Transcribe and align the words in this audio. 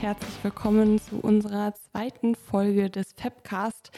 herzlich 0.00 0.34
willkommen 0.42 0.98
zu 0.98 1.16
unserer 1.20 1.74
zweiten 1.74 2.34
Folge 2.34 2.90
des 2.90 3.14
Fabcast, 3.16 3.90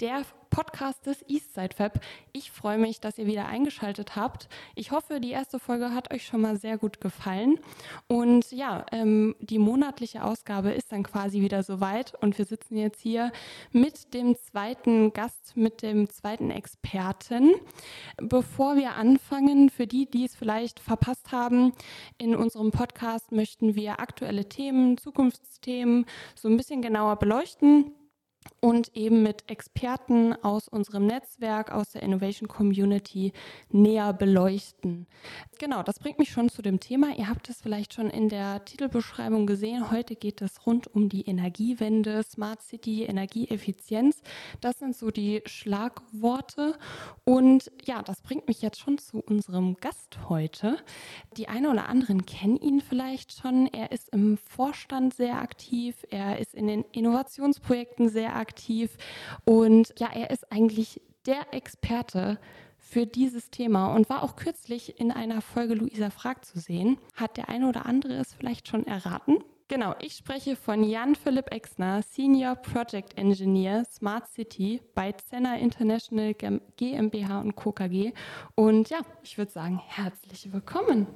der 0.00 0.22
Podcast 0.54 1.04
des 1.06 1.28
Eastside 1.28 1.74
Fab. 1.74 1.98
Ich 2.32 2.52
freue 2.52 2.78
mich, 2.78 3.00
dass 3.00 3.18
ihr 3.18 3.26
wieder 3.26 3.46
eingeschaltet 3.46 4.14
habt. 4.14 4.48
Ich 4.76 4.92
hoffe, 4.92 5.18
die 5.18 5.32
erste 5.32 5.58
Folge 5.58 5.92
hat 5.92 6.14
euch 6.14 6.24
schon 6.24 6.42
mal 6.42 6.56
sehr 6.56 6.78
gut 6.78 7.00
gefallen. 7.00 7.58
Und 8.06 8.52
ja, 8.52 8.86
ähm, 8.92 9.34
die 9.40 9.58
monatliche 9.58 10.22
Ausgabe 10.22 10.70
ist 10.70 10.92
dann 10.92 11.02
quasi 11.02 11.40
wieder 11.40 11.64
soweit 11.64 12.14
und 12.22 12.38
wir 12.38 12.44
sitzen 12.44 12.76
jetzt 12.76 13.00
hier 13.00 13.32
mit 13.72 14.14
dem 14.14 14.36
zweiten 14.36 15.12
Gast, 15.12 15.56
mit 15.56 15.82
dem 15.82 16.08
zweiten 16.08 16.52
Experten. 16.52 17.54
Bevor 18.18 18.76
wir 18.76 18.94
anfangen, 18.94 19.70
für 19.70 19.88
die, 19.88 20.08
die 20.08 20.24
es 20.24 20.36
vielleicht 20.36 20.78
verpasst 20.78 21.32
haben, 21.32 21.72
in 22.16 22.36
unserem 22.36 22.70
Podcast 22.70 23.32
möchten 23.32 23.74
wir 23.74 23.98
aktuelle 23.98 24.48
Themen, 24.48 24.98
Zukunftsthemen 24.98 26.06
so 26.36 26.46
ein 26.46 26.56
bisschen 26.56 26.80
genauer 26.80 27.16
beleuchten 27.16 27.90
und 28.60 28.96
eben 28.96 29.22
mit 29.22 29.50
Experten 29.50 30.32
aus 30.42 30.68
unserem 30.68 31.06
Netzwerk, 31.06 31.70
aus 31.70 31.90
der 31.90 32.02
Innovation 32.02 32.48
Community 32.48 33.32
näher 33.70 34.12
beleuchten. 34.12 35.06
Genau, 35.58 35.82
das 35.82 35.98
bringt 35.98 36.18
mich 36.18 36.30
schon 36.30 36.48
zu 36.48 36.62
dem 36.62 36.80
Thema. 36.80 37.16
Ihr 37.16 37.28
habt 37.28 37.48
es 37.48 37.60
vielleicht 37.60 37.94
schon 37.94 38.10
in 38.10 38.28
der 38.28 38.64
Titelbeschreibung 38.64 39.46
gesehen. 39.46 39.90
Heute 39.90 40.16
geht 40.16 40.42
es 40.42 40.66
rund 40.66 40.86
um 40.86 41.08
die 41.08 41.22
Energiewende, 41.22 42.22
Smart 42.22 42.62
City, 42.62 43.04
Energieeffizienz. 43.04 44.22
Das 44.60 44.78
sind 44.78 44.96
so 44.96 45.10
die 45.10 45.42
Schlagworte. 45.46 46.78
Und 47.24 47.70
ja, 47.84 48.02
das 48.02 48.22
bringt 48.22 48.48
mich 48.48 48.62
jetzt 48.62 48.80
schon 48.80 48.98
zu 48.98 49.20
unserem 49.20 49.76
Gast 49.76 50.18
heute. 50.28 50.78
Die 51.36 51.48
eine 51.48 51.70
oder 51.70 51.88
anderen 51.88 52.26
kennen 52.26 52.56
ihn 52.56 52.80
vielleicht 52.80 53.32
schon. 53.32 53.66
Er 53.66 53.92
ist 53.92 54.08
im 54.10 54.38
Vorstand 54.38 55.14
sehr 55.14 55.40
aktiv. 55.40 55.96
Er 56.10 56.38
ist 56.38 56.54
in 56.54 56.66
den 56.66 56.84
Innovationsprojekten 56.92 58.08
sehr 58.08 58.33
aktiv. 58.34 58.96
Und 59.44 59.94
ja, 59.98 60.10
er 60.12 60.30
ist 60.30 60.50
eigentlich 60.52 61.00
der 61.26 61.52
Experte 61.52 62.38
für 62.78 63.06
dieses 63.06 63.50
Thema 63.50 63.94
und 63.94 64.10
war 64.10 64.22
auch 64.22 64.36
kürzlich 64.36 65.00
in 65.00 65.10
einer 65.10 65.40
Folge 65.40 65.74
Luisa 65.74 66.10
Frag 66.10 66.44
zu 66.44 66.58
sehen. 66.58 66.98
Hat 67.14 67.36
der 67.36 67.48
eine 67.48 67.68
oder 67.68 67.86
andere 67.86 68.14
es 68.14 68.34
vielleicht 68.34 68.68
schon 68.68 68.86
erraten? 68.86 69.38
Genau, 69.66 69.94
ich 69.98 70.16
spreche 70.16 70.56
von 70.56 70.84
Jan 70.84 71.14
Philipp 71.14 71.50
Exner, 71.50 72.02
Senior 72.02 72.54
Project 72.54 73.16
Engineer 73.16 73.84
Smart 73.86 74.28
City 74.28 74.82
bei 74.94 75.12
Zenner 75.12 75.58
International 75.58 76.34
GmbH 76.76 77.40
und 77.40 77.56
Co. 77.56 77.72
KG. 77.72 78.12
Und 78.54 78.90
ja, 78.90 78.98
ich 79.22 79.38
würde 79.38 79.50
sagen, 79.50 79.80
herzlich 79.86 80.52
willkommen. 80.52 81.06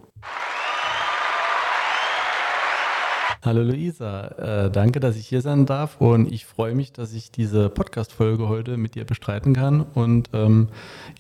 Hallo 3.41 3.63
Luisa, 3.63 4.67
äh, 4.67 4.71
danke, 4.71 4.99
dass 4.99 5.15
ich 5.15 5.29
hier 5.29 5.43
sein 5.43 5.65
darf 5.65 6.01
und 6.01 6.33
ich 6.33 6.45
freue 6.45 6.75
mich, 6.75 6.93
dass 6.93 7.13
ich 7.13 7.31
diese 7.31 7.69
Podcast-Folge 7.69 8.49
heute 8.49 8.77
mit 8.77 8.97
dir 8.97 9.05
bestreiten 9.05 9.55
kann. 9.55 9.81
Und 9.81 10.31
ähm, 10.33 10.71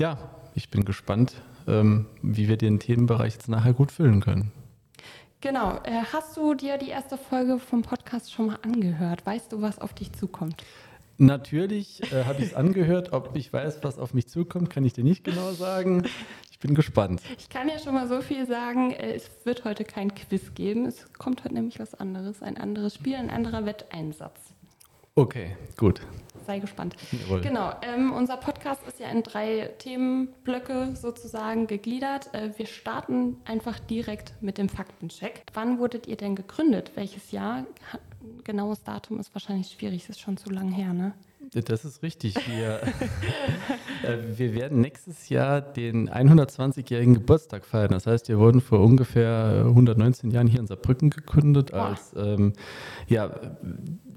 ja, 0.00 0.19
ich 0.56 0.69
bin 0.69 0.84
gespannt, 0.84 1.34
ähm, 1.69 2.06
wie 2.20 2.48
wir 2.48 2.56
den 2.56 2.80
Themenbereich 2.80 3.34
jetzt 3.34 3.48
nachher 3.48 3.72
gut 3.72 3.92
füllen 3.92 4.20
können. 4.20 4.50
Genau. 5.41 5.77
Äh, 5.84 6.02
hast 6.12 6.36
du 6.36 6.55
dir 6.55 6.77
die 6.77 6.88
erste 6.88 7.19
Folge 7.19 7.60
vom 7.60 7.83
Podcast 7.83 8.32
schon 8.32 8.48
mal 8.48 8.58
angehört? 8.62 9.25
Weißt 9.25 9.53
du, 9.53 9.62
was 9.62 9.78
auf 9.78 9.94
dich 9.94 10.12
zukommt? 10.12 10.64
Natürlich 11.19 12.12
äh, 12.12 12.25
habe 12.25 12.41
ich 12.42 12.48
es 12.48 12.55
angehört. 12.56 13.12
Ob 13.12 13.36
ich 13.36 13.53
weiß, 13.53 13.78
was 13.82 13.97
auf 13.97 14.12
mich 14.12 14.27
zukommt, 14.27 14.70
kann 14.70 14.84
ich 14.84 14.92
dir 14.92 15.05
nicht 15.05 15.22
genau 15.22 15.53
sagen. 15.53 16.03
Ich 16.59 16.67
bin 16.67 16.75
gespannt. 16.75 17.23
Ich 17.39 17.48
kann 17.51 17.69
ja 17.69 17.78
schon 17.78 17.95
mal 17.95 18.09
so 18.09 18.20
viel 18.20 18.45
sagen, 18.45 18.91
äh, 18.91 19.12
es 19.12 19.31
wird 19.45 19.64
heute 19.64 19.84
kein 19.84 20.12
Quiz 20.12 20.55
geben. 20.55 20.87
Es 20.87 21.12
kommt 21.12 21.45
heute 21.45 21.55
nämlich 21.55 21.78
was 21.78 21.95
anderes, 21.95 22.42
ein 22.42 22.56
anderes 22.56 22.97
Spiel, 22.97 23.15
ein 23.15 23.31
anderer 23.31 23.65
Wetteinsatz. 23.65 24.55
Okay, 25.19 25.56
gut. 25.77 26.00
Sei 26.47 26.60
gespannt. 26.60 26.94
Jawohl. 27.10 27.41
Genau, 27.41 27.72
ähm, 27.82 28.12
unser 28.12 28.37
Podcast 28.37 28.81
ist 28.87 29.00
ja 29.00 29.09
in 29.09 29.25
drei 29.25 29.69
Themenblöcke 29.78 30.94
sozusagen 30.94 31.66
gegliedert. 31.66 32.32
Äh, 32.32 32.56
wir 32.56 32.66
starten 32.66 33.37
einfach 33.44 33.81
direkt 33.81 34.34
mit 34.41 34.59
dem 34.59 34.69
Faktencheck. 34.69 35.43
Wann 35.54 35.81
wurdet 35.81 36.06
ihr 36.06 36.16
denn 36.16 36.37
gegründet? 36.37 36.93
Welches 36.94 37.32
Jahr? 37.32 37.66
Genaues 38.44 38.84
Datum 38.84 39.19
ist 39.19 39.34
wahrscheinlich 39.34 39.72
schwierig, 39.72 40.04
es 40.04 40.10
ist 40.10 40.20
schon 40.20 40.37
zu 40.37 40.50
lang 40.50 40.70
her, 40.70 40.93
ne? 40.93 41.15
Das 41.53 41.84
ist 41.84 42.03
richtig. 42.04 42.37
Wir, 42.48 42.81
äh, 44.04 44.19
wir 44.37 44.54
werden 44.54 44.81
nächstes 44.81 45.28
Jahr 45.31 45.60
den 45.60 46.09
120-jährigen 46.09 47.14
Geburtstag 47.14 47.64
feiern. 47.64 47.91
Das 47.91 48.06
heißt, 48.06 48.28
wir 48.28 48.38
wurden 48.38 48.60
vor 48.60 48.81
ungefähr 48.81 49.64
119 49.66 50.31
Jahren 50.31 50.47
hier 50.47 50.60
in 50.60 50.69
Saarbrücken 50.69 51.10
gegründet 51.10 51.72
als 51.72 52.14
ähm, 52.16 52.53
ja, 53.09 53.31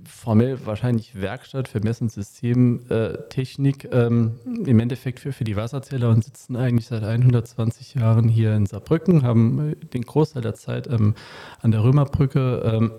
formell 0.06 0.66
wahrscheinlich 0.66 1.20
Werkstatt 1.20 1.68
für 1.68 1.80
Mess- 1.80 2.02
und 2.02 2.12
Systemtechnik, 2.12 3.90
ähm, 3.92 4.40
im 4.66 4.80
Endeffekt 4.80 5.20
für, 5.20 5.32
für 5.32 5.44
die 5.44 5.56
Wasserzähler 5.56 6.10
und 6.10 6.24
sitzen 6.24 6.56
eigentlich 6.56 6.88
seit 6.88 7.04
120 7.04 7.96
Jahren 7.96 8.28
hier 8.28 8.56
in 8.56 8.66
Saarbrücken, 8.66 9.24
haben 9.24 9.76
den 9.94 10.04
Großteil 10.04 10.42
der 10.42 10.56
Zeit 10.56 10.88
ähm, 10.88 11.16
an 11.62 11.72
der 11.72 11.84
Römerbrücke 11.84 12.62
ähm, 12.64 12.92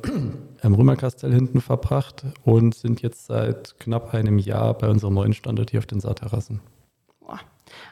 am 0.62 0.74
Römerkastell 0.74 1.32
hinten 1.32 1.60
verbracht 1.60 2.24
und 2.44 2.74
sind 2.74 3.02
jetzt 3.02 3.26
seit 3.26 3.78
knapp 3.78 4.14
einem 4.14 4.38
Jahr 4.38 4.74
bei 4.76 4.88
unserem 4.88 5.14
neuen 5.14 5.34
Standort 5.34 5.70
hier 5.70 5.78
auf 5.78 5.86
den 5.86 6.00
Saarterrassen. 6.00 6.60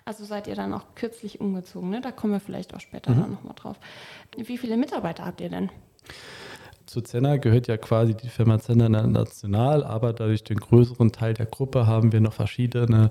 Also 0.05 0.25
seid 0.25 0.47
ihr 0.47 0.55
dann 0.55 0.73
auch 0.73 0.95
kürzlich 0.95 1.41
umgezogen, 1.41 1.91
ne? 1.91 2.01
Da 2.01 2.11
kommen 2.11 2.33
wir 2.33 2.41
vielleicht 2.41 2.75
auch 2.75 2.81
später 2.81 3.13
mhm. 3.13 3.33
nochmal 3.33 3.55
drauf. 3.55 3.77
Wie 4.37 4.59
viele 4.59 4.77
Mitarbeiter 4.77 5.25
habt 5.25 5.41
ihr 5.41 5.51
denn? 5.51 5.71
Zu 6.91 7.03
Zenner 7.03 7.39
gehört 7.39 7.69
ja 7.69 7.77
quasi 7.77 8.15
die 8.15 8.29
Firma 8.29 8.59
Zenner 8.59 8.89
National, 8.89 9.85
aber 9.85 10.13
dadurch 10.13 10.43
den 10.43 10.59
größeren 10.59 11.13
Teil 11.13 11.35
der 11.35 11.47
Gruppe 11.47 11.87
haben 11.87 12.13
wir 12.13 12.21
noch 12.21 12.33
verschiedene 12.33 13.11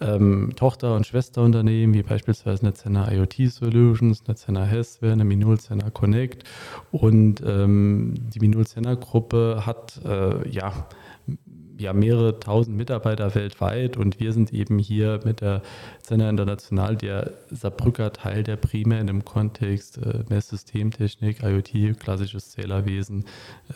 ähm, 0.00 0.52
Tochter- 0.54 0.94
und 0.94 1.08
Schwesterunternehmen, 1.08 1.92
wie 1.92 2.04
beispielsweise 2.04 2.62
eine 2.62 2.74
Zenner 2.74 3.10
IoT 3.10 3.50
Solutions, 3.50 4.22
eine 4.26 4.36
Zenner 4.36 4.64
Hessware, 4.64 5.12
eine 5.12 5.24
Minul 5.24 5.58
Zenner 5.58 5.90
Connect. 5.90 6.44
Und 6.92 7.42
ähm, 7.44 8.14
die 8.32 8.38
Minul 8.38 8.64
Zenner 8.64 8.94
Gruppe 8.94 9.64
hat 9.66 10.00
äh, 10.04 10.48
ja 10.48 10.86
ja 11.78 11.92
mehrere 11.92 12.40
tausend 12.40 12.76
Mitarbeiter 12.76 13.34
weltweit 13.34 13.96
und 13.96 14.20
wir 14.20 14.32
sind 14.32 14.52
eben 14.52 14.78
hier 14.78 15.20
mit 15.24 15.40
der 15.40 15.62
Zender 16.02 16.30
International 16.30 16.96
der 16.96 17.32
Saarbrücker 17.50 18.12
Teil, 18.12 18.42
der 18.42 18.56
primär 18.56 19.00
in 19.00 19.06
dem 19.06 19.24
Kontext 19.24 19.98
äh, 19.98 20.24
Messsystemtechnik, 20.28 21.42
IoT, 21.42 21.98
klassisches 21.98 22.50
Zählerwesen 22.50 23.24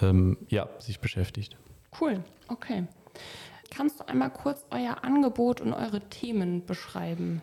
ähm, 0.02 0.36
ja, 0.48 0.68
sich 0.78 1.00
beschäftigt. 1.00 1.56
Cool, 2.00 2.22
okay. 2.48 2.84
Kannst 3.70 4.00
du 4.00 4.08
einmal 4.08 4.30
kurz 4.30 4.66
euer 4.70 5.04
Angebot 5.04 5.60
und 5.60 5.72
eure 5.72 6.00
Themen 6.00 6.66
beschreiben? 6.66 7.40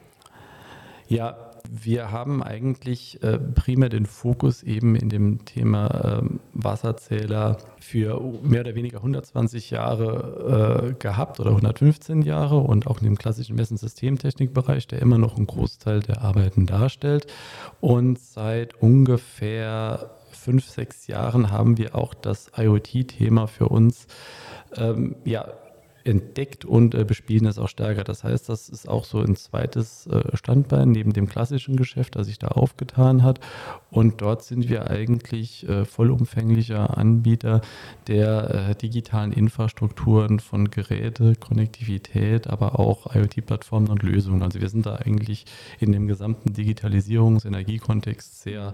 Ja, 1.07 1.51
wir 1.69 2.11
haben 2.11 2.43
eigentlich 2.43 3.21
äh, 3.23 3.37
primär 3.37 3.89
den 3.89 4.05
Fokus 4.05 4.63
eben 4.63 4.95
in 4.95 5.09
dem 5.09 5.45
Thema 5.45 6.21
äh, 6.21 6.29
Wasserzähler 6.53 7.57
für 7.79 8.19
mehr 8.43 8.61
oder 8.61 8.75
weniger 8.75 8.97
120 8.97 9.71
Jahre 9.71 10.89
äh, 10.89 10.93
gehabt 10.93 11.39
oder 11.39 11.51
115 11.51 12.21
Jahre 12.21 12.57
und 12.57 12.87
auch 12.87 12.99
in 12.99 13.05
dem 13.05 13.17
klassischen 13.17 13.55
Messensystemtechnikbereich, 13.55 14.87
der 14.87 15.01
immer 15.01 15.17
noch 15.17 15.37
einen 15.37 15.47
Großteil 15.47 16.01
der 16.01 16.21
Arbeiten 16.21 16.65
darstellt. 16.65 17.27
Und 17.81 18.19
seit 18.19 18.81
ungefähr 18.81 20.11
fünf, 20.31 20.67
sechs 20.67 21.07
Jahren 21.07 21.51
haben 21.51 21.77
wir 21.77 21.95
auch 21.95 22.13
das 22.13 22.51
IoT-Thema 22.55 23.47
für 23.47 23.69
uns 23.69 24.07
ähm, 24.75 25.15
ja, 25.25 25.47
entdeckt 26.07 26.65
und 26.65 26.95
äh, 26.95 27.03
bespielen 27.03 27.45
es 27.45 27.57
auch 27.57 27.67
stärker. 27.67 28.03
Das 28.03 28.23
heißt, 28.23 28.49
das 28.49 28.69
ist 28.69 28.87
auch 28.87 29.05
so 29.05 29.19
ein 29.19 29.35
zweites 29.35 30.07
äh, 30.07 30.35
Standbein 30.35 30.91
neben 30.91 31.13
dem 31.13 31.27
klassischen 31.27 31.75
Geschäft, 31.75 32.15
das 32.15 32.27
sich 32.27 32.39
da 32.39 32.47
aufgetan 32.49 33.23
hat. 33.23 33.39
Und 33.91 34.21
dort 34.21 34.43
sind 34.43 34.69
wir 34.69 34.89
eigentlich 34.89 35.67
äh, 35.67 35.85
vollumfänglicher 35.85 36.97
Anbieter 36.97 37.61
der 38.07 38.69
äh, 38.69 38.75
digitalen 38.75 39.31
Infrastrukturen 39.31 40.39
von 40.39 40.71
Geräte, 40.71 41.35
Konnektivität, 41.35 42.47
aber 42.47 42.79
auch 42.79 43.13
IoT-Plattformen 43.15 43.89
und 43.89 44.03
Lösungen. 44.03 44.43
Also 44.43 44.61
wir 44.61 44.69
sind 44.69 44.85
da 44.85 44.95
eigentlich 44.95 45.45
in 45.79 45.91
dem 45.91 46.07
gesamten 46.07 46.53
Digitalisierungs-Energiekontext 46.53 48.41
sehr 48.41 48.73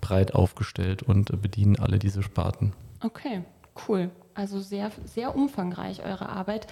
breit 0.00 0.34
aufgestellt 0.34 1.02
und 1.02 1.30
äh, 1.30 1.36
bedienen 1.36 1.76
alle 1.76 1.98
diese 1.98 2.22
Sparten. 2.22 2.72
Okay, 3.00 3.42
cool. 3.88 4.10
Also 4.34 4.60
sehr, 4.60 4.90
sehr 5.04 5.34
umfangreich 5.36 6.02
eure 6.04 6.28
Arbeit. 6.28 6.66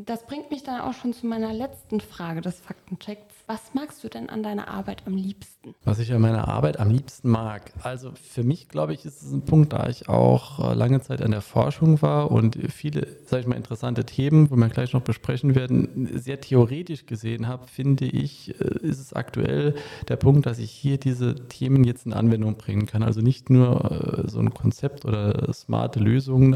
Das 0.00 0.24
bringt 0.26 0.52
mich 0.52 0.62
dann 0.62 0.80
auch 0.80 0.92
schon 0.92 1.12
zu 1.12 1.26
meiner 1.26 1.52
letzten 1.52 2.00
Frage 2.00 2.40
des 2.40 2.60
Faktenchecks. 2.60 3.34
Was 3.48 3.74
magst 3.74 4.04
du 4.04 4.08
denn 4.08 4.28
an 4.28 4.44
deiner 4.44 4.68
Arbeit 4.68 5.02
am 5.06 5.16
liebsten? 5.16 5.74
Was 5.84 5.98
ich 5.98 6.12
an 6.12 6.20
meiner 6.20 6.46
Arbeit 6.46 6.78
am 6.78 6.90
liebsten 6.90 7.30
mag. 7.30 7.72
Also 7.82 8.12
für 8.12 8.44
mich, 8.44 8.68
glaube 8.68 8.92
ich, 8.92 9.04
ist 9.04 9.22
es 9.22 9.32
ein 9.32 9.42
Punkt, 9.42 9.72
da 9.72 9.88
ich 9.88 10.08
auch 10.08 10.70
äh, 10.70 10.74
lange 10.74 11.00
Zeit 11.00 11.20
an 11.20 11.32
der 11.32 11.40
Forschung 11.40 12.00
war 12.00 12.30
und 12.30 12.56
viele, 12.70 13.08
sage 13.24 13.40
ich 13.40 13.48
mal, 13.48 13.56
interessante 13.56 14.04
Themen, 14.04 14.50
wo 14.52 14.56
wir 14.56 14.68
gleich 14.68 14.92
noch 14.92 15.00
besprechen 15.00 15.56
werden, 15.56 16.08
sehr 16.16 16.40
theoretisch 16.40 17.06
gesehen 17.06 17.48
habe, 17.48 17.66
finde 17.66 18.04
ich, 18.04 18.54
äh, 18.60 18.86
ist 18.86 19.00
es 19.00 19.14
aktuell 19.14 19.74
der 20.06 20.16
Punkt, 20.16 20.46
dass 20.46 20.60
ich 20.60 20.70
hier 20.70 20.98
diese 20.98 21.34
Themen 21.48 21.82
jetzt 21.82 22.06
in 22.06 22.12
Anwendung 22.12 22.56
bringen 22.56 22.86
kann. 22.86 23.02
Also 23.02 23.20
nicht 23.20 23.50
nur 23.50 23.90
äh, 23.90 24.28
so 24.28 24.38
ein 24.38 24.54
Konzept 24.54 25.06
oder 25.06 25.52
smarte 25.52 25.98
Lösungen 25.98 26.54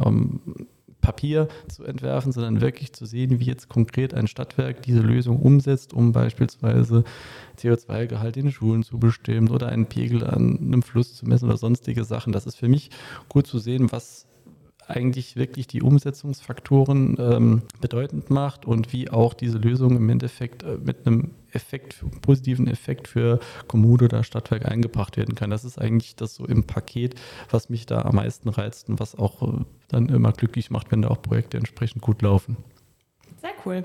Papier 1.02 1.48
zu 1.68 1.84
entwerfen, 1.84 2.32
sondern 2.32 2.60
wirklich 2.62 2.94
zu 2.94 3.04
sehen, 3.04 3.40
wie 3.40 3.44
jetzt 3.44 3.68
konkret 3.68 4.14
ein 4.14 4.28
Stadtwerk 4.28 4.82
diese 4.82 5.00
Lösung 5.00 5.40
umsetzt, 5.40 5.92
um 5.92 6.12
beispielsweise 6.12 7.04
CO2-Gehalt 7.58 8.36
in 8.38 8.50
Schulen 8.50 8.82
zu 8.84 8.98
bestimmen 8.98 9.50
oder 9.50 9.68
einen 9.68 9.86
Pegel 9.86 10.24
an 10.24 10.58
einem 10.58 10.82
Fluss 10.82 11.14
zu 11.14 11.26
messen 11.26 11.48
oder 11.48 11.58
sonstige 11.58 12.04
Sachen. 12.04 12.32
Das 12.32 12.46
ist 12.46 12.56
für 12.56 12.68
mich 12.68 12.90
gut 13.28 13.46
zu 13.46 13.58
sehen, 13.58 13.92
was 13.92 14.26
eigentlich 14.88 15.36
wirklich 15.36 15.66
die 15.66 15.82
Umsetzungsfaktoren 15.82 17.16
ähm, 17.18 17.62
bedeutend 17.80 18.30
macht 18.30 18.66
und 18.66 18.92
wie 18.92 19.10
auch 19.10 19.34
diese 19.34 19.58
Lösung 19.58 19.96
im 19.96 20.08
Endeffekt 20.08 20.62
äh, 20.62 20.76
mit 20.76 21.06
einem 21.06 21.30
Effekt, 21.52 22.04
positiven 22.22 22.66
Effekt 22.66 23.08
für 23.08 23.38
Kommune 23.68 24.04
oder 24.04 24.24
Stadtwerk 24.24 24.66
eingebracht 24.66 25.16
werden 25.16 25.34
kann. 25.34 25.50
Das 25.50 25.64
ist 25.64 25.78
eigentlich 25.78 26.16
das 26.16 26.34
so 26.34 26.46
im 26.46 26.64
Paket, 26.64 27.14
was 27.50 27.68
mich 27.68 27.86
da 27.86 28.02
am 28.02 28.16
meisten 28.16 28.48
reizt 28.48 28.88
und 28.88 29.00
was 29.00 29.14
auch 29.14 29.42
äh, 29.42 29.64
dann 29.92 30.08
immer 30.08 30.32
glücklich 30.32 30.70
macht, 30.70 30.90
wenn 30.90 31.02
da 31.02 31.08
auch 31.08 31.22
Projekte 31.22 31.58
entsprechend 31.58 32.02
gut 32.02 32.22
laufen. 32.22 32.56
Sehr 33.40 33.52
cool. 33.64 33.84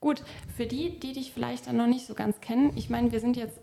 Gut, 0.00 0.22
für 0.56 0.66
die, 0.66 0.98
die 1.00 1.12
dich 1.12 1.32
vielleicht 1.32 1.66
dann 1.66 1.76
noch 1.76 1.86
nicht 1.86 2.06
so 2.06 2.14
ganz 2.14 2.40
kennen, 2.40 2.72
ich 2.76 2.88
meine, 2.88 3.10
wir 3.12 3.20
sind 3.20 3.36
jetzt 3.36 3.58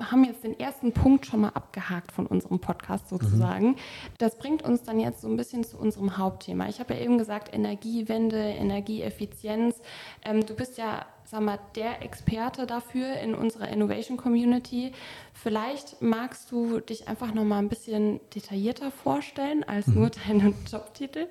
haben 0.00 0.24
jetzt 0.24 0.42
den 0.42 0.58
ersten 0.58 0.92
Punkt 0.92 1.26
schon 1.26 1.40
mal 1.40 1.50
abgehakt 1.50 2.10
von 2.10 2.26
unserem 2.26 2.58
Podcast 2.58 3.08
sozusagen. 3.08 3.68
Mhm. 3.68 3.76
Das 4.18 4.36
bringt 4.38 4.62
uns 4.62 4.82
dann 4.82 4.98
jetzt 4.98 5.20
so 5.20 5.28
ein 5.28 5.36
bisschen 5.36 5.62
zu 5.62 5.78
unserem 5.78 6.18
Hauptthema. 6.18 6.68
Ich 6.68 6.80
habe 6.80 6.94
ja 6.94 7.00
eben 7.00 7.16
gesagt, 7.16 7.54
Energiewende, 7.54 8.38
Energieeffizienz. 8.38 9.80
Ähm, 10.24 10.44
du 10.44 10.54
bist 10.54 10.78
ja 10.78 11.06
sag 11.30 11.42
mal, 11.42 11.58
der 11.74 12.02
Experte 12.02 12.66
dafür 12.66 13.18
in 13.22 13.34
unserer 13.34 13.68
Innovation 13.68 14.16
Community. 14.16 14.92
Vielleicht 15.34 16.00
magst 16.00 16.50
du 16.50 16.80
dich 16.80 17.06
einfach 17.06 17.34
noch 17.34 17.44
mal 17.44 17.58
ein 17.58 17.68
bisschen 17.68 18.18
detaillierter 18.34 18.90
vorstellen 18.90 19.62
als 19.62 19.88
mhm. 19.88 19.94
nur 19.94 20.10
deinen 20.10 20.54
Jobtitel. 20.72 21.26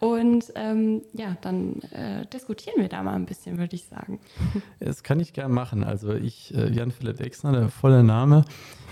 Und 0.00 0.50
ähm, 0.54 1.02
ja, 1.12 1.36
dann 1.42 1.82
äh, 1.92 2.26
diskutieren 2.32 2.76
wir 2.80 2.88
da 2.88 3.02
mal 3.02 3.14
ein 3.14 3.26
bisschen, 3.26 3.58
würde 3.58 3.76
ich 3.76 3.84
sagen. 3.84 4.18
Das 4.80 5.02
kann 5.02 5.20
ich 5.20 5.32
gern 5.32 5.50
machen. 5.50 5.82
Also 5.82 6.12
ich, 6.12 6.54
äh, 6.54 6.70
Jan-Philipp 6.70 7.20
Exner, 7.20 7.52
der 7.52 7.68
volle 7.68 8.04
Name. 8.04 8.44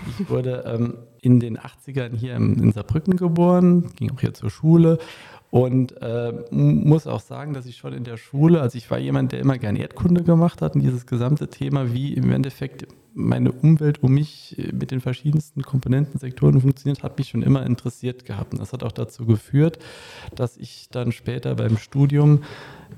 Ich 0.07 0.29
wurde 0.29 0.63
ähm, 0.65 0.97
in 1.21 1.39
den 1.39 1.57
80ern 1.57 2.15
hier 2.15 2.35
in 2.35 2.71
Saarbrücken 2.71 3.15
geboren, 3.15 3.91
ging 3.95 4.11
auch 4.11 4.19
hier 4.19 4.33
zur 4.33 4.49
Schule 4.49 4.99
und 5.53 6.01
äh, 6.01 6.33
muss 6.49 7.05
auch 7.05 7.19
sagen, 7.19 7.53
dass 7.53 7.67
ich 7.67 7.77
schon 7.77 7.93
in 7.93 8.03
der 8.03 8.17
Schule, 8.17 8.59
also 8.59 8.75
ich 8.75 8.89
war 8.89 8.97
jemand, 8.97 9.33
der 9.33 9.39
immer 9.39 9.59
gern 9.59 9.75
Erdkunde 9.75 10.23
gemacht 10.23 10.63
hat 10.63 10.73
und 10.73 10.81
dieses 10.81 11.05
gesamte 11.05 11.47
Thema, 11.47 11.93
wie 11.93 12.15
im 12.15 12.31
Endeffekt 12.31 12.87
meine 13.13 13.51
Umwelt 13.51 14.01
um 14.01 14.15
mich 14.15 14.57
mit 14.73 14.89
den 14.89 14.99
verschiedensten 14.99 15.61
Komponenten, 15.61 16.19
Sektoren 16.19 16.59
funktioniert, 16.59 17.03
hat 17.03 17.19
mich 17.19 17.29
schon 17.29 17.43
immer 17.43 17.63
interessiert 17.67 18.25
gehabt. 18.25 18.53
Und 18.53 18.61
das 18.61 18.73
hat 18.73 18.81
auch 18.81 18.91
dazu 18.91 19.27
geführt, 19.27 19.77
dass 20.33 20.57
ich 20.57 20.87
dann 20.89 21.11
später 21.11 21.53
beim 21.53 21.77
Studium 21.77 22.41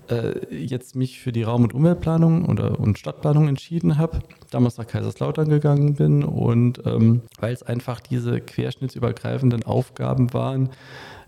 äh, 0.10 0.56
jetzt 0.56 0.96
mich 0.96 1.20
für 1.20 1.34
die 1.34 1.44
Raum- 1.44 1.64
und 1.64 1.74
Umweltplanung 1.74 2.46
oder, 2.46 2.80
und 2.80 2.98
Stadtplanung 2.98 3.50
entschieden 3.50 3.98
habe, 3.98 4.20
damals 4.50 4.78
nach 4.78 4.88
Kaiserslautern 4.88 5.50
gegangen 5.50 5.96
bin 5.96 6.24
und 6.24 6.82
ähm, 6.86 7.24
weil 7.38 7.54
es 7.54 7.64
einfach 7.64 8.00
diese 8.00 8.40
querschnittsübergreifenden 8.40 9.64
Aufgaben 9.64 10.34
waren, 10.34 10.70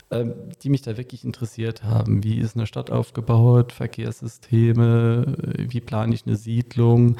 die 0.09 0.69
mich 0.69 0.81
da 0.83 0.97
wirklich 0.97 1.25
interessiert 1.25 1.83
haben. 1.83 2.23
Wie 2.23 2.37
ist 2.37 2.55
eine 2.55 2.65
Stadt 2.65 2.91
aufgebaut, 2.91 3.73
Verkehrssysteme, 3.73 5.35
wie 5.57 5.81
plane 5.81 6.13
ich 6.15 6.25
eine 6.25 6.37
Siedlung? 6.37 7.17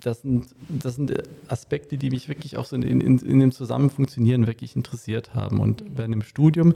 Das 0.00 0.22
sind, 0.22 0.46
das 0.68 0.96
sind 0.96 1.14
Aspekte, 1.48 1.96
die 1.96 2.10
mich 2.10 2.28
wirklich 2.28 2.56
auch 2.56 2.66
so 2.66 2.76
in, 2.76 2.82
in, 2.82 3.18
in 3.18 3.40
dem 3.40 3.52
Zusammenfunktionieren 3.52 4.46
wirklich 4.46 4.76
interessiert 4.76 5.34
haben. 5.34 5.60
Und 5.60 5.82
während 5.94 6.14
dem 6.14 6.22
Studium, 6.22 6.74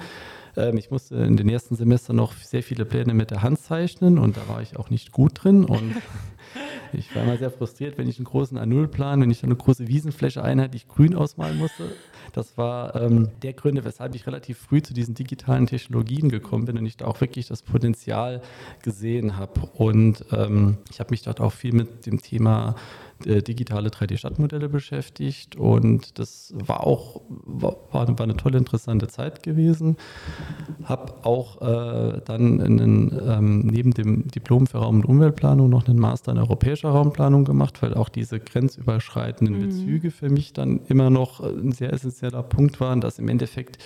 äh, 0.57 0.77
ich 0.79 0.91
musste 0.91 1.17
in 1.17 1.37
den 1.37 1.49
ersten 1.49 1.77
Semestern 1.77 2.17
noch 2.17 2.33
sehr 2.33 2.63
viele 2.63 2.87
Pläne 2.87 3.13
mit 3.13 3.31
der 3.31 3.43
Hand 3.43 3.61
zeichnen 3.61 4.19
und 4.19 4.37
da 4.37 4.49
war 4.49 4.63
ich 4.63 4.79
auch 4.79 4.89
nicht 4.89 5.13
gut 5.13 5.45
drin. 5.45 5.65
Und 5.65 5.95
ich 6.95 7.15
war 7.15 7.23
immer 7.23 7.37
sehr 7.37 7.51
frustriert, 7.51 7.99
wenn 7.99 8.09
ich 8.09 8.19
einen 8.19 8.25
großen 8.25 8.59
A0-Plan, 8.59 9.21
wenn 9.21 9.31
ich 9.31 9.45
eine 9.45 9.57
große 9.57 9.89
Wiesenfläche 9.89 10.43
einheitlich 10.43 10.89
grün 10.89 11.15
ausmalen 11.15 11.59
musste. 11.59 11.85
Das 12.33 12.57
war 12.59 12.95
ähm, 12.95 13.31
der 13.43 13.53
Gründe, 13.53 13.85
weshalb 13.85 14.15
ich 14.15 14.27
relativ 14.27 14.59
früh 14.59 14.83
zu 14.83 14.95
diesen 14.95 15.15
digitalen 15.15 15.67
Technologien 15.67 16.29
gekommen 16.29 16.65
bin 16.65 16.79
und 16.79 16.87
ich 16.87 16.97
da 16.97 17.07
auch 17.07 17.21
wirklich 17.21 17.49
das 17.49 17.63
Potenzial 17.63 18.43
gesehen 18.83 19.37
habe. 19.37 19.61
Und 19.75 20.25
ähm, 20.33 20.79
ich 20.91 21.01
habe 21.01 21.11
mich 21.11 21.23
dort 21.23 21.41
auch 21.41 21.53
viel 21.53 21.73
mit 21.73 22.07
dem 22.07 22.21
Thema 22.21 22.77
äh, 23.25 23.43
digitale 23.43 23.91
3D-Stadtmodelle 23.91 24.69
beschäftigt 24.69 25.57
und 25.57 26.19
das 26.19 26.53
war 26.55 26.87
auch 26.87 27.23
war, 27.29 27.77
war, 27.91 28.07
eine 28.09 28.37
tolle, 28.37 28.59
interessante 28.59 29.09
Zeit 29.09 29.43
gewesen. 29.43 29.97
Habe 30.85 31.15
auch 31.25 31.61
äh, 31.61 32.21
dann 32.25 32.61
einen, 32.61 33.21
ähm, 33.27 33.61
neben 33.61 33.93
dem 33.93 34.29
Diplom 34.29 34.67
für 34.67 34.79
Raum- 34.79 34.97
und 35.01 35.05
Umweltplanung 35.05 35.69
noch 35.69 35.89
einen 35.89 35.99
Master 35.99 36.33
in 36.33 36.39
europäischer 36.39 36.91
Raumplanung 36.91 37.45
gemacht, 37.45 37.83
weil 37.83 37.95
auch 37.95 38.09
diese 38.09 38.39
grenzüberschreitenden 38.41 39.57
mhm. 39.57 39.67
Bezüge 39.67 40.11
für 40.11 40.31
mich 40.31 40.53
dann 40.53 40.81
immer 40.89 41.11
noch 41.11 41.41
ein 41.41 41.73
sehr 41.73 41.93
essentieller 41.93 42.43
Punkt 42.43 42.81
waren, 42.81 43.01
dass 43.01 43.19
im 43.19 43.29
Endeffekt 43.29 43.79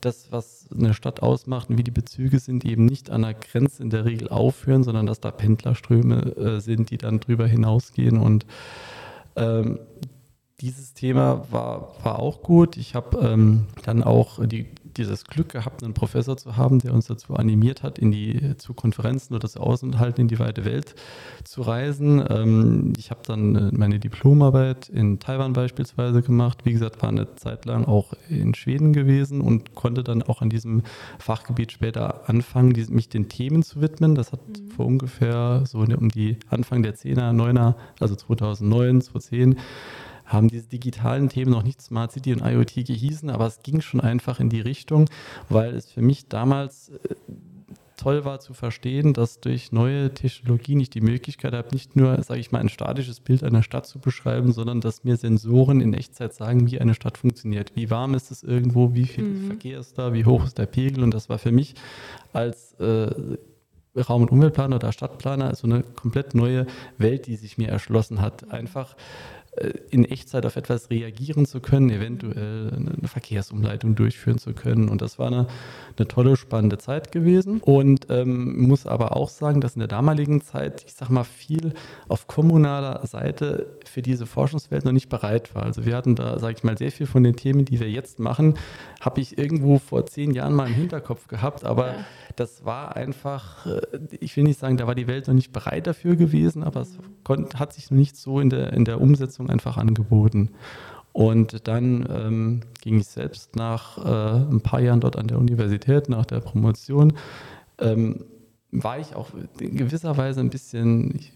das, 0.00 0.30
was 0.30 0.65
eine 0.72 0.94
Stadt 0.94 1.22
ausmacht 1.22 1.70
und 1.70 1.78
wie 1.78 1.84
die 1.84 1.90
Bezüge 1.90 2.38
sind, 2.38 2.64
eben 2.64 2.84
nicht 2.86 3.10
an 3.10 3.22
der 3.22 3.34
Grenze 3.34 3.82
in 3.82 3.90
der 3.90 4.04
Regel 4.04 4.28
aufhören, 4.28 4.84
sondern 4.84 5.06
dass 5.06 5.20
da 5.20 5.30
Pendlerströme 5.30 6.36
äh, 6.36 6.60
sind, 6.60 6.90
die 6.90 6.98
dann 6.98 7.20
drüber 7.20 7.46
hinausgehen 7.46 8.18
und 8.18 8.46
ähm, 9.36 9.78
dieses 10.60 10.94
Thema 10.94 11.46
war, 11.50 11.94
war 12.02 12.18
auch 12.18 12.42
gut. 12.42 12.76
Ich 12.76 12.94
habe 12.94 13.18
ähm, 13.18 13.66
dann 13.84 14.02
auch 14.02 14.44
die, 14.46 14.66
dieses 14.96 15.24
Glück 15.24 15.50
gehabt, 15.50 15.82
einen 15.82 15.94
Professor 15.94 16.36
zu 16.36 16.56
haben, 16.56 16.78
der 16.78 16.92
uns 16.92 17.06
dazu 17.06 17.34
animiert 17.34 17.82
hat, 17.82 17.98
in 17.98 18.10
die 18.10 18.56
zu 18.56 18.74
Konferenzen 18.74 19.34
oder 19.34 19.48
zu 19.48 19.60
Außenhalten 19.60 20.22
in 20.22 20.28
die 20.28 20.38
weite 20.38 20.64
Welt 20.64 20.94
zu 21.44 21.62
reisen. 21.62 22.24
Ähm, 22.28 22.92
ich 22.96 23.10
habe 23.10 23.20
dann 23.24 23.56
äh, 23.56 23.70
meine 23.72 23.98
Diplomarbeit 23.98 24.88
in 24.88 25.18
Taiwan 25.18 25.52
beispielsweise 25.52 26.22
gemacht. 26.22 26.58
Wie 26.64 26.72
gesagt, 26.72 27.02
war 27.02 27.10
eine 27.10 27.34
Zeit 27.36 27.64
lang 27.64 27.84
auch 27.84 28.12
in 28.28 28.54
Schweden 28.54 28.92
gewesen 28.92 29.40
und 29.40 29.74
konnte 29.74 30.02
dann 30.02 30.22
auch 30.22 30.42
an 30.42 30.50
diesem 30.50 30.82
Fachgebiet 31.18 31.72
später 31.72 32.28
anfangen, 32.28 32.72
die, 32.72 32.84
mich 32.86 33.08
den 33.08 33.28
Themen 33.28 33.62
zu 33.62 33.80
widmen. 33.80 34.14
Das 34.14 34.32
hat 34.32 34.40
mhm. 34.48 34.70
vor 34.70 34.86
ungefähr 34.86 35.62
so 35.66 35.78
um 35.78 36.08
die 36.08 36.38
Anfang 36.48 36.82
der 36.82 36.94
10er, 36.94 37.32
9er, 37.32 37.74
also 38.00 38.14
2009, 38.14 39.00
2010 39.02 39.56
haben 40.26 40.48
diese 40.48 40.68
digitalen 40.68 41.28
Themen 41.28 41.52
noch 41.52 41.62
nicht 41.62 41.80
Smart 41.80 42.12
City 42.12 42.32
und 42.32 42.44
IoT 42.44 42.86
gehießen, 42.86 43.30
aber 43.30 43.46
es 43.46 43.62
ging 43.62 43.80
schon 43.80 44.00
einfach 44.00 44.40
in 44.40 44.50
die 44.50 44.60
Richtung, 44.60 45.08
weil 45.48 45.74
es 45.74 45.90
für 45.90 46.02
mich 46.02 46.28
damals 46.28 46.90
äh, 46.90 47.14
toll 47.96 48.24
war 48.24 48.40
zu 48.40 48.54
verstehen, 48.54 49.14
dass 49.14 49.40
durch 49.40 49.72
neue 49.72 50.12
Technologien 50.12 50.80
ich 50.80 50.90
die 50.90 51.00
Möglichkeit 51.00 51.54
habe, 51.54 51.68
nicht 51.72 51.96
nur, 51.96 52.22
sage 52.22 52.40
ich 52.40 52.52
mal, 52.52 52.60
ein 52.60 52.68
statisches 52.68 53.20
Bild 53.20 53.42
einer 53.42 53.62
Stadt 53.62 53.86
zu 53.86 53.98
beschreiben, 53.98 54.52
sondern 54.52 54.80
dass 54.80 55.04
mir 55.04 55.16
Sensoren 55.16 55.80
in 55.80 55.94
Echtzeit 55.94 56.34
sagen, 56.34 56.70
wie 56.70 56.80
eine 56.80 56.94
Stadt 56.94 57.18
funktioniert. 57.18 57.72
Wie 57.74 57.90
warm 57.90 58.14
ist 58.14 58.30
es 58.30 58.42
irgendwo, 58.42 58.94
wie 58.94 59.06
viel 59.06 59.24
mhm. 59.24 59.46
Verkehr 59.46 59.80
ist 59.80 59.98
da, 59.98 60.12
wie 60.12 60.24
hoch 60.24 60.44
ist 60.44 60.58
der 60.58 60.66
Pegel. 60.66 61.02
Und 61.02 61.14
das 61.14 61.28
war 61.28 61.38
für 61.38 61.52
mich 61.52 61.74
als 62.32 62.74
äh, 62.74 63.10
Raum- 63.96 64.22
und 64.22 64.30
Umweltplaner 64.30 64.76
oder 64.76 64.92
Stadtplaner 64.92 65.54
so 65.54 65.66
eine 65.66 65.82
komplett 65.82 66.34
neue 66.34 66.66
Welt, 66.98 67.26
die 67.26 67.36
sich 67.36 67.56
mir 67.56 67.68
erschlossen 67.68 68.20
hat. 68.20 68.50
Einfach 68.50 68.94
in 69.90 70.04
Echtzeit 70.04 70.44
auf 70.46 70.56
etwas 70.56 70.90
reagieren 70.90 71.46
zu 71.46 71.60
können, 71.60 71.90
eventuell 71.90 72.72
eine 72.74 73.08
Verkehrsumleitung 73.08 73.94
durchführen 73.94 74.38
zu 74.38 74.52
können. 74.52 74.88
Und 74.88 75.02
das 75.02 75.18
war 75.18 75.28
eine, 75.28 75.46
eine 75.96 76.08
tolle, 76.08 76.36
spannende 76.36 76.78
Zeit 76.78 77.12
gewesen. 77.12 77.60
Und 77.60 78.06
ähm, 78.10 78.66
muss 78.66 78.86
aber 78.86 79.16
auch 79.16 79.28
sagen, 79.28 79.60
dass 79.60 79.74
in 79.74 79.80
der 79.80 79.88
damaligen 79.88 80.40
Zeit, 80.40 80.84
ich 80.86 80.94
sag 80.94 81.08
mal, 81.08 81.24
viel 81.24 81.72
auf 82.08 82.26
kommunaler 82.26 83.06
Seite 83.06 83.66
für 83.84 84.02
diese 84.02 84.26
Forschungswelt 84.26 84.84
noch 84.84 84.92
nicht 84.92 85.08
bereit 85.08 85.54
war. 85.54 85.64
Also 85.64 85.86
wir 85.86 85.96
hatten 85.96 86.14
da, 86.14 86.38
sage 86.38 86.54
ich 86.58 86.64
mal, 86.64 86.76
sehr 86.76 86.92
viel 86.92 87.06
von 87.06 87.22
den 87.22 87.36
Themen, 87.36 87.64
die 87.64 87.80
wir 87.80 87.90
jetzt 87.90 88.18
machen, 88.18 88.54
habe 89.00 89.20
ich 89.20 89.38
irgendwo 89.38 89.78
vor 89.78 90.06
zehn 90.06 90.32
Jahren 90.32 90.54
mal 90.54 90.66
im 90.66 90.74
Hinterkopf 90.74 91.28
gehabt, 91.28 91.64
aber 91.64 91.88
ja. 91.88 92.04
das 92.36 92.64
war 92.64 92.96
einfach, 92.96 93.66
äh, 93.66 93.80
ich 94.20 94.36
will 94.36 94.44
nicht 94.44 94.58
sagen, 94.58 94.76
da 94.76 94.86
war 94.86 94.94
die 94.94 95.06
Welt 95.06 95.28
noch 95.28 95.34
nicht 95.34 95.52
bereit 95.52 95.86
dafür 95.86 96.16
gewesen, 96.16 96.62
aber 96.62 96.80
es 96.80 96.98
hat 97.54 97.72
sich 97.72 97.90
noch 97.90 97.98
nicht 97.98 98.16
so 98.16 98.40
in 98.40 98.50
der, 98.50 98.72
in 98.72 98.84
der 98.84 99.00
Umsetzung 99.00 99.45
einfach 99.50 99.76
angeboten. 99.76 100.50
Und 101.12 101.66
dann 101.66 102.06
ähm, 102.10 102.60
ging 102.82 102.98
ich 102.98 103.06
selbst 103.06 103.56
nach 103.56 103.96
äh, 103.96 104.50
ein 104.50 104.60
paar 104.60 104.80
Jahren 104.80 105.00
dort 105.00 105.16
an 105.16 105.28
der 105.28 105.38
Universität, 105.38 106.10
nach 106.10 106.26
der 106.26 106.40
Promotion, 106.40 107.14
ähm, 107.78 108.24
war 108.70 108.98
ich 108.98 109.14
auch 109.16 109.30
in 109.58 109.76
gewisser 109.76 110.16
Weise 110.18 110.40
ein 110.40 110.50
bisschen, 110.50 111.14
ich, 111.16 111.32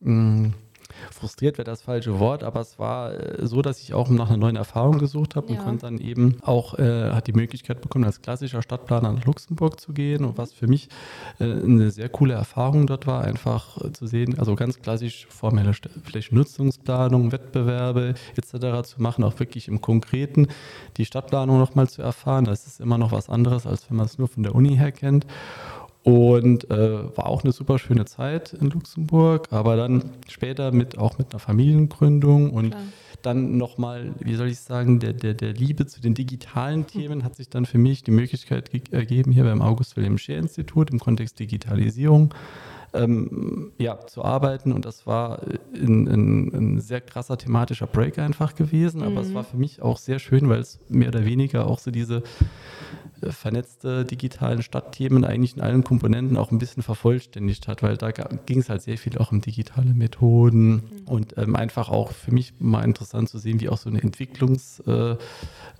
mh, 0.00 0.44
hm, 0.44 0.54
frustriert 1.10 1.58
wäre 1.58 1.64
das 1.64 1.82
falsche 1.82 2.18
Wort, 2.18 2.42
aber 2.42 2.60
es 2.60 2.78
war 2.78 3.12
äh, 3.14 3.46
so, 3.46 3.62
dass 3.62 3.80
ich 3.80 3.94
auch 3.94 4.08
nach 4.08 4.28
einer 4.28 4.38
neuen 4.38 4.56
Erfahrung 4.56 4.98
gesucht 4.98 5.36
habe 5.36 5.52
ja. 5.52 5.58
und 5.58 5.64
konnte 5.64 5.86
dann 5.86 5.98
eben 5.98 6.38
auch, 6.42 6.78
äh, 6.78 7.10
hat 7.10 7.26
die 7.26 7.32
Möglichkeit 7.32 7.80
bekommen, 7.80 8.04
als 8.04 8.22
klassischer 8.22 8.62
Stadtplaner 8.62 9.12
nach 9.12 9.24
Luxemburg 9.24 9.80
zu 9.80 9.92
gehen 9.92 10.24
und 10.24 10.38
was 10.38 10.52
für 10.52 10.66
mich 10.66 10.88
äh, 11.38 11.44
eine 11.44 11.90
sehr 11.90 12.08
coole 12.08 12.34
Erfahrung 12.34 12.86
dort 12.86 13.06
war, 13.06 13.22
einfach 13.22 13.78
äh, 13.82 13.92
zu 13.92 14.06
sehen, 14.06 14.38
also 14.38 14.54
ganz 14.54 14.80
klassisch 14.80 15.26
formelle 15.28 15.72
Flächennutzungsplanung, 16.04 17.32
Wettbewerbe 17.32 18.14
etc. 18.36 18.88
zu 18.88 19.02
machen, 19.02 19.24
auch 19.24 19.38
wirklich 19.38 19.68
im 19.68 19.80
Konkreten 19.80 20.48
die 20.96 21.04
Stadtplanung 21.04 21.58
nochmal 21.58 21.88
zu 21.88 22.02
erfahren. 22.02 22.44
Das 22.44 22.66
ist 22.66 22.80
immer 22.80 22.98
noch 22.98 23.12
was 23.12 23.28
anderes, 23.28 23.66
als 23.66 23.88
wenn 23.90 23.96
man 23.96 24.06
es 24.06 24.18
nur 24.18 24.28
von 24.28 24.42
der 24.42 24.54
Uni 24.54 24.76
her 24.76 24.92
kennt. 24.92 25.26
Und 26.04 26.68
äh, 26.68 27.16
war 27.16 27.26
auch 27.26 27.44
eine 27.44 27.52
super 27.52 27.78
schöne 27.78 28.04
Zeit 28.06 28.54
in 28.54 28.70
Luxemburg, 28.70 29.48
aber 29.52 29.76
dann 29.76 30.02
später 30.28 30.72
mit 30.72 30.98
auch 30.98 31.18
mit 31.18 31.32
einer 31.32 31.38
Familiengründung 31.38 32.50
und 32.50 32.70
Klar. 32.70 32.82
dann 33.22 33.56
nochmal, 33.56 34.12
wie 34.18 34.34
soll 34.34 34.48
ich 34.48 34.58
sagen, 34.58 34.98
der, 34.98 35.12
der, 35.12 35.34
der 35.34 35.52
Liebe 35.52 35.86
zu 35.86 36.00
den 36.00 36.14
digitalen 36.14 36.88
Themen 36.88 37.22
hat 37.22 37.36
sich 37.36 37.50
dann 37.50 37.66
für 37.66 37.78
mich 37.78 38.02
die 38.02 38.10
Möglichkeit 38.10 38.70
ergeben, 38.90 39.30
hier 39.30 39.44
beim 39.44 39.62
August 39.62 39.96
Wilhelm 39.96 40.18
Scheer 40.18 40.38
Institut 40.38 40.90
im 40.90 40.98
Kontext 40.98 41.38
Digitalisierung 41.38 42.34
ähm, 42.94 43.72
ja, 43.78 43.98
zu 44.06 44.24
arbeiten. 44.24 44.72
Und 44.72 44.84
das 44.84 45.06
war 45.06 45.42
ein, 45.74 46.06
ein, 46.08 46.54
ein, 46.54 46.80
sehr 46.80 47.00
krasser 47.00 47.38
thematischer 47.38 47.86
Break 47.86 48.18
einfach 48.18 48.54
gewesen. 48.54 49.00
Mhm. 49.00 49.06
Aber 49.06 49.20
es 49.20 49.28
mhm. 49.28 49.34
war 49.34 49.44
für 49.44 49.56
mich 49.56 49.82
auch 49.82 49.98
sehr 49.98 50.18
schön, 50.18 50.48
weil 50.48 50.60
es 50.60 50.78
mehr 50.88 51.08
oder 51.08 51.24
weniger 51.24 51.66
auch 51.66 51.78
so 51.78 51.90
diese 51.90 52.22
äh, 53.22 53.30
vernetzte 53.30 54.04
digitalen 54.04 54.62
Stadtthemen 54.62 55.24
eigentlich 55.24 55.56
in 55.56 55.62
allen 55.62 55.84
Komponenten 55.84 56.36
auch 56.36 56.50
ein 56.50 56.58
bisschen 56.58 56.82
vervollständigt 56.82 57.68
hat, 57.68 57.82
weil 57.82 57.96
da 57.96 58.10
ging 58.10 58.58
es 58.58 58.68
halt 58.68 58.82
sehr 58.82 58.98
viel 58.98 59.16
auch 59.18 59.32
um 59.32 59.40
digitale 59.40 59.94
Methoden 59.94 60.72
mhm. 60.72 60.82
und 61.06 61.38
ähm, 61.38 61.56
einfach 61.56 61.88
auch 61.88 62.12
für 62.12 62.32
mich 62.32 62.54
mal 62.58 62.84
interessant 62.84 63.28
zu 63.28 63.38
sehen, 63.38 63.60
wie 63.60 63.68
auch 63.68 63.78
so 63.78 63.88
eine 63.88 64.02
Entwicklungswelt 64.02 65.18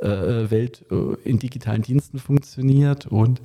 äh, 0.01 0.07
äh, 0.07 0.45
äh, 0.45 1.17
in 1.25 1.39
digitalen 1.39 1.83
Diensten 1.83 2.19
funktioniert 2.19 3.07
und 3.07 3.41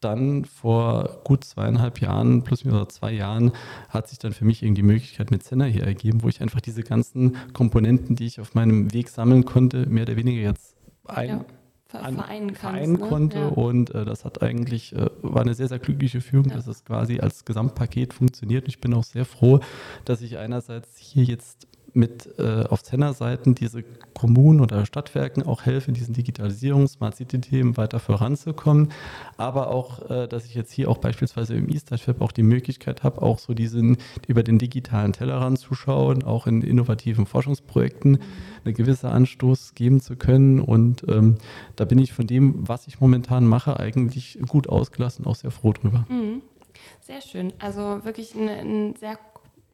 dann 0.00 0.44
vor 0.44 1.20
gut 1.24 1.44
zweieinhalb 1.44 2.00
Jahren, 2.00 2.42
plus 2.42 2.64
minus 2.64 2.88
zwei 2.88 3.12
Jahren, 3.12 3.52
hat 3.88 4.08
sich 4.08 4.18
dann 4.18 4.32
für 4.32 4.44
mich 4.44 4.62
irgendwie 4.62 4.82
die 4.82 4.86
Möglichkeit 4.86 5.30
mit 5.30 5.42
Zenner 5.42 5.66
hier 5.66 5.84
ergeben, 5.84 6.22
wo 6.22 6.28
ich 6.28 6.40
einfach 6.40 6.60
diese 6.60 6.82
ganzen 6.82 7.36
Komponenten, 7.52 8.16
die 8.16 8.26
ich 8.26 8.40
auf 8.40 8.54
meinem 8.54 8.92
Weg 8.92 9.08
sammeln 9.08 9.44
konnte, 9.44 9.86
mehr 9.86 10.02
oder 10.02 10.16
weniger 10.16 10.40
jetzt 10.40 10.76
ein, 11.04 11.28
ja, 11.28 11.44
vereinen, 11.86 12.54
vereinen 12.54 12.92
ne? 12.94 12.98
konnte. 12.98 13.38
Ja. 13.38 13.48
Und 13.48 13.94
äh, 13.94 14.04
das 14.04 14.24
hat 14.24 14.42
eigentlich, 14.42 14.94
äh, 14.94 15.08
war 15.22 15.42
eine 15.42 15.54
sehr, 15.54 15.68
sehr 15.68 15.78
glückliche 15.78 16.20
Führung, 16.20 16.50
ja. 16.50 16.56
dass 16.56 16.66
es 16.66 16.84
quasi 16.84 17.20
als 17.20 17.44
Gesamtpaket 17.44 18.14
funktioniert. 18.14 18.68
Ich 18.68 18.80
bin 18.80 18.94
auch 18.94 19.04
sehr 19.04 19.24
froh, 19.24 19.60
dass 20.04 20.20
ich 20.20 20.38
einerseits 20.38 20.96
hier 20.98 21.24
jetzt 21.24 21.66
mit 21.96 22.38
äh, 22.38 22.64
auf 22.68 22.82
Tenner-Seiten 22.82 23.54
diese 23.54 23.82
Kommunen 24.14 24.60
oder 24.60 24.86
Stadtwerken 24.86 25.42
auch 25.42 25.62
helfe, 25.64 25.92
diesen 25.92 26.14
Digitalisierungs-, 26.14 26.92
Smart 26.92 27.16
City-Themen 27.16 27.76
weiter 27.76 27.98
voranzukommen. 27.98 28.92
Aber 29.36 29.70
auch, 29.70 30.10
äh, 30.10 30.28
dass 30.28 30.44
ich 30.44 30.54
jetzt 30.54 30.72
hier 30.72 30.90
auch 30.90 30.98
beispielsweise 30.98 31.54
im 31.54 31.68
East-Web 31.68 32.20
auch 32.20 32.32
die 32.32 32.42
Möglichkeit 32.42 33.02
habe, 33.02 33.22
auch 33.22 33.38
so 33.38 33.54
diesen 33.54 33.96
über 34.28 34.42
den 34.42 34.58
digitalen 34.58 35.12
Tellerrand 35.12 35.58
zu 35.58 35.74
schauen, 35.74 36.22
auch 36.22 36.46
in 36.46 36.62
innovativen 36.62 37.26
Forschungsprojekten 37.26 38.18
eine 38.64 38.74
gewisse 38.74 39.10
Anstoß 39.10 39.74
geben 39.74 40.00
zu 40.00 40.16
können. 40.16 40.60
Und 40.60 41.04
ähm, 41.08 41.36
da 41.76 41.84
bin 41.84 41.98
ich 41.98 42.12
von 42.12 42.26
dem, 42.26 42.68
was 42.68 42.86
ich 42.86 43.00
momentan 43.00 43.46
mache, 43.46 43.80
eigentlich 43.80 44.38
gut 44.46 44.68
ausgelassen, 44.68 45.26
auch 45.26 45.36
sehr 45.36 45.50
froh 45.50 45.72
drüber. 45.72 46.06
Mhm. 46.08 46.42
Sehr 47.00 47.22
schön. 47.22 47.52
Also 47.58 48.04
wirklich 48.04 48.34
ein, 48.34 48.48
ein 48.48 48.96
sehr 48.96 49.18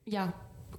ja, 0.05 0.33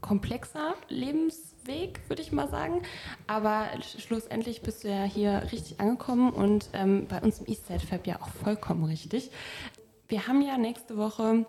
komplexer 0.04 0.76
Lebensweg, 0.90 2.02
würde 2.08 2.22
ich 2.22 2.32
mal 2.32 2.48
sagen. 2.48 2.84
Aber 3.26 3.66
schlussendlich 3.82 4.62
bist 4.62 4.84
du 4.84 4.90
ja 4.90 5.04
hier 5.04 5.48
richtig 5.52 5.80
angekommen 5.80 6.32
und 6.32 6.70
ähm, 6.74 7.08
bei 7.08 7.20
uns 7.22 7.40
im 7.40 7.48
Eastside 7.48 7.80
Fab 7.80 8.06
ja 8.06 8.22
auch 8.22 8.30
vollkommen 8.30 8.84
richtig. 8.84 9.32
Wir 10.08 10.28
haben 10.28 10.42
ja 10.42 10.60
nächste 10.60 10.98
Woche 10.98 11.46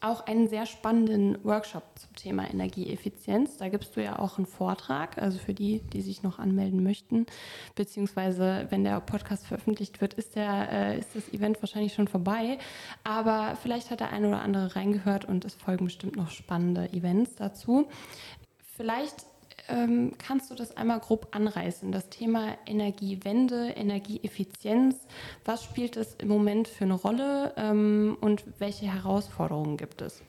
auch 0.00 0.26
einen 0.26 0.48
sehr 0.48 0.66
spannenden 0.66 1.42
Workshop 1.44 1.82
zum 1.96 2.14
Thema 2.14 2.50
Energieeffizienz. 2.50 3.56
Da 3.56 3.68
gibst 3.68 3.96
du 3.96 4.02
ja 4.02 4.18
auch 4.18 4.38
einen 4.38 4.46
Vortrag, 4.46 5.18
also 5.18 5.38
für 5.38 5.54
die, 5.54 5.80
die 5.92 6.02
sich 6.02 6.22
noch 6.22 6.38
anmelden 6.38 6.82
möchten, 6.82 7.26
beziehungsweise 7.74 8.66
wenn 8.70 8.84
der 8.84 9.00
Podcast 9.00 9.46
veröffentlicht 9.46 10.00
wird, 10.00 10.14
ist, 10.14 10.36
der, 10.36 10.70
äh, 10.70 10.98
ist 10.98 11.14
das 11.14 11.32
Event 11.32 11.62
wahrscheinlich 11.62 11.94
schon 11.94 12.08
vorbei. 12.08 12.58
Aber 13.04 13.56
vielleicht 13.62 13.90
hat 13.90 14.00
der 14.00 14.12
eine 14.12 14.28
oder 14.28 14.42
andere 14.42 14.76
reingehört 14.76 15.24
und 15.24 15.44
es 15.44 15.54
folgen 15.54 15.86
bestimmt 15.86 16.16
noch 16.16 16.30
spannende 16.30 16.92
Events 16.92 17.36
dazu. 17.36 17.88
Vielleicht 18.76 19.26
ähm, 19.68 20.12
kannst 20.18 20.50
du 20.50 20.54
das 20.54 20.76
einmal 20.76 21.00
grob 21.00 21.28
anreißen? 21.32 21.92
Das 21.92 22.08
Thema 22.08 22.56
Energiewende, 22.66 23.70
Energieeffizienz, 23.70 24.96
was 25.44 25.64
spielt 25.64 25.96
es 25.96 26.14
im 26.14 26.28
Moment 26.28 26.68
für 26.68 26.84
eine 26.84 26.94
Rolle 26.94 27.52
ähm, 27.56 28.16
und 28.20 28.44
welche 28.58 28.86
Herausforderungen 28.86 29.76
gibt 29.76 30.02
es? 30.02 30.22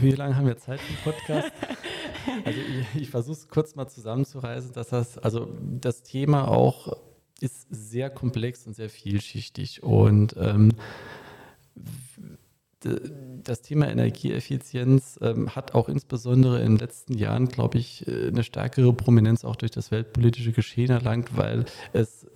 Wie 0.00 0.12
lange 0.12 0.36
haben 0.36 0.46
wir 0.46 0.56
Zeit 0.56 0.80
im 0.88 0.96
Podcast? 1.02 1.52
also 2.44 2.60
ich, 2.60 3.02
ich 3.02 3.10
versuche 3.10 3.36
es 3.36 3.48
kurz 3.48 3.74
mal 3.74 3.88
zusammenzureißen, 3.88 4.72
dass 4.72 4.90
das, 4.90 5.18
also 5.18 5.48
das 5.60 6.02
Thema 6.02 6.48
auch 6.48 6.96
ist 7.40 7.66
sehr 7.70 8.08
komplex 8.08 8.66
und 8.66 8.74
sehr 8.74 8.88
vielschichtig 8.88 9.82
und 9.82 10.36
ähm, 10.38 10.72
das 13.44 13.62
Thema 13.62 13.88
Energieeffizienz 13.88 15.18
ähm, 15.22 15.54
hat 15.54 15.74
auch 15.74 15.88
insbesondere 15.88 16.60
in 16.60 16.72
den 16.72 16.78
letzten 16.78 17.14
Jahren, 17.14 17.48
glaube 17.48 17.78
ich, 17.78 18.06
äh, 18.06 18.28
eine 18.28 18.44
stärkere 18.44 18.92
Prominenz 18.92 19.44
auch 19.44 19.56
durch 19.56 19.70
das 19.70 19.90
weltpolitische 19.90 20.52
Geschehen 20.52 20.90
erlangt, 20.90 21.36
weil 21.36 21.64
es 21.92 22.26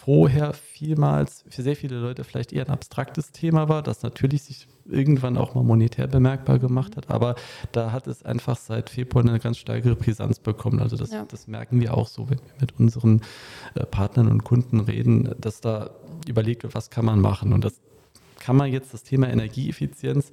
vorher 0.00 0.54
vielmals 0.54 1.44
für 1.48 1.62
sehr 1.62 1.76
viele 1.76 1.98
Leute 1.98 2.24
vielleicht 2.24 2.52
eher 2.54 2.64
ein 2.66 2.72
abstraktes 2.72 3.32
Thema 3.32 3.68
war, 3.68 3.82
das 3.82 4.02
natürlich 4.02 4.42
sich 4.42 4.66
irgendwann 4.86 5.36
auch 5.36 5.54
mal 5.54 5.62
monetär 5.62 6.06
bemerkbar 6.06 6.58
gemacht 6.58 6.96
hat, 6.96 7.10
aber 7.10 7.34
da 7.72 7.92
hat 7.92 8.06
es 8.06 8.22
einfach 8.22 8.56
seit 8.56 8.88
Februar 8.88 9.24
eine 9.24 9.38
ganz 9.38 9.58
stärkere 9.58 9.96
Brisanz 9.96 10.40
bekommen. 10.40 10.80
Also 10.80 10.96
das, 10.96 11.12
ja. 11.12 11.24
das 11.28 11.48
merken 11.48 11.80
wir 11.80 11.94
auch 11.96 12.08
so, 12.08 12.30
wenn 12.30 12.38
wir 12.38 12.54
mit 12.60 12.78
unseren 12.78 13.20
äh, 13.74 13.84
Partnern 13.84 14.28
und 14.28 14.42
Kunden 14.42 14.80
reden, 14.80 15.34
dass 15.38 15.60
da 15.60 15.90
überlegt 16.26 16.62
wird, 16.62 16.74
was 16.74 16.88
kann 16.88 17.04
man 17.04 17.20
machen. 17.20 17.52
Und 17.52 17.64
das 17.64 17.80
kann 18.40 18.56
man 18.56 18.72
jetzt 18.72 18.92
das 18.92 19.04
Thema 19.04 19.28
Energieeffizienz, 19.28 20.30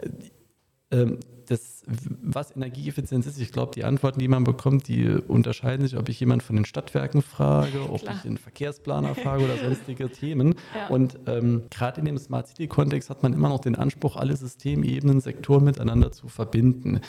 äh, 0.00 0.96
ähm, 0.96 1.18
das, 1.48 1.82
was 2.22 2.54
Energieeffizienz 2.54 3.26
ist, 3.26 3.40
ich 3.40 3.52
glaube, 3.52 3.72
die 3.74 3.84
Antworten, 3.84 4.20
die 4.20 4.28
man 4.28 4.44
bekommt, 4.44 4.88
die 4.88 5.08
unterscheiden 5.08 5.86
sich, 5.86 5.96
ob 5.98 6.08
ich 6.08 6.20
jemanden 6.20 6.44
von 6.44 6.56
den 6.56 6.64
Stadtwerken 6.64 7.22
frage, 7.22 7.90
ob 7.90 8.02
Klar. 8.02 8.16
ich 8.16 8.22
den 8.22 8.36
Verkehrsplaner 8.36 9.14
frage 9.14 9.44
oder 9.44 9.56
sonstige 9.56 10.10
Themen. 10.12 10.54
Ja. 10.74 10.88
Und 10.88 11.18
ähm, 11.26 11.62
gerade 11.70 12.00
in 12.00 12.06
dem 12.06 12.18
Smart 12.18 12.48
City-Kontext 12.48 13.08
hat 13.08 13.22
man 13.22 13.32
immer 13.32 13.48
noch 13.48 13.60
den 13.60 13.76
Anspruch, 13.76 14.16
alle 14.16 14.36
Systemebenen, 14.36 15.20
Sektoren 15.20 15.64
miteinander 15.64 16.12
zu 16.12 16.28
verbinden 16.28 17.00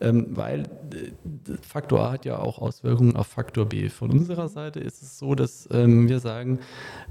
ähm, 0.00 0.26
weil 0.30 0.60
äh, 0.60 1.56
Faktor 1.62 2.00
A 2.00 2.12
hat 2.12 2.24
ja 2.24 2.38
auch 2.38 2.58
Auswirkungen 2.58 3.16
auf 3.16 3.26
Faktor 3.26 3.66
B. 3.66 3.88
Von 3.88 4.10
unserer 4.10 4.48
Seite 4.48 4.80
ist 4.80 5.02
es 5.02 5.18
so, 5.18 5.34
dass 5.34 5.68
ähm, 5.72 6.08
wir 6.08 6.20
sagen, 6.20 6.60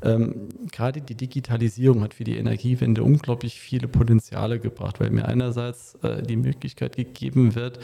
ähm, 0.02 0.50
gerade 0.72 1.02
die 1.02 1.16
Digitalisierung 1.16 2.02
hat 2.04 2.14
für 2.14 2.24
die 2.24 2.38
Energiewende 2.38 3.04
unglaublich 3.04 3.60
viele 3.60 3.88
Potenziale 3.88 4.60
gebracht, 4.60 5.00
weil 5.00 5.10
mir 5.10 5.28
einerseits 5.28 5.96
äh, 6.04 6.24
die 6.24 6.36
Möglichkeit 6.36 6.63
gegeben 6.70 7.56
wird, 7.56 7.80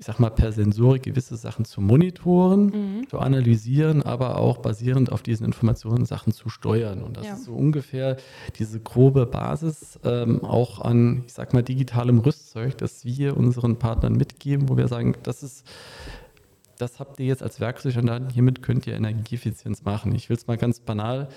ich 0.00 0.06
sag 0.06 0.18
mal, 0.18 0.30
per 0.30 0.50
Sensorik 0.50 1.02
gewisse 1.02 1.36
Sachen 1.36 1.66
zu 1.66 1.82
monitoren, 1.82 2.64
mhm. 3.00 3.08
zu 3.08 3.18
analysieren, 3.18 4.02
aber 4.02 4.38
auch 4.38 4.56
basierend 4.56 5.12
auf 5.12 5.22
diesen 5.22 5.44
Informationen 5.44 6.06
Sachen 6.06 6.32
zu 6.32 6.48
steuern. 6.48 7.02
Und 7.02 7.18
das 7.18 7.26
ja. 7.26 7.34
ist 7.34 7.44
so 7.44 7.52
ungefähr 7.52 8.16
diese 8.58 8.80
grobe 8.80 9.26
Basis 9.26 10.00
ähm, 10.02 10.42
auch 10.42 10.80
an, 10.80 11.24
ich 11.26 11.34
sag 11.34 11.52
mal, 11.52 11.62
digitalem 11.62 12.20
Rüstzeug, 12.20 12.78
das 12.78 13.04
wir 13.04 13.36
unseren 13.36 13.76
Partnern 13.76 14.14
mitgeben, 14.14 14.70
wo 14.70 14.78
wir 14.78 14.88
sagen, 14.88 15.16
das 15.22 15.42
ist 15.42 15.66
das 16.80 16.98
habt 16.98 17.20
ihr 17.20 17.26
jetzt 17.26 17.42
als 17.42 17.60
Werkzeug 17.60 17.96
und 17.96 18.06
dann 18.06 18.30
hiermit 18.30 18.62
könnt 18.62 18.86
ihr 18.86 18.94
Energieeffizienz 18.94 19.84
machen. 19.84 20.14
Ich 20.14 20.28
will 20.28 20.36
es 20.36 20.46
mal 20.46 20.56
ganz 20.56 20.80
banal 20.80 21.28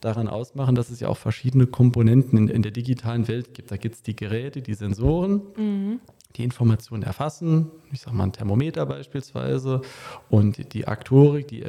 daran 0.00 0.28
ausmachen, 0.28 0.74
dass 0.74 0.90
es 0.90 1.00
ja 1.00 1.08
auch 1.08 1.16
verschiedene 1.16 1.66
Komponenten 1.66 2.38
in, 2.38 2.48
in 2.48 2.62
der 2.62 2.72
digitalen 2.72 3.28
Welt 3.28 3.54
gibt. 3.54 3.70
Da 3.70 3.76
gibt 3.76 3.96
es 3.96 4.02
die 4.02 4.16
Geräte, 4.16 4.62
die 4.62 4.74
Sensoren, 4.74 5.42
mhm 5.56 6.00
die 6.36 6.44
Informationen 6.44 7.02
erfassen, 7.02 7.70
ich 7.92 8.00
sage 8.00 8.16
mal 8.16 8.24
ein 8.24 8.32
Thermometer 8.32 8.86
beispielsweise, 8.86 9.82
und 10.28 10.74
die 10.74 10.88
Aktorik, 10.88 11.48
die 11.48 11.60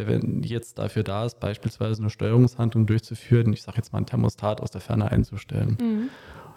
jetzt 0.48 0.80
dafür 0.80 1.04
da 1.04 1.26
ist, 1.26 1.40
beispielsweise 1.40 2.02
eine 2.02 2.10
Steuerungshandlung 2.10 2.88
durchzuführen, 2.88 3.54
ich 3.54 3.62
sage 3.62 3.78
jetzt 3.78 3.94
mal 3.94 4.00
ein 4.00 4.06
Thermostat 4.06 4.62
aus 4.62 4.72
der 4.72 4.82
Ferne 4.82 5.12
einzustellen. 5.12 5.78
Mhm. 5.80 6.10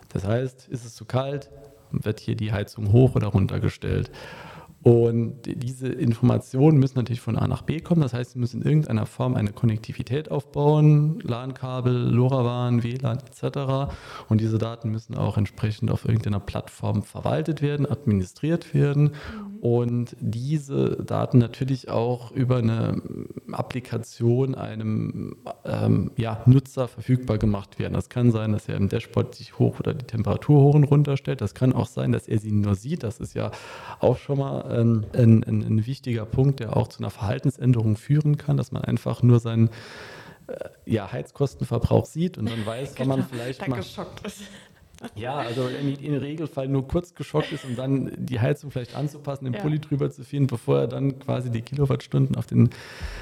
Das 0.09 0.27
heißt, 0.27 0.69
ist 0.69 0.87
es 0.87 0.95
zu 0.95 1.05
kalt, 1.05 1.51
wird 1.91 2.21
hier 2.21 2.35
die 2.35 2.53
Heizung 2.53 2.93
hoch 2.93 3.15
oder 3.15 3.29
runter 3.29 3.61
gestellt. 3.61 4.11
Und 4.83 5.41
diese 5.45 5.89
Informationen 5.89 6.79
müssen 6.79 6.99
natürlich 6.99 7.21
von 7.21 7.37
A 7.37 7.49
nach 7.49 7.63
B 7.63 7.81
kommen. 7.81 8.01
Das 8.01 8.15
heißt, 8.15 8.33
sie 8.33 8.39
müssen 8.39 8.63
in 8.63 8.69
irgendeiner 8.69 9.07
Form 9.07 9.35
eine 9.35 9.51
Konnektivität 9.51 10.31
aufbauen, 10.31 11.19
LAN-Kabel, 11.23 11.93
LoRaWAN, 11.93 12.85
WLAN 12.85 13.19
etc. 13.19 13.93
Und 14.29 14.41
diese 14.41 14.59
Daten 14.59 14.91
müssen 14.91 15.17
auch 15.17 15.37
entsprechend 15.37 15.91
auf 15.91 16.05
irgendeiner 16.05 16.39
Plattform 16.39 17.03
verwaltet 17.03 17.61
werden, 17.61 17.91
administriert 17.91 18.73
werden. 18.73 19.03
Mhm. 19.03 19.59
Und 19.61 20.17
diese 20.21 21.03
Daten 21.05 21.39
natürlich 21.39 21.89
auch 21.89 22.31
über 22.31 22.59
eine 22.59 23.03
Applikation 23.51 24.55
einem 24.55 25.37
ähm, 25.65 26.13
ja, 26.17 26.41
Nutzer 26.47 26.87
verfügbar 26.87 27.39
gemacht 27.39 27.81
werden. 27.81 27.95
Das 27.95 28.09
kann 28.09 28.31
sein, 28.31 28.53
dass 28.53 28.69
er 28.69 28.77
im 28.77 28.89
Dashboard 28.89 29.35
sich 29.35 29.59
hoch 29.59 29.81
oder 29.81 29.93
die 29.93 30.07
Temperatur 30.07 30.61
hoch 30.63 30.75
und 30.75 30.85
runter 30.85 31.17
stellt. 31.17 31.41
Das 31.41 31.55
kann 31.55 31.73
auch 31.73 31.87
sein, 31.87 32.13
dass 32.13 32.29
er 32.29 32.39
sie 32.39 32.53
nur 32.53 32.77
sieht. 32.77 33.03
Das 33.03 33.19
ist 33.19 33.35
ja 33.35 33.51
auch 33.99 34.19
schon 34.19 34.39
mal 34.39 34.68
ähm, 34.69 35.05
ein, 35.13 35.45
ein, 35.45 35.63
ein, 35.63 35.87
wichtiger 35.87 36.27
Punkt, 36.27 36.61
der 36.61 36.77
auch 36.77 36.89
zu 36.89 37.01
einer 37.01 37.11
Verhaltensänderung 37.11 37.97
führen 37.97 38.37
kann, 38.37 38.57
dass 38.57 38.73
man 38.73 38.85
einfach 38.85 39.23
nur 39.23 39.41
seinen 39.41 39.69
äh, 40.49 40.69
ja, 40.87 41.11
Heizkostenverbrauch 41.11 42.07
sieht 42.07 42.39
und 42.39 42.51
dann 42.51 42.65
weiß, 42.65 42.95
genau, 42.95 43.11
wann 43.11 43.21
man 43.21 43.29
vielleicht 43.29 43.67
mal 43.67 43.77
geschockt 43.77 44.27
ist. 44.27 44.43
Ja, 45.15 45.37
also 45.37 45.69
im 45.69 46.15
Regelfall 46.15 46.69
nur 46.69 46.89
kurz 46.89 47.15
geschockt 47.15 47.53
ist, 47.53 47.65
um 47.65 47.77
dann 47.77 48.11
die 48.17 48.41
Heizung 48.41 48.71
vielleicht 48.71 48.97
anzupassen, 48.97 49.45
den 49.45 49.55
ja. 49.55 49.61
Pulli 49.61 49.79
drüber 49.79 50.11
zu 50.11 50.25
finden, 50.25 50.49
bevor 50.49 50.81
er 50.81 50.89
dann 50.89 51.21
quasi 51.21 51.51
die 51.51 51.63
Kilowattstunden 51.63 52.35
auf 52.35 52.47
den 52.47 52.71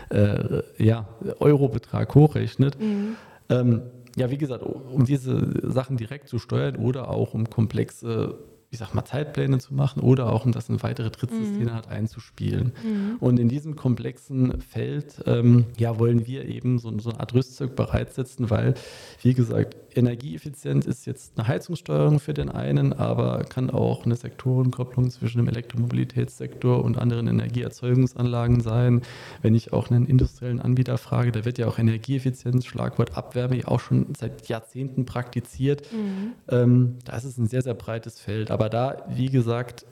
äh, 0.08 0.62
ja, 0.78 1.06
Eurobetrag 1.38 2.14
hochrechnet. 2.14 2.80
Mhm. 2.80 3.16
Ähm, 3.50 3.82
ja, 4.16 4.30
wie 4.30 4.38
gesagt, 4.38 4.62
um 4.62 5.04
diese 5.04 5.70
Sachen 5.70 5.98
direkt 5.98 6.28
zu 6.28 6.38
steuern 6.38 6.76
oder 6.76 7.10
auch 7.10 7.34
um 7.34 7.50
komplexe 7.50 8.38
ich 8.76 8.80
sag 8.80 8.92
mal, 8.92 9.06
Zeitpläne 9.06 9.58
zu 9.58 9.72
machen 9.72 10.00
oder 10.00 10.30
auch 10.30 10.44
um 10.44 10.52
das 10.52 10.68
in 10.68 10.82
weitere 10.82 11.10
Trittsysteme 11.10 11.70
mhm. 11.70 11.74
halt 11.74 11.88
einzuspielen. 11.88 12.72
Mhm. 12.84 13.16
Und 13.20 13.40
in 13.40 13.48
diesem 13.48 13.74
komplexen 13.74 14.60
Feld 14.60 15.22
ähm, 15.24 15.64
ja, 15.78 15.98
wollen 15.98 16.26
wir 16.26 16.44
eben 16.44 16.78
so, 16.78 16.96
so 16.98 17.08
eine 17.08 17.20
Art 17.20 17.32
Rüstzeug 17.32 17.74
bereitsetzen, 17.74 18.50
weil, 18.50 18.74
wie 19.22 19.32
gesagt, 19.32 19.76
Energieeffizienz 19.96 20.86
ist 20.86 21.06
jetzt 21.06 21.38
eine 21.38 21.48
Heizungssteuerung 21.48 22.20
für 22.20 22.34
den 22.34 22.48
einen, 22.48 22.92
aber 22.92 23.44
kann 23.44 23.70
auch 23.70 24.04
eine 24.04 24.16
Sektorenkopplung 24.16 25.10
zwischen 25.10 25.38
dem 25.38 25.48
Elektromobilitätssektor 25.48 26.84
und 26.84 26.98
anderen 26.98 27.26
Energieerzeugungsanlagen 27.26 28.60
sein. 28.60 29.02
Wenn 29.42 29.54
ich 29.54 29.72
auch 29.72 29.90
einen 29.90 30.06
industriellen 30.06 30.60
Anbieter 30.60 30.98
frage, 30.98 31.32
da 31.32 31.44
wird 31.44 31.58
ja 31.58 31.66
auch 31.66 31.78
Energieeffizienz, 31.78 32.66
Schlagwort 32.66 33.16
Abwärme, 33.16 33.56
ja 33.56 33.68
auch 33.68 33.80
schon 33.80 34.14
seit 34.16 34.48
Jahrzehnten 34.48 35.06
praktiziert. 35.06 35.82
Mhm. 35.92 36.32
Ähm, 36.48 36.98
da 37.04 37.16
ist 37.16 37.24
es 37.24 37.38
ein 37.38 37.46
sehr, 37.46 37.62
sehr 37.62 37.74
breites 37.74 38.20
Feld. 38.20 38.50
Aber 38.50 38.68
da, 38.68 39.06
wie 39.08 39.28
gesagt, 39.28 39.86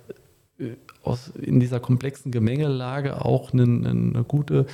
aus, 1.02 1.28
in 1.30 1.58
dieser 1.58 1.80
komplexen 1.80 2.30
Gemengelage 2.30 3.24
auch 3.24 3.52
eine, 3.52 3.64
eine 3.64 4.24
gute 4.24 4.66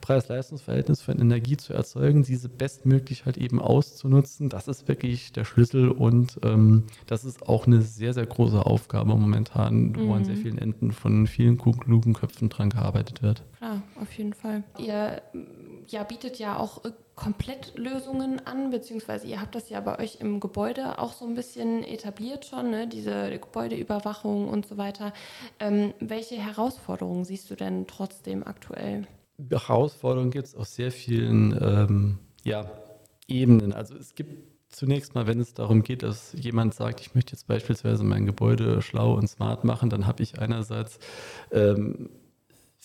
Preis-Leistungs-Verhältnis 0.00 1.02
für 1.02 1.12
Energie 1.12 1.56
zu 1.56 1.74
erzeugen, 1.74 2.22
diese 2.22 2.48
bestmöglich 2.48 3.26
halt 3.26 3.36
eben 3.36 3.60
auszunutzen, 3.60 4.48
das 4.48 4.66
ist 4.68 4.88
wirklich 4.88 5.32
der 5.32 5.44
Schlüssel 5.44 5.90
und 5.90 6.38
ähm, 6.42 6.84
das 7.06 7.24
ist 7.24 7.46
auch 7.46 7.66
eine 7.66 7.82
sehr, 7.82 8.14
sehr 8.14 8.26
große 8.26 8.64
Aufgabe 8.64 9.10
momentan, 9.10 9.90
mhm. 9.90 9.96
wo 9.98 10.14
an 10.14 10.24
sehr 10.24 10.36
mhm. 10.36 10.40
vielen 10.40 10.58
Enden 10.58 10.92
von 10.92 11.26
vielen 11.26 11.58
klugen 11.58 12.14
Köpfen 12.14 12.48
dran 12.48 12.70
gearbeitet 12.70 13.22
wird. 13.22 13.42
Klar, 13.58 13.82
auf 14.00 14.12
jeden 14.12 14.32
Fall. 14.32 14.64
Ihr 14.78 15.22
ja, 15.92 16.02
bietet 16.04 16.38
ja 16.38 16.58
auch 16.58 16.84
äh, 16.84 16.92
Komplettlösungen 17.14 18.46
an, 18.46 18.70
beziehungsweise 18.70 19.26
ihr 19.26 19.40
habt 19.40 19.54
das 19.54 19.70
ja 19.70 19.80
bei 19.80 19.98
euch 19.98 20.20
im 20.20 20.38
Gebäude 20.38 20.98
auch 20.98 21.12
so 21.12 21.26
ein 21.26 21.34
bisschen 21.34 21.82
etabliert 21.82 22.44
schon, 22.44 22.70
ne? 22.70 22.86
diese 22.86 23.30
Gebäudeüberwachung 23.30 24.48
und 24.48 24.66
so 24.66 24.76
weiter. 24.76 25.12
Ähm, 25.58 25.94
welche 25.98 26.36
Herausforderungen 26.36 27.24
siehst 27.24 27.50
du 27.50 27.54
denn 27.54 27.86
trotzdem 27.86 28.46
aktuell? 28.46 29.06
Herausforderungen 29.50 30.30
gibt 30.30 30.46
es 30.46 30.54
auf 30.54 30.66
sehr 30.66 30.90
vielen 30.90 31.58
ähm, 31.60 32.18
ja, 32.44 32.70
Ebenen. 33.28 33.72
Also 33.72 33.96
es 33.96 34.14
gibt 34.14 34.56
zunächst 34.68 35.14
mal, 35.14 35.26
wenn 35.26 35.40
es 35.40 35.54
darum 35.54 35.82
geht, 35.82 36.02
dass 36.02 36.34
jemand 36.34 36.74
sagt, 36.74 37.00
ich 37.00 37.14
möchte 37.14 37.32
jetzt 37.32 37.46
beispielsweise 37.46 38.04
mein 38.04 38.26
Gebäude 38.26 38.82
schlau 38.82 39.14
und 39.14 39.26
smart 39.26 39.64
machen, 39.64 39.88
dann 39.90 40.06
habe 40.06 40.22
ich 40.22 40.38
einerseits 40.38 40.98
ähm, 41.50 42.10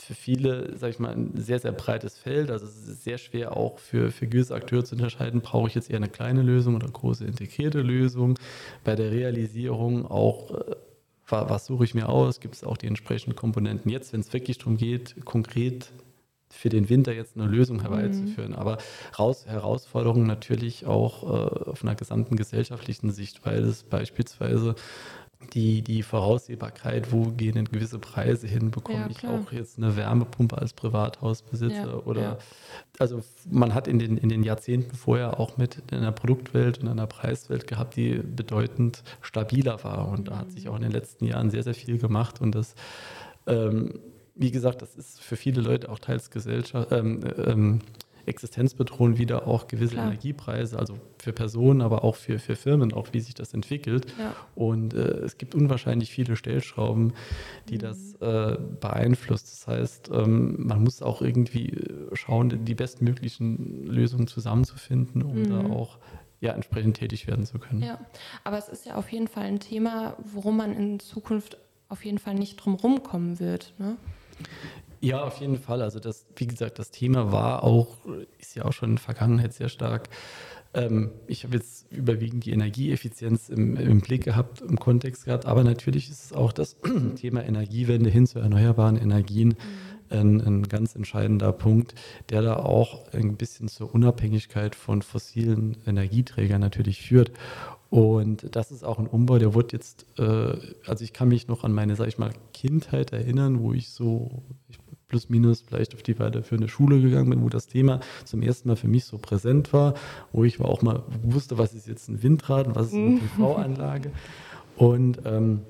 für 0.02 0.14
viele, 0.14 0.78
sage 0.78 0.92
ich 0.92 1.00
mal, 1.00 1.14
ein 1.14 1.32
sehr, 1.36 1.60
sehr 1.60 1.72
breites 1.72 2.18
Feld. 2.18 2.52
Also 2.52 2.66
es 2.66 2.88
ist 2.88 3.04
sehr 3.04 3.18
schwer 3.18 3.56
auch 3.56 3.80
für, 3.80 4.12
für 4.12 4.28
Akteure 4.52 4.84
zu 4.84 4.96
unterscheiden, 4.96 5.42
brauche 5.42 5.68
ich 5.68 5.76
jetzt 5.76 5.90
eher 5.90 5.98
eine 5.98 6.10
kleine 6.10 6.42
Lösung 6.42 6.76
oder 6.76 6.88
große 6.88 7.26
integrierte 7.26 7.82
Lösung. 7.82 8.38
Bei 8.84 8.96
der 8.96 9.12
Realisierung 9.12 10.06
auch, 10.06 10.52
äh, 10.52 10.76
was 11.28 11.66
suche 11.66 11.86
ich 11.86 11.94
mir 11.94 12.10
aus, 12.10 12.40
gibt 12.40 12.56
es 12.56 12.64
auch 12.64 12.78
die 12.78 12.88
entsprechenden 12.88 13.36
Komponenten. 13.36 13.90
Jetzt, 13.90 14.12
wenn 14.12 14.20
es 14.20 14.34
wirklich 14.34 14.58
darum 14.58 14.78
geht, 14.78 15.24
konkret 15.24 15.94
für 16.52 16.70
den 16.70 16.90
Winter 16.90 17.14
jetzt 17.14 17.38
eine 17.38 17.48
Lösung 17.48 17.82
herbeizuführen. 17.82 18.52
Mhm. 18.52 18.58
Aber 18.58 18.78
raus, 19.18 19.46
Herausforderungen 19.46 20.28
natürlich 20.28 20.86
auch 20.86 21.24
äh, 21.24 21.70
auf 21.70 21.84
einer 21.84 21.96
gesamten 21.96 22.36
gesellschaftlichen 22.36 23.12
Sicht, 23.12 23.46
weil 23.46 23.64
es 23.64 23.84
beispielsweise 23.84 24.76
die, 25.54 25.82
die 25.82 26.04
Voraussehbarkeit, 26.04 27.12
wo 27.12 27.32
gehen 27.32 27.56
denn 27.56 27.66
gewisse 27.66 28.00
Preise 28.00 28.48
hin, 28.48 28.72
bekomme 28.72 29.00
ja, 29.00 29.10
ich 29.10 29.28
auch 29.28 29.52
jetzt 29.52 29.78
eine 29.78 29.96
Wärmepumpe 29.96 30.58
als 30.58 30.74
Privathausbesitzer 30.74 31.88
ja, 31.88 31.96
oder 32.06 32.22
ja. 32.22 32.38
also 33.00 33.22
man 33.50 33.74
hat 33.74 33.88
in 33.88 34.00
den, 34.00 34.18
in 34.18 34.30
den 34.30 34.44
Jahrzehnten 34.44 34.96
vorher 34.96 35.40
auch 35.40 35.58
mit 35.58 35.82
einer 35.92 36.12
Produktwelt 36.12 36.80
und 36.80 36.88
einer 36.88 37.08
Preiswelt 37.08 37.68
gehabt, 37.68 37.96
die 37.96 38.16
bedeutend 38.16 39.04
stabiler 39.22 39.84
war. 39.84 40.08
Und 40.08 40.30
da 40.30 40.38
hat 40.38 40.52
sich 40.52 40.70
auch 40.70 40.76
in 40.76 40.84
den 40.84 40.92
letzten 40.92 41.26
Jahren 41.26 41.50
sehr, 41.50 41.64
sehr 41.64 41.76
viel 41.76 41.98
gemacht. 41.98 42.42
Und 42.42 42.56
das 42.56 42.76
ähm, 43.48 44.00
wie 44.36 44.52
gesagt, 44.52 44.82
das 44.82 44.96
ist 44.96 45.22
für 45.22 45.36
viele 45.36 45.62
Leute 45.62 45.90
auch 45.90 46.00
teils 46.00 46.32
Gesellschaft, 46.32 46.92
ähm, 46.92 47.22
ähm, 47.38 47.80
existenzbedrohend 48.26 49.18
wieder 49.18 49.48
auch 49.48 49.68
gewisse 49.68 49.94
Klar. 49.94 50.08
Energiepreise, 50.08 50.78
also 50.78 50.98
für 51.18 51.34
Personen, 51.34 51.82
aber 51.82 52.04
auch 52.04 52.16
für, 52.16 52.40
für 52.40 52.56
Firmen, 52.56 52.94
auch 52.94 53.10
wie 53.12 53.20
sich 53.20 53.34
das 53.34 53.54
entwickelt. 53.54 54.08
Ja. 54.20 54.36
Und 54.56 54.94
äh, 54.94 54.98
es 54.98 55.38
gibt 55.38 55.56
unwahrscheinlich 55.56 56.12
viele 56.12 56.36
Stellschrauben, 56.36 57.14
die 57.70 57.76
mhm. 57.76 57.80
das 57.80 58.16
äh, 58.16 58.58
beeinflusst. 58.80 59.52
Das 59.52 59.68
heißt, 59.68 60.10
ähm, 60.14 60.68
man 60.68 60.84
muss 60.84 61.02
auch 61.02 61.22
irgendwie 61.22 61.70
äh, 61.70 62.16
schauen, 62.16 62.66
die 62.66 62.76
bestmöglichen 62.76 63.86
Lösungen 63.86 64.28
zusammenzufinden, 64.28 65.24
um 65.24 65.40
mhm. 65.40 65.50
da 65.50 65.66
auch 65.70 65.98
ja, 66.42 66.54
entsprechend 66.54 66.98
tätig 66.98 67.28
werden 67.28 67.46
zu 67.46 67.60
können. 67.60 67.84
Ja, 67.84 68.00
aber 68.44 68.58
es 68.58 68.68
ist 68.68 68.86
ja 68.86 68.96
auf 68.96 69.12
jeden 69.12 69.28
Fall 69.28 69.44
ein 69.44 69.60
Thema, 69.60 70.18
worum 70.34 70.58
man 70.58 70.74
in 70.74 71.00
Zukunft 71.00 71.58
auf 71.88 72.04
jeden 72.04 72.18
Fall 72.18 72.34
nicht 72.34 72.58
drum 72.58 72.74
rumkommen 72.74 73.40
wird. 73.40 73.74
Ne? 73.78 73.96
Ja, 75.02 75.24
auf 75.24 75.42
jeden 75.42 75.58
Fall. 75.58 75.82
Also 75.82 76.00
das, 76.00 76.28
wie 76.36 76.46
gesagt, 76.46 76.78
das 76.78 76.92
Thema 76.92 77.32
war 77.32 77.64
auch, 77.64 77.98
ist 78.38 78.56
ja 78.56 78.66
auch 78.66 78.74
schon 78.74 78.92
in 78.92 78.96
der 78.98 79.04
Vergangenheit 79.04 79.52
sehr 79.54 79.68
stark. 79.68 80.10
Ähm, 80.74 81.12
ich 81.28 81.44
habe 81.44 81.56
jetzt 81.56 81.92
überwiegend 81.92 82.46
die 82.46 82.52
Energieeffizienz 82.52 83.50
im, 83.50 83.76
im, 83.76 84.02
Blick 84.02 84.24
gehabt, 84.24 84.62
im 84.62 84.80
Kontext 84.80 85.26
gehabt, 85.26 85.48
aber 85.48 85.64
natürlich 85.64 86.10
ist 86.10 86.26
es 86.26 86.34
auch 86.34 86.54
das 86.54 86.78
Thema 87.16 87.44
Energiewende 87.44 88.10
hin 88.10 88.28
zu 88.28 88.40
erneuerbaren 88.40 88.96
Energien 88.96 89.50
mhm. 89.50 90.18
ein, 90.18 90.42
ein, 90.42 90.64
ganz 90.64 90.96
entscheidender 90.96 91.52
Punkt, 91.52 91.96
der 92.30 92.44
da 92.44 92.58
auch 92.58 93.12
ein 93.12 93.36
bisschen 93.36 93.68
zur 93.68 93.94
Unabhängigkeit 93.94 94.76
von 94.76 95.02
fossilen 95.02 95.78
Energieträgern 95.86 96.62
natürlich 96.62 97.02
führt. 97.02 97.32
Und 97.90 98.56
das 98.56 98.72
ist 98.72 98.86
auch 98.86 99.00
ein 99.00 99.08
Umbau, 99.08 99.38
der 99.38 99.54
wurde 99.54 99.74
jetzt, 99.74 100.06
äh, 100.18 100.54
also 100.86 101.04
ich 101.04 101.12
kann 101.12 101.28
mich 101.28 101.50
noch 101.50 101.66
an 101.66 101.74
meine, 101.74 101.98
sag 101.98 102.08
ich 102.08 102.18
mal, 102.18 102.32
Kindheit 102.54 103.12
erinnern, 103.12 103.60
wo 103.60 103.74
ich 103.74 103.90
so, 103.90 104.44
ich 104.70 104.80
plus 105.12 105.30
minus 105.30 105.62
vielleicht 105.62 105.94
auf 105.94 106.04
die 106.04 106.18
weiterführende 106.18 106.70
Schule 106.70 107.02
gegangen 107.02 107.30
bin, 107.30 107.44
wo 107.44 107.50
das 107.50 107.68
Thema 107.68 108.00
zum 108.24 108.42
ersten 108.42 108.70
Mal 108.70 108.78
für 108.78 108.88
mich 108.88 109.04
so 109.04 109.18
präsent 109.18 109.74
war, 109.74 109.94
wo 110.32 110.46
ich 110.46 110.62
auch 110.62 110.82
mal 110.82 111.04
wusste, 111.22 111.58
was 111.58 111.74
ist 111.74 111.86
jetzt 111.86 112.08
ein 112.08 112.24
Windrad 112.24 112.68
und 112.68 112.76
was 112.76 112.88
ist 112.88 112.94
eine 112.94 113.10
mhm. 113.10 113.20
PV-Anlage. 113.20 114.12
Und 114.78 115.20
ähm, 115.26 115.64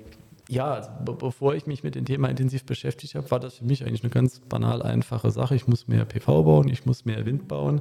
ja, 0.48 0.74
also 0.74 0.90
bevor 1.18 1.56
ich 1.56 1.66
mich 1.66 1.82
mit 1.82 1.96
dem 1.96 2.04
Thema 2.04 2.28
intensiv 2.28 2.64
beschäftigt 2.64 3.16
habe, 3.16 3.28
war 3.32 3.40
das 3.40 3.54
für 3.54 3.64
mich 3.64 3.84
eigentlich 3.84 4.04
eine 4.04 4.10
ganz 4.10 4.38
banal 4.38 4.80
einfache 4.80 5.32
Sache. 5.32 5.56
Ich 5.56 5.66
muss 5.66 5.88
mehr 5.88 6.04
PV 6.04 6.44
bauen, 6.44 6.68
ich 6.68 6.86
muss 6.86 7.04
mehr 7.04 7.26
Wind 7.26 7.48
bauen 7.48 7.80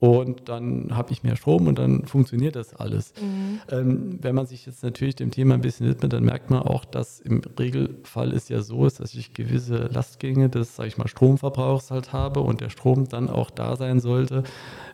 und 0.00 0.48
dann 0.48 0.88
habe 0.96 1.12
ich 1.12 1.22
mehr 1.22 1.36
Strom 1.36 1.66
und 1.66 1.78
dann 1.78 2.04
funktioniert 2.04 2.56
das 2.56 2.74
alles. 2.74 3.14
Mhm. 3.20 3.60
Ähm, 3.70 4.18
wenn 4.20 4.34
man 4.34 4.46
sich 4.46 4.66
jetzt 4.66 4.82
natürlich 4.82 5.14
dem 5.14 5.30
Thema 5.30 5.54
ein 5.54 5.60
bisschen 5.60 5.88
widmet, 5.88 6.12
dann 6.12 6.24
merkt 6.24 6.50
man 6.50 6.62
auch, 6.62 6.84
dass 6.84 7.20
im 7.20 7.40
Regelfall 7.58 8.32
es 8.32 8.48
ja 8.48 8.60
so 8.60 8.86
ist, 8.86 9.00
dass 9.00 9.14
ich 9.14 9.34
gewisse 9.34 9.86
Lastgänge 9.86 10.48
des, 10.50 10.76
sage 10.76 10.88
ich 10.88 10.98
mal, 10.98 11.08
Stromverbrauchs 11.08 11.90
halt 11.90 12.12
habe 12.12 12.40
und 12.40 12.60
der 12.60 12.70
Strom 12.70 13.08
dann 13.08 13.30
auch 13.30 13.50
da 13.50 13.76
sein 13.76 14.00
sollte, 14.00 14.42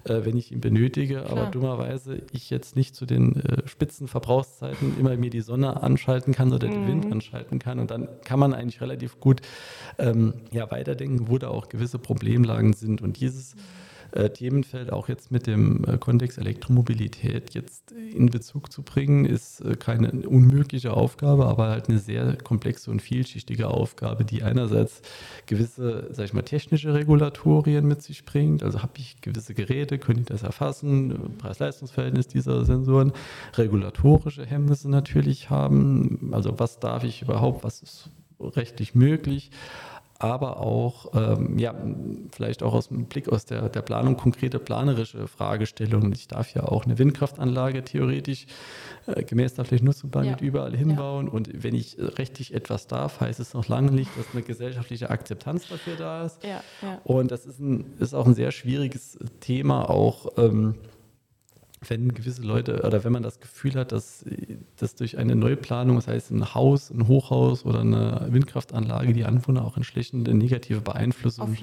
äh, 0.04 0.20
wenn 0.24 0.36
ich 0.36 0.52
ihn 0.52 0.60
benötige. 0.60 1.22
Klar. 1.22 1.30
Aber 1.30 1.46
dummerweise 1.46 2.22
ich 2.30 2.50
jetzt 2.50 2.76
nicht 2.76 2.94
zu 2.94 3.06
den 3.06 3.36
äh, 3.36 3.66
Spitzenverbrauchszeiten 3.66 4.98
immer 5.00 5.16
mir 5.16 5.30
die 5.30 5.40
Sonne 5.40 5.82
anschalten 5.82 6.34
kann 6.34 6.52
oder 6.52 6.68
mhm. 6.68 6.72
den 6.72 6.86
Wind 6.86 7.12
anschalten 7.12 7.58
kann. 7.58 7.78
Und 7.78 7.90
dann 7.90 8.06
kann 8.24 8.38
man 8.38 8.52
eigentlich 8.52 8.82
relativ 8.82 9.18
gut 9.18 9.40
ähm, 9.98 10.34
ja, 10.52 10.70
weiterdenken, 10.70 11.28
wo 11.28 11.38
da 11.38 11.48
auch 11.48 11.70
gewisse 11.70 11.98
Problemlagen 11.98 12.74
sind. 12.74 13.00
Und 13.00 13.18
dieses 13.18 13.56
mhm 13.56 13.60
Themenfeld 14.30 14.92
auch 14.92 15.08
jetzt 15.08 15.30
mit 15.30 15.46
dem 15.46 15.84
äh, 15.84 15.98
Kontext 15.98 16.38
Elektromobilität 16.38 17.54
jetzt 17.54 17.92
in 17.92 18.26
Bezug 18.30 18.72
zu 18.72 18.82
bringen, 18.82 19.24
ist 19.24 19.60
äh, 19.60 19.76
keine 19.76 20.10
unmögliche 20.28 20.92
Aufgabe, 20.92 21.46
aber 21.46 21.68
halt 21.68 21.88
eine 21.88 21.98
sehr 21.98 22.36
komplexe 22.36 22.90
und 22.90 23.00
vielschichtige 23.00 23.68
Aufgabe, 23.68 24.24
die 24.24 24.42
einerseits 24.42 25.02
gewisse, 25.46 26.08
sag 26.12 26.26
ich 26.26 26.32
mal, 26.32 26.42
technische 26.42 26.94
Regulatorien 26.94 27.86
mit 27.86 28.02
sich 28.02 28.24
bringt. 28.24 28.62
Also 28.62 28.82
habe 28.82 28.92
ich 28.96 29.20
gewisse 29.20 29.54
Geräte, 29.54 29.98
können 29.98 30.20
die 30.20 30.24
das 30.24 30.42
erfassen, 30.42 31.36
Preis-Leistungs-Verhältnis 31.38 32.26
dieser 32.26 32.64
Sensoren, 32.64 33.12
regulatorische 33.54 34.44
Hemmnisse 34.44 34.90
natürlich 34.90 35.50
haben. 35.50 36.30
Also 36.32 36.58
was 36.58 36.80
darf 36.80 37.04
ich 37.04 37.22
überhaupt, 37.22 37.64
was 37.64 37.82
ist 37.82 38.10
rechtlich 38.40 38.94
möglich? 38.94 39.50
Aber 40.20 40.60
auch, 40.60 41.12
ähm, 41.14 41.58
ja, 41.58 41.74
vielleicht 42.30 42.62
auch 42.62 42.74
aus 42.74 42.88
dem 42.88 43.06
Blick 43.06 43.30
aus 43.30 43.46
der, 43.46 43.70
der 43.70 43.80
Planung 43.80 44.18
konkrete 44.18 44.58
planerische 44.58 45.26
Fragestellungen. 45.26 46.12
Ich 46.12 46.28
darf 46.28 46.52
ja 46.54 46.64
auch 46.64 46.84
eine 46.84 46.98
Windkraftanlage 46.98 47.82
theoretisch 47.82 48.46
äh, 49.06 49.24
gemäß 49.24 49.54
der 49.54 49.64
Flächennutzungsplan 49.64 50.26
ja. 50.26 50.36
überall 50.38 50.76
hinbauen. 50.76 51.26
Ja. 51.26 51.32
Und 51.32 51.62
wenn 51.62 51.74
ich 51.74 51.96
rechtlich 51.98 52.52
etwas 52.52 52.86
darf, 52.86 53.20
heißt 53.20 53.40
es 53.40 53.54
noch 53.54 53.66
lange 53.68 53.92
nicht, 53.92 54.10
dass 54.18 54.26
eine 54.34 54.42
gesellschaftliche 54.42 55.08
Akzeptanz 55.08 55.68
dafür 55.68 55.96
da 55.96 56.26
ist. 56.26 56.44
Ja, 56.44 56.62
Und 57.04 57.30
das 57.30 57.46
ist, 57.46 57.58
ein, 57.58 57.94
ist 57.98 58.12
auch 58.12 58.26
ein 58.26 58.34
sehr 58.34 58.52
schwieriges 58.52 59.18
Thema, 59.40 59.88
auch 59.88 60.32
ähm, 60.36 60.74
wenn 61.88 62.12
gewisse 62.12 62.42
Leute 62.42 62.82
oder 62.82 63.04
wenn 63.04 63.12
man 63.12 63.22
das 63.22 63.40
Gefühl 63.40 63.74
hat, 63.74 63.92
dass, 63.92 64.24
dass 64.76 64.96
durch 64.96 65.16
eine 65.16 65.34
Neuplanung, 65.34 65.96
das 65.96 66.08
heißt 66.08 66.30
ein 66.30 66.54
Haus, 66.54 66.90
ein 66.90 67.08
Hochhaus 67.08 67.64
oder 67.64 67.80
eine 67.80 68.26
Windkraftanlage, 68.28 69.14
die 69.14 69.24
Anwohner 69.24 69.64
auch 69.64 69.76
entsprechend 69.78 70.28
negative 70.28 70.82
Beeinflussung 70.82 71.56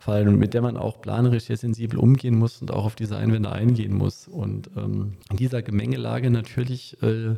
fallen 0.00 0.28
und 0.28 0.38
mit 0.38 0.52
der 0.52 0.62
man 0.62 0.76
auch 0.76 1.00
planerisch 1.00 1.44
sehr 1.44 1.56
sensibel 1.56 1.98
umgehen 1.98 2.36
muss 2.36 2.60
und 2.60 2.72
auch 2.72 2.84
auf 2.84 2.96
diese 2.96 3.16
Einwände 3.16 3.52
eingehen 3.52 3.94
muss. 3.94 4.26
Und 4.26 4.70
ähm, 4.76 5.14
in 5.30 5.36
dieser 5.36 5.62
Gemengelage 5.62 6.30
natürlich 6.30 7.00
äh, 7.02 7.36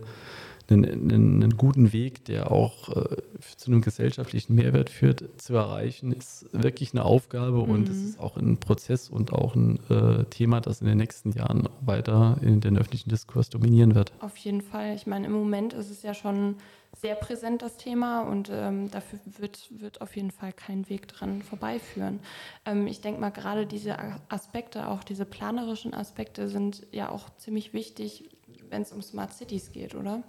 einen, 0.70 0.84
einen, 0.84 1.42
einen 1.42 1.56
guten 1.56 1.92
Weg, 1.92 2.24
der 2.24 2.50
auch 2.50 2.88
äh, 2.90 3.16
zu 3.56 3.70
einem 3.70 3.80
gesellschaftlichen 3.80 4.54
Mehrwert 4.54 4.90
führt, 4.90 5.40
zu 5.40 5.54
erreichen, 5.54 6.12
ist 6.12 6.46
wirklich 6.52 6.92
eine 6.92 7.04
Aufgabe 7.04 7.64
mhm. 7.64 7.70
und 7.70 7.88
es 7.88 8.02
ist 8.02 8.20
auch 8.20 8.36
ein 8.36 8.58
Prozess 8.58 9.08
und 9.08 9.32
auch 9.32 9.54
ein 9.54 9.78
äh, 9.88 10.24
Thema, 10.24 10.60
das 10.60 10.80
in 10.80 10.86
den 10.86 10.98
nächsten 10.98 11.32
Jahren 11.32 11.68
weiter 11.80 12.38
in 12.42 12.60
den 12.60 12.76
öffentlichen 12.76 13.10
Diskurs 13.10 13.48
dominieren 13.50 13.94
wird. 13.94 14.12
Auf 14.20 14.36
jeden 14.38 14.62
Fall. 14.62 14.94
Ich 14.94 15.06
meine, 15.06 15.26
im 15.26 15.32
Moment 15.32 15.72
ist 15.72 15.90
es 15.90 16.02
ja 16.02 16.14
schon 16.14 16.56
sehr 16.96 17.14
präsent, 17.14 17.62
das 17.62 17.76
Thema, 17.76 18.22
und 18.22 18.50
ähm, 18.52 18.90
dafür 18.90 19.18
wird, 19.38 19.68
wird 19.70 20.00
auf 20.00 20.16
jeden 20.16 20.30
Fall 20.30 20.52
kein 20.52 20.88
Weg 20.88 21.08
dran 21.08 21.42
vorbeiführen. 21.42 22.20
Ähm, 22.64 22.86
ich 22.86 23.00
denke 23.00 23.20
mal, 23.20 23.30
gerade 23.30 23.66
diese 23.66 23.96
Aspekte, 24.28 24.88
auch 24.88 25.04
diese 25.04 25.24
planerischen 25.24 25.94
Aspekte, 25.94 26.48
sind 26.48 26.86
ja 26.90 27.10
auch 27.10 27.28
ziemlich 27.36 27.72
wichtig, 27.72 28.30
wenn 28.70 28.82
es 28.82 28.92
um 28.92 29.02
Smart 29.02 29.32
Cities 29.32 29.72
geht, 29.72 29.94
oder? 29.94 30.22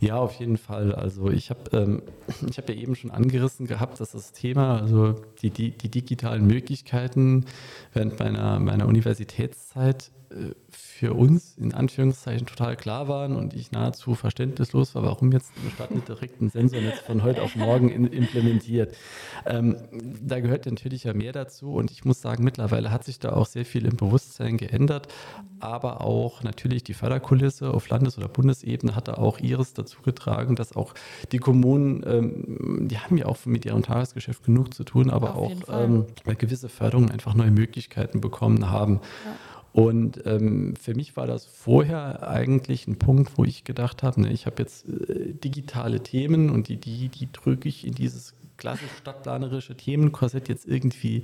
Ja, 0.00 0.16
auf 0.16 0.34
jeden 0.34 0.58
Fall. 0.58 0.94
Also 0.94 1.30
ich 1.30 1.50
habe 1.50 1.62
ähm, 1.72 2.02
hab 2.56 2.68
ja 2.68 2.74
eben 2.74 2.94
schon 2.94 3.10
angerissen 3.10 3.66
gehabt, 3.66 4.00
dass 4.00 4.12
das 4.12 4.32
Thema, 4.32 4.80
also 4.80 5.14
die, 5.40 5.50
die, 5.50 5.70
die 5.70 5.90
digitalen 5.90 6.46
Möglichkeiten 6.46 7.46
während 7.92 8.18
meiner, 8.18 8.58
meiner 8.58 8.86
Universitätszeit 8.86 10.10
für 10.70 11.14
uns 11.14 11.56
in 11.58 11.74
Anführungszeichen 11.74 12.46
total 12.46 12.76
klar 12.76 13.08
waren 13.08 13.36
und 13.36 13.54
ich 13.54 13.72
nahezu 13.72 14.14
verständnislos 14.14 14.94
war, 14.94 15.02
warum 15.02 15.32
jetzt 15.32 15.52
eine 15.60 15.70
Stadt 15.70 15.90
nicht 15.90 16.08
direkt 16.08 16.40
ein 16.40 16.50
Sensornetz 16.50 16.98
von 17.00 17.22
heute 17.22 17.42
auf 17.42 17.56
morgen 17.56 17.88
in, 17.88 18.06
implementiert. 18.06 18.96
Ähm, 19.46 19.76
da 20.22 20.40
gehört 20.40 20.66
natürlich 20.66 21.04
ja 21.04 21.14
mehr 21.14 21.32
dazu 21.32 21.74
und 21.74 21.90
ich 21.90 22.04
muss 22.04 22.20
sagen, 22.20 22.44
mittlerweile 22.44 22.90
hat 22.90 23.04
sich 23.04 23.18
da 23.18 23.32
auch 23.32 23.46
sehr 23.46 23.64
viel 23.64 23.86
im 23.86 23.96
Bewusstsein 23.96 24.56
geändert, 24.56 25.08
aber 25.60 26.00
auch 26.00 26.42
natürlich 26.42 26.84
die 26.84 26.94
Förderkulisse 26.94 27.72
auf 27.72 27.88
Landes- 27.88 28.18
oder 28.18 28.28
Bundesebene 28.28 28.94
hat 28.96 29.08
da 29.08 29.14
auch 29.14 29.38
ihres 29.38 29.74
dazu 29.74 30.02
getragen, 30.02 30.56
dass 30.56 30.74
auch 30.74 30.94
die 31.32 31.38
Kommunen, 31.38 32.02
ähm, 32.06 32.88
die 32.88 32.98
haben 32.98 33.16
ja 33.16 33.26
auch 33.26 33.44
mit 33.46 33.64
ihrem 33.64 33.82
Tagesgeschäft 33.82 34.44
genug 34.44 34.74
zu 34.74 34.84
tun, 34.84 35.10
aber 35.10 35.36
auf 35.36 35.44
auch 35.68 35.84
ähm, 35.84 36.06
gewisse 36.38 36.68
Förderungen 36.68 37.10
einfach 37.10 37.34
neue 37.34 37.50
Möglichkeiten 37.50 38.20
bekommen 38.20 38.70
haben. 38.70 39.00
Ja. 39.24 39.32
Und 39.74 40.24
ähm, 40.24 40.76
für 40.80 40.94
mich 40.94 41.16
war 41.16 41.26
das 41.26 41.46
vorher 41.46 42.28
eigentlich 42.28 42.86
ein 42.86 42.96
Punkt, 42.96 43.36
wo 43.36 43.44
ich 43.44 43.64
gedacht 43.64 44.04
habe, 44.04 44.20
ne, 44.20 44.32
ich 44.32 44.46
habe 44.46 44.62
jetzt 44.62 44.88
äh, 44.88 45.32
digitale 45.32 46.00
Themen 46.00 46.50
und 46.50 46.68
die, 46.68 46.76
die, 46.76 47.08
die 47.08 47.28
drücke 47.32 47.68
ich 47.68 47.84
in 47.84 47.92
dieses 47.92 48.34
klassisch 48.56 48.92
stadtplanerische 49.00 49.76
Themenkorsett 49.76 50.48
jetzt 50.48 50.64
irgendwie 50.68 51.22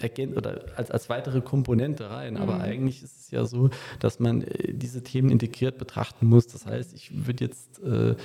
ergänzt 0.00 0.36
oder 0.36 0.64
als, 0.74 0.90
als 0.90 1.08
weitere 1.08 1.42
Komponente 1.42 2.10
rein. 2.10 2.38
Aber 2.38 2.56
mhm. 2.56 2.62
eigentlich 2.62 3.04
ist 3.04 3.20
es 3.20 3.30
ja 3.30 3.44
so, 3.44 3.70
dass 4.00 4.18
man 4.18 4.42
äh, 4.42 4.74
diese 4.74 5.04
Themen 5.04 5.30
integriert 5.30 5.78
betrachten 5.78 6.26
muss. 6.26 6.48
Das 6.48 6.66
heißt, 6.66 6.92
ich 6.92 7.24
würde 7.24 7.44
jetzt 7.44 7.80
äh, 7.84 8.10
äh, 8.10 8.16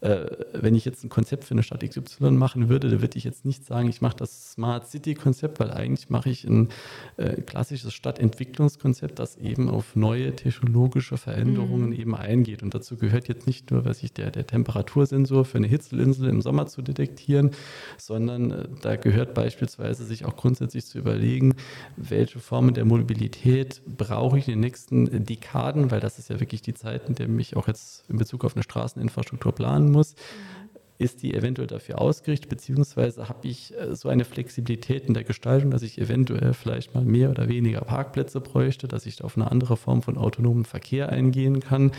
wenn 0.00 0.74
ich 0.74 0.86
jetzt 0.86 1.04
ein 1.04 1.10
Konzept 1.10 1.44
für 1.44 1.52
eine 1.52 1.62
Stadt 1.62 1.88
XY 1.88 2.30
machen 2.30 2.70
würde, 2.70 2.88
da 2.88 3.02
würde 3.02 3.18
ich 3.18 3.24
jetzt 3.24 3.44
nicht 3.44 3.66
sagen, 3.66 3.88
ich 3.88 4.00
mache 4.00 4.16
das 4.16 4.52
Smart 4.52 4.88
City-Konzept, 4.88 5.60
weil 5.60 5.70
eigentlich 5.70 6.08
mache 6.08 6.30
ich 6.30 6.44
ein 6.44 6.70
äh, 7.18 7.42
klassisches 7.42 7.92
Stadtentwicklungskonzept, 7.92 9.18
das 9.18 9.36
eben 9.36 9.68
auf 9.68 9.96
neue 9.96 10.34
technologische 10.34 11.18
Veränderungen 11.18 11.90
mhm. 11.90 12.00
eben 12.00 12.14
eingeht. 12.14 12.62
Und 12.62 12.74
dazu 12.74 12.96
gehört 12.96 13.28
jetzt 13.28 13.46
nicht 13.46 13.70
nur, 13.70 13.84
was 13.84 14.02
ich 14.02 14.12
der, 14.14 14.30
der 14.30 14.46
Temperatursensor 14.46 15.44
für 15.44 15.58
eine 15.58 15.66
Hitzelinsel 15.66 16.30
im 16.30 16.40
Sommer 16.40 16.66
zu 16.66 16.80
detektieren, 16.80 17.50
sondern 17.98 18.50
äh, 18.50 18.68
da 18.80 18.96
gehört 18.96 19.34
beispielsweise 19.34 20.04
sich 20.04 20.24
auch 20.24 20.36
grundsätzlich 20.36 20.86
zu 20.86 20.98
überlegen, 20.98 21.56
welche 21.96 22.38
Formen 22.38 22.72
der 22.72 22.86
Mobilität 22.86 23.82
brauche 23.86 24.38
ich 24.38 24.48
in 24.48 24.54
den 24.54 24.60
nächsten 24.60 25.26
Dekaden, 25.26 25.90
weil 25.90 26.00
das 26.00 26.18
ist 26.18 26.30
ja 26.30 26.40
wirklich 26.40 26.62
die 26.62 26.74
Zeit, 26.74 27.08
in 27.08 27.14
der 27.16 27.28
mich 27.28 27.56
auch 27.56 27.68
jetzt 27.68 28.04
in 28.08 28.16
Bezug 28.16 28.44
auf 28.44 28.56
eine 28.56 28.62
Straßeninfrastruktur 28.62 29.54
planen 29.54 29.89
muss, 29.92 30.14
ist 30.98 31.22
die 31.22 31.32
eventuell 31.32 31.66
dafür 31.66 31.98
ausgerichtet, 31.98 32.50
beziehungsweise 32.50 33.28
habe 33.28 33.48
ich 33.48 33.74
äh, 33.78 33.96
so 33.96 34.10
eine 34.10 34.24
Flexibilität 34.26 35.06
in 35.06 35.14
der 35.14 35.24
Gestaltung, 35.24 35.70
dass 35.70 35.82
ich 35.82 35.98
eventuell 35.98 36.52
vielleicht 36.52 36.94
mal 36.94 37.04
mehr 37.04 37.30
oder 37.30 37.48
weniger 37.48 37.80
Parkplätze 37.80 38.40
bräuchte, 38.40 38.86
dass 38.86 39.06
ich 39.06 39.24
auf 39.24 39.36
eine 39.36 39.50
andere 39.50 39.78
Form 39.78 40.02
von 40.02 40.18
autonomen 40.18 40.66
Verkehr 40.66 41.08
eingehen 41.08 41.60
kann 41.60 41.92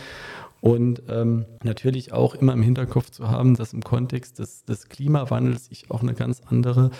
und 0.62 1.02
ähm, 1.10 1.46
natürlich 1.64 2.14
auch 2.14 2.36
immer 2.36 2.54
im 2.54 2.62
Hinterkopf 2.62 3.10
zu 3.10 3.30
haben, 3.30 3.56
dass 3.56 3.74
im 3.74 3.82
Kontext 3.82 4.38
des, 4.38 4.64
des 4.64 4.90
Klimawandels 4.90 5.68
ich 5.72 5.90
auch 5.90 6.04
eine 6.04 6.14
ganz 6.14 6.42
andere 6.46 6.92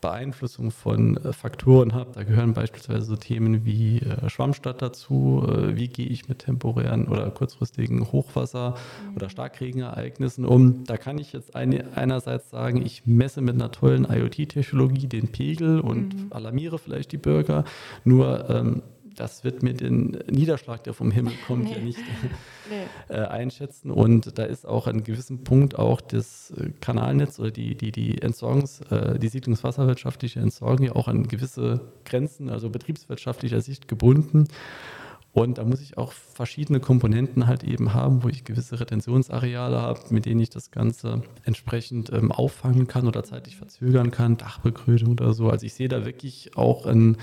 Beeinflussung 0.00 0.70
von 0.70 1.18
äh, 1.18 1.34
Faktoren 1.34 1.92
habe. 1.92 2.12
Da 2.14 2.22
gehören 2.24 2.54
beispielsweise 2.54 3.02
so 3.02 3.16
Themen 3.16 3.66
wie 3.66 3.98
äh, 3.98 4.30
Schwammstadt 4.30 4.80
dazu, 4.80 5.46
äh, 5.46 5.76
wie 5.76 5.88
gehe 5.88 6.06
ich 6.06 6.28
mit 6.28 6.40
temporären 6.40 7.08
oder 7.08 7.30
kurzfristigen 7.30 8.10
Hochwasser- 8.10 8.70
mhm. 9.10 9.16
oder 9.16 9.28
Starkregenereignissen 9.28 10.46
um. 10.46 10.84
Da 10.84 10.96
kann 10.96 11.18
ich 11.18 11.34
jetzt 11.34 11.54
eine, 11.54 11.84
einerseits 11.94 12.48
sagen, 12.48 12.80
ich 12.80 13.02
messe 13.04 13.42
mit 13.42 13.54
einer 13.54 13.70
tollen 13.70 14.06
IoT-Technologie 14.10 15.08
den 15.08 15.28
Pegel 15.28 15.80
und 15.80 16.14
mhm. 16.14 16.26
alarmiere 16.30 16.78
vielleicht 16.78 17.12
die 17.12 17.18
Bürger. 17.18 17.64
Nur 18.02 18.48
ähm, 18.48 18.82
das 19.16 19.44
wird 19.44 19.62
mir 19.62 19.74
den 19.74 20.18
Niederschlag, 20.30 20.84
der 20.84 20.94
vom 20.94 21.10
Himmel 21.10 21.34
kommt, 21.46 21.64
nee. 21.64 21.72
ja 21.72 21.78
nicht 21.78 21.98
nee. 22.70 23.14
äh, 23.14 23.26
einschätzen. 23.26 23.90
Und 23.90 24.38
da 24.38 24.44
ist 24.44 24.66
auch 24.66 24.86
an 24.86 25.04
gewissem 25.04 25.44
Punkt 25.44 25.78
auch 25.78 26.00
das 26.00 26.52
äh, 26.52 26.70
Kanalnetz 26.80 27.38
oder 27.38 27.50
die, 27.50 27.74
die, 27.74 27.92
die 27.92 28.20
Entsorgungs-, 28.22 28.82
äh, 28.90 29.18
die 29.18 29.28
siedlungswasserwirtschaftliche 29.28 30.40
Entsorgung 30.40 30.86
ja 30.86 30.96
auch 30.96 31.08
an 31.08 31.28
gewisse 31.28 31.80
Grenzen, 32.04 32.50
also 32.50 32.70
betriebswirtschaftlicher 32.70 33.60
Sicht 33.60 33.88
gebunden. 33.88 34.48
Und 35.32 35.58
da 35.58 35.64
muss 35.64 35.80
ich 35.80 35.96
auch 35.96 36.12
verschiedene 36.12 36.80
Komponenten 36.80 37.46
halt 37.46 37.62
eben 37.62 37.94
haben, 37.94 38.24
wo 38.24 38.28
ich 38.28 38.44
gewisse 38.44 38.80
Retentionsareale 38.80 39.80
habe, 39.80 40.00
mit 40.10 40.26
denen 40.26 40.40
ich 40.40 40.50
das 40.50 40.72
Ganze 40.72 41.22
entsprechend 41.44 42.12
ähm, 42.12 42.32
auffangen 42.32 42.88
kann 42.88 43.06
oder 43.06 43.22
zeitlich 43.22 43.56
verzögern 43.56 44.10
kann, 44.10 44.38
Dachbegründung 44.38 45.12
oder 45.12 45.32
so. 45.32 45.48
Also 45.48 45.66
ich 45.66 45.74
sehe 45.74 45.88
da 45.88 46.04
wirklich 46.04 46.56
auch 46.56 46.84
ein, 46.84 47.16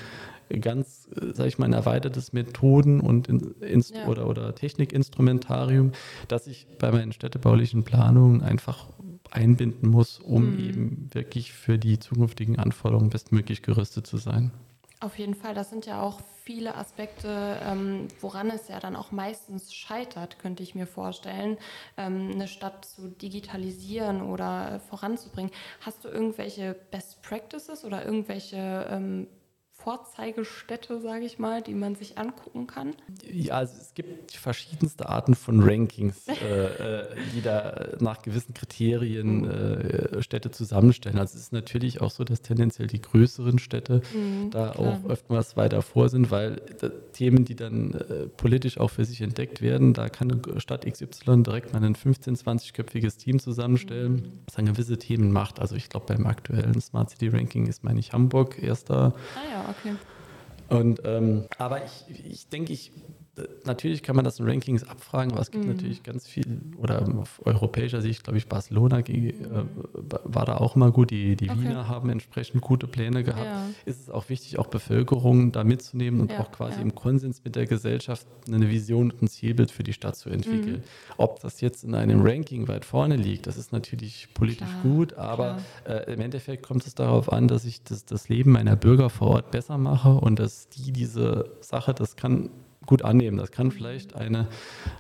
ganz, 0.50 1.08
äh, 1.16 1.34
sage 1.34 1.50
ich 1.50 1.58
mal, 1.58 1.66
ein 1.66 1.74
erweitertes 1.74 2.34
Methoden- 2.34 3.00
und 3.00 3.28
Inst 3.28 3.96
ja. 3.96 4.08
oder, 4.08 4.28
oder 4.28 4.56
Technikinstrumentarium, 4.56 5.92
das 6.28 6.48
ich 6.48 6.68
bei 6.80 6.92
meinen 6.92 7.12
städtebaulichen 7.12 7.84
Planungen 7.84 8.42
einfach 8.42 8.88
einbinden 9.32 9.90
muss, 9.90 10.20
um 10.20 10.54
mhm. 10.54 10.60
eben 10.60 11.10
wirklich 11.14 11.54
für 11.54 11.78
die 11.78 12.00
zukünftigen 12.00 12.60
Anforderungen 12.60 13.10
bestmöglich 13.10 13.62
gerüstet 13.62 14.08
zu 14.08 14.18
sein. 14.18 14.52
Auf 15.00 15.20
jeden 15.20 15.36
Fall, 15.36 15.54
das 15.54 15.70
sind 15.70 15.86
ja 15.86 16.02
auch 16.02 16.22
viele 16.44 16.76
Aspekte, 16.76 17.60
ähm, 17.64 18.08
woran 18.22 18.50
es 18.50 18.68
ja 18.68 18.80
dann 18.80 18.96
auch 18.96 19.12
meistens 19.12 19.74
scheitert, 19.74 20.40
könnte 20.40 20.64
ich 20.64 20.76
mir 20.76 20.88
vorstellen, 20.88 21.58
ähm, 21.98 22.32
eine 22.34 22.48
Stadt 22.48 22.86
zu 22.86 23.10
digitalisieren 23.10 24.22
oder 24.22 24.80
voranzubringen. 24.90 25.52
Hast 25.82 26.04
du 26.04 26.08
irgendwelche 26.08 26.74
Best 26.90 27.22
Practices 27.22 27.84
oder 27.84 28.06
irgendwelche 28.06 28.88
ähm, 28.90 29.28
Vorzeigestätte, 29.88 31.00
sage 31.00 31.23
ich 31.23 31.39
mal, 31.39 31.62
die 31.62 31.73
man 31.73 31.95
sich 31.95 32.17
angucken 32.17 32.67
kann? 32.67 32.93
Ja, 33.32 33.54
also 33.54 33.76
es 33.80 33.93
gibt 33.93 34.34
verschiedenste 34.34 35.08
Arten 35.08 35.34
von 35.34 35.63
Rankings, 35.63 36.28
äh, 36.28 36.34
äh, 36.34 37.15
die 37.34 37.41
da 37.41 37.91
nach 38.02 38.21
gewissen 38.21 38.54
Kriterien 38.54 39.50
äh, 39.50 40.21
Städte 40.21 40.52
zusammenstellen. 40.52 41.17
Also 41.17 41.38
es 41.38 41.43
ist 41.43 41.54
natürlich 41.54 42.02
auch 42.02 42.12
so, 42.12 42.26
dass 42.26 42.41
tendenziell 42.41 42.89
die 42.89 43.02
größeren 43.02 43.60
Städte 43.60 44.02
mhm, 44.13 44.52
da 44.52 44.71
klar. 44.71 44.80
auch 45.06 45.10
oftmals 45.10 45.56
weiter 45.56 45.82
vor 45.82 46.10
sind, 46.10 46.32
weil 46.32 46.62
äh, 46.82 46.89
Themen, 47.13 47.45
die 47.45 47.56
dann 47.56 47.93
äh, 47.93 48.28
politisch 48.28 48.80
auch 48.80 48.89
für 48.89 49.06
sich 49.06 49.21
entdeckt 49.21 49.62
werden, 49.62 49.93
da 49.93 50.10
kann 50.10 50.30
eine 50.30 50.60
Stadt 50.60 50.86
XY 50.86 51.43
direkt 51.43 51.71
mal 51.71 51.82
ein 51.82 51.95
15-, 51.95 52.38
20-köpfiges 52.43 53.19
Team 53.19 53.39
zusammenstellen, 53.39 54.15
mhm. 54.15 54.39
das 54.47 54.56
dann 54.56 54.65
gewisse 54.65 54.97
Themen 54.97 55.32
macht. 55.32 55.62
Also 55.62 55.78
ich 55.78 55.88
glaube, 55.88 56.08
beim 56.08 56.28
aktuellen 56.28 56.82
Smart 56.82 57.10
City 57.10 57.30
Ranking 57.30 57.67
ist, 57.67 57.86
meine 57.86 58.02
ich, 58.02 58.12
Hamburg 58.12 58.62
erster. 58.62 59.13
Ah 59.34 59.50
ja, 59.50 59.62
okay. 59.69 59.77
Und, 60.70 61.02
ähm, 61.06 61.48
aber 61.58 61.86
ich, 61.86 62.26
ich 62.26 62.50
denke, 62.50 62.74
ich 62.74 62.92
natürlich 63.65 64.04
kann 64.04 64.15
man 64.15 64.26
das 64.26 64.39
in 64.39 64.47
Rankings 64.47 64.84
abfragen, 64.84 65.32
aber 65.32 65.41
es 65.41 65.52
gibt 65.52 65.65
mhm. 65.65 65.71
natürlich 65.71 66.04
ganz 66.04 66.28
viel, 66.28 66.62
oder 66.78 67.08
auf 67.17 67.41
europäischer 67.45 68.02
Sicht, 68.02 68.23
glaube 68.23 68.38
ich, 68.38 68.47
Barcelona 68.47 69.00
äh, 69.00 69.34
war 70.23 70.45
da 70.45 70.58
auch 70.58 70.76
mal 70.76 70.91
gut. 70.91 71.12
Die, 71.12 71.36
die 71.36 71.50
okay. 71.50 71.62
Wiener 71.62 71.88
haben 71.88 72.10
entsprechend 72.10 72.62
gute 72.62 72.88
Pläne 72.88 73.23
gehabt. 73.23 73.45
Ja. 73.45 73.67
Ist 73.86 74.02
es 74.02 74.10
auch 74.10 74.30
wichtig, 74.30 74.60
auch 74.60 74.67
Bevölkerung 74.67 75.52
da 75.52 75.63
mitzunehmen 75.63 76.21
und 76.21 76.32
ja, 76.32 76.39
auch 76.39 76.52
quasi 76.52 76.78
ja. 76.78 76.82
im 76.82 76.95
Konsens 76.95 77.43
mit 77.43 77.56
der 77.56 77.65
Gesellschaft 77.65 78.28
eine 78.47 78.69
Vision 78.69 79.12
und 79.12 79.21
ein 79.21 79.28
Zielbild 79.28 79.71
für 79.71 79.84
die 79.84 79.93
Stadt 79.93 80.15
zu 80.15 80.30
entwickeln. 80.30 80.78
Mhm. 80.78 81.13
Ob 81.17 81.39
das 81.39 81.62
jetzt 81.62 81.84
in 81.84 81.95
einem 81.95 82.21
Ranking 82.21 82.67
weit 82.67 82.86
vorne 82.86 83.15
liegt, 83.15 83.47
das 83.47 83.58
ist 83.58 83.71
natürlich 83.71 84.30
politisch 84.34 84.67
klar, 84.67 84.84
gut, 84.84 85.13
aber 85.13 85.58
äh, 85.86 86.13
im 86.13 86.21
Endeffekt 86.21 86.63
kommt 86.63 86.86
es 86.86 86.95
darauf 86.95 87.32
an, 87.32 87.47
dass 87.47 87.65
ich 87.65 87.84
das, 87.84 88.06
das 88.06 88.30
Leben 88.30 88.52
meiner 88.52 88.76
Bürger 88.76 89.10
vor 89.10 89.28
Ort 89.30 89.52
besser 89.52 89.78
mache 89.78 90.10
und 90.10 90.39
dass 90.39 90.69
die 90.69 90.91
diese 90.91 91.52
Sache, 91.62 91.93
das 91.93 92.15
kann 92.15 92.50
gut 92.88 93.04
annehmen. 93.04 93.38
Das 93.38 93.52
kann 93.52 93.69
vielleicht 93.69 94.15
eine, 94.15 94.47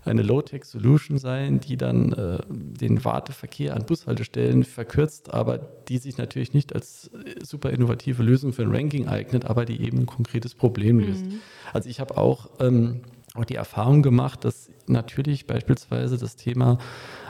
eine 0.05 0.21
Low-Tech-Solution 0.21 1.17
sein, 1.17 1.59
die 1.59 1.77
dann 1.77 2.13
äh, 2.13 2.37
den 2.49 3.03
Warteverkehr 3.03 3.75
an 3.75 3.85
Bushaltestellen 3.85 4.63
verkürzt, 4.63 5.33
aber 5.33 5.57
die 5.57 5.97
sich 5.97 6.17
natürlich 6.17 6.53
nicht 6.53 6.75
als 6.75 7.07
äh, 7.07 7.43
super 7.43 7.71
innovative 7.71 8.21
Lösung 8.21 8.53
für 8.53 8.61
ein 8.61 8.75
Ranking 8.75 9.07
eignet, 9.07 9.45
aber 9.45 9.65
die 9.65 9.81
eben 9.81 9.99
ein 9.99 10.05
konkretes 10.05 10.53
Problem 10.53 10.99
löst. 10.99 11.25
Mhm. 11.25 11.39
Also 11.73 11.89
ich 11.89 11.99
habe 11.99 12.17
auch, 12.17 12.49
ähm, 12.59 13.01
auch 13.37 13.45
die 13.45 13.55
Erfahrung 13.55 14.01
gemacht, 14.01 14.43
dass 14.43 14.69
natürlich 14.87 15.47
beispielsweise 15.47 16.17
das 16.17 16.35
Thema 16.35 16.77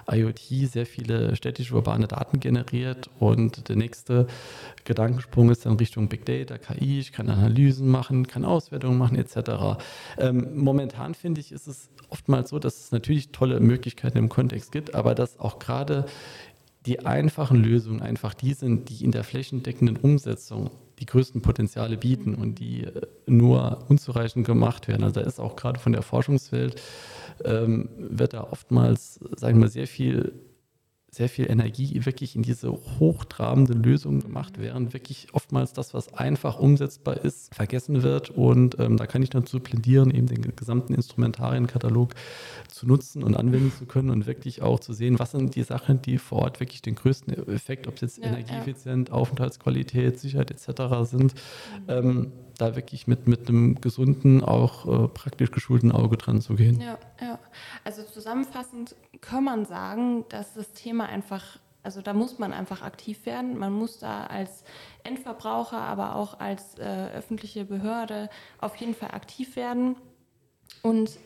IoT 0.09 0.69
sehr 0.71 0.85
viele 0.85 1.35
städtische 1.35 1.75
urbane 1.75 2.07
Daten 2.07 2.39
generiert 2.39 3.09
und 3.19 3.67
der 3.67 3.75
nächste 3.75 4.27
Gedankensprung 4.85 5.49
ist 5.49 5.65
dann 5.65 5.73
Richtung 5.73 6.07
Big 6.07 6.25
Data, 6.25 6.57
KI, 6.57 6.99
ich 6.99 7.11
kann 7.11 7.29
Analysen 7.29 7.89
machen, 7.89 8.27
kann 8.27 8.45
Auswertungen 8.45 8.97
machen 8.97 9.17
etc. 9.17 9.81
Ähm, 10.17 10.49
momentan 10.55 11.13
finde 11.13 11.41
ich, 11.41 11.51
ist 11.51 11.67
es 11.67 11.89
oftmals 12.09 12.49
so, 12.49 12.59
dass 12.59 12.79
es 12.79 12.91
natürlich 12.91 13.31
tolle 13.31 13.59
Möglichkeiten 13.59 14.17
im 14.17 14.29
Kontext 14.29 14.71
gibt, 14.71 14.95
aber 14.95 15.13
dass 15.13 15.39
auch 15.39 15.59
gerade 15.59 16.05
die 16.85 17.05
einfachen 17.05 17.61
Lösungen 17.61 18.01
einfach 18.01 18.33
die 18.33 18.53
sind, 18.53 18.89
die 18.89 19.03
in 19.03 19.11
der 19.11 19.25
flächendeckenden 19.25 19.97
Umsetzung 19.97 20.71
die 20.99 21.05
größten 21.05 21.41
Potenziale 21.41 21.97
bieten 21.97 22.35
und 22.35 22.59
die 22.59 22.83
äh, 22.83 23.01
nur 23.25 23.85
unzureichend 23.87 24.45
gemacht 24.45 24.87
werden. 24.87 25.03
Also 25.03 25.21
da 25.21 25.27
ist 25.27 25.39
auch 25.39 25.55
gerade 25.55 25.79
von 25.79 25.93
der 25.93 26.01
Forschungswelt 26.01 26.81
ähm, 27.43 27.89
wird 27.97 28.33
da 28.33 28.43
oftmals, 28.43 29.19
sagen 29.35 29.61
wir, 29.61 29.69
sehr 29.69 29.87
viel 29.87 30.33
sehr 31.17 31.29
viel 31.29 31.49
Energie 31.49 32.05
wirklich 32.05 32.35
in 32.35 32.43
diese 32.43 32.71
hochtrabende 32.71 33.73
Lösung 33.73 34.19
gemacht, 34.19 34.53
während 34.59 34.93
wirklich 34.93 35.27
oftmals 35.33 35.73
das, 35.73 35.95
was 35.95 36.13
einfach 36.13 36.59
umsetzbar 36.59 37.17
ist, 37.17 37.53
vergessen 37.55 38.03
wird. 38.03 38.29
Und 38.29 38.79
ähm, 38.79 38.97
da 38.97 39.07
kann 39.07 39.23
ich 39.23 39.31
dazu 39.31 39.59
plädieren, 39.59 40.11
eben 40.11 40.27
den 40.27 40.55
gesamten 40.55 40.93
Instrumentarienkatalog 40.93 42.13
zu 42.67 42.87
nutzen 42.87 43.23
und 43.23 43.35
anwenden 43.35 43.71
zu 43.71 43.87
können 43.87 44.11
und 44.11 44.27
wirklich 44.27 44.61
auch 44.61 44.79
zu 44.79 44.93
sehen, 44.93 45.17
was 45.17 45.31
sind 45.31 45.55
die 45.55 45.63
Sachen, 45.63 46.03
die 46.03 46.19
vor 46.19 46.43
Ort 46.43 46.59
wirklich 46.59 46.83
den 46.83 46.93
größten 46.93 47.33
Effekt, 47.47 47.87
ob 47.87 47.95
es 47.95 48.01
jetzt 48.01 48.17
ja, 48.19 48.25
energieeffizient, 48.25 49.09
ja. 49.09 49.15
Aufenthaltsqualität, 49.15 50.19
Sicherheit 50.19 50.51
etc. 50.51 51.09
sind. 51.09 51.33
Mhm. 51.33 51.83
Ähm, 51.87 52.31
da 52.57 52.75
wirklich 52.75 53.07
mit, 53.07 53.27
mit 53.27 53.47
einem 53.47 53.79
gesunden, 53.81 54.43
auch 54.43 54.85
äh, 54.85 55.07
praktisch 55.07 55.51
geschulten 55.51 55.91
Auge 55.91 56.17
dran 56.17 56.41
zu 56.41 56.55
gehen. 56.55 56.81
Ja, 56.81 56.97
ja. 57.21 57.39
Also 57.83 58.03
zusammenfassend 58.03 58.95
kann 59.21 59.43
man 59.43 59.65
sagen, 59.65 60.25
dass 60.29 60.53
das 60.53 60.71
Thema 60.73 61.07
einfach, 61.07 61.59
also 61.83 62.01
da 62.01 62.13
muss 62.13 62.39
man 62.39 62.53
einfach 62.53 62.81
aktiv 62.81 63.25
werden. 63.25 63.57
Man 63.57 63.73
muss 63.73 63.99
da 63.99 64.25
als 64.25 64.63
Endverbraucher, 65.03 65.79
aber 65.79 66.15
auch 66.15 66.39
als 66.39 66.77
äh, 66.79 67.09
öffentliche 67.13 67.65
Behörde 67.65 68.29
auf 68.59 68.75
jeden 68.77 68.93
Fall 68.93 69.11
aktiv 69.11 69.55
werden. 69.55 69.95
Und 70.81 71.17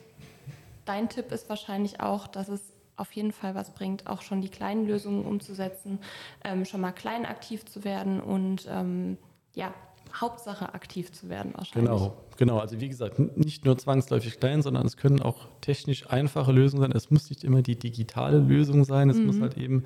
dein 0.84 1.08
Tipp 1.08 1.32
ist 1.32 1.48
wahrscheinlich 1.48 2.00
auch, 2.00 2.26
dass 2.26 2.48
es 2.48 2.72
auf 2.96 3.12
jeden 3.12 3.32
Fall 3.32 3.54
was 3.54 3.70
bringt, 3.70 4.06
auch 4.06 4.22
schon 4.22 4.40
die 4.40 4.48
kleinen 4.48 4.86
Lösungen 4.86 5.24
umzusetzen, 5.24 5.98
ähm, 6.44 6.64
schon 6.64 6.80
mal 6.80 6.92
klein 6.92 7.26
aktiv 7.26 7.64
zu 7.64 7.84
werden 7.84 8.20
und 8.20 8.68
ähm, 8.70 9.16
ja, 9.54 9.72
Hauptsache 10.14 10.74
aktiv 10.74 11.12
zu 11.12 11.28
werden 11.28 11.52
wahrscheinlich. 11.54 11.90
Genau, 11.90 12.16
genau. 12.36 12.58
Also 12.58 12.80
wie 12.80 12.88
gesagt, 12.88 13.18
nicht 13.36 13.64
nur 13.64 13.78
zwangsläufig 13.78 14.38
klein, 14.38 14.62
sondern 14.62 14.86
es 14.86 14.96
können 14.96 15.20
auch 15.22 15.46
technisch 15.60 16.10
einfache 16.10 16.52
Lösungen 16.52 16.82
sein. 16.82 16.92
Es 16.92 17.10
muss 17.10 17.30
nicht 17.30 17.44
immer 17.44 17.62
die 17.62 17.78
digitale 17.78 18.38
Lösung 18.38 18.84
sein. 18.84 19.10
Es 19.10 19.16
mhm. 19.16 19.26
muss 19.26 19.40
halt 19.40 19.56
eben, 19.56 19.84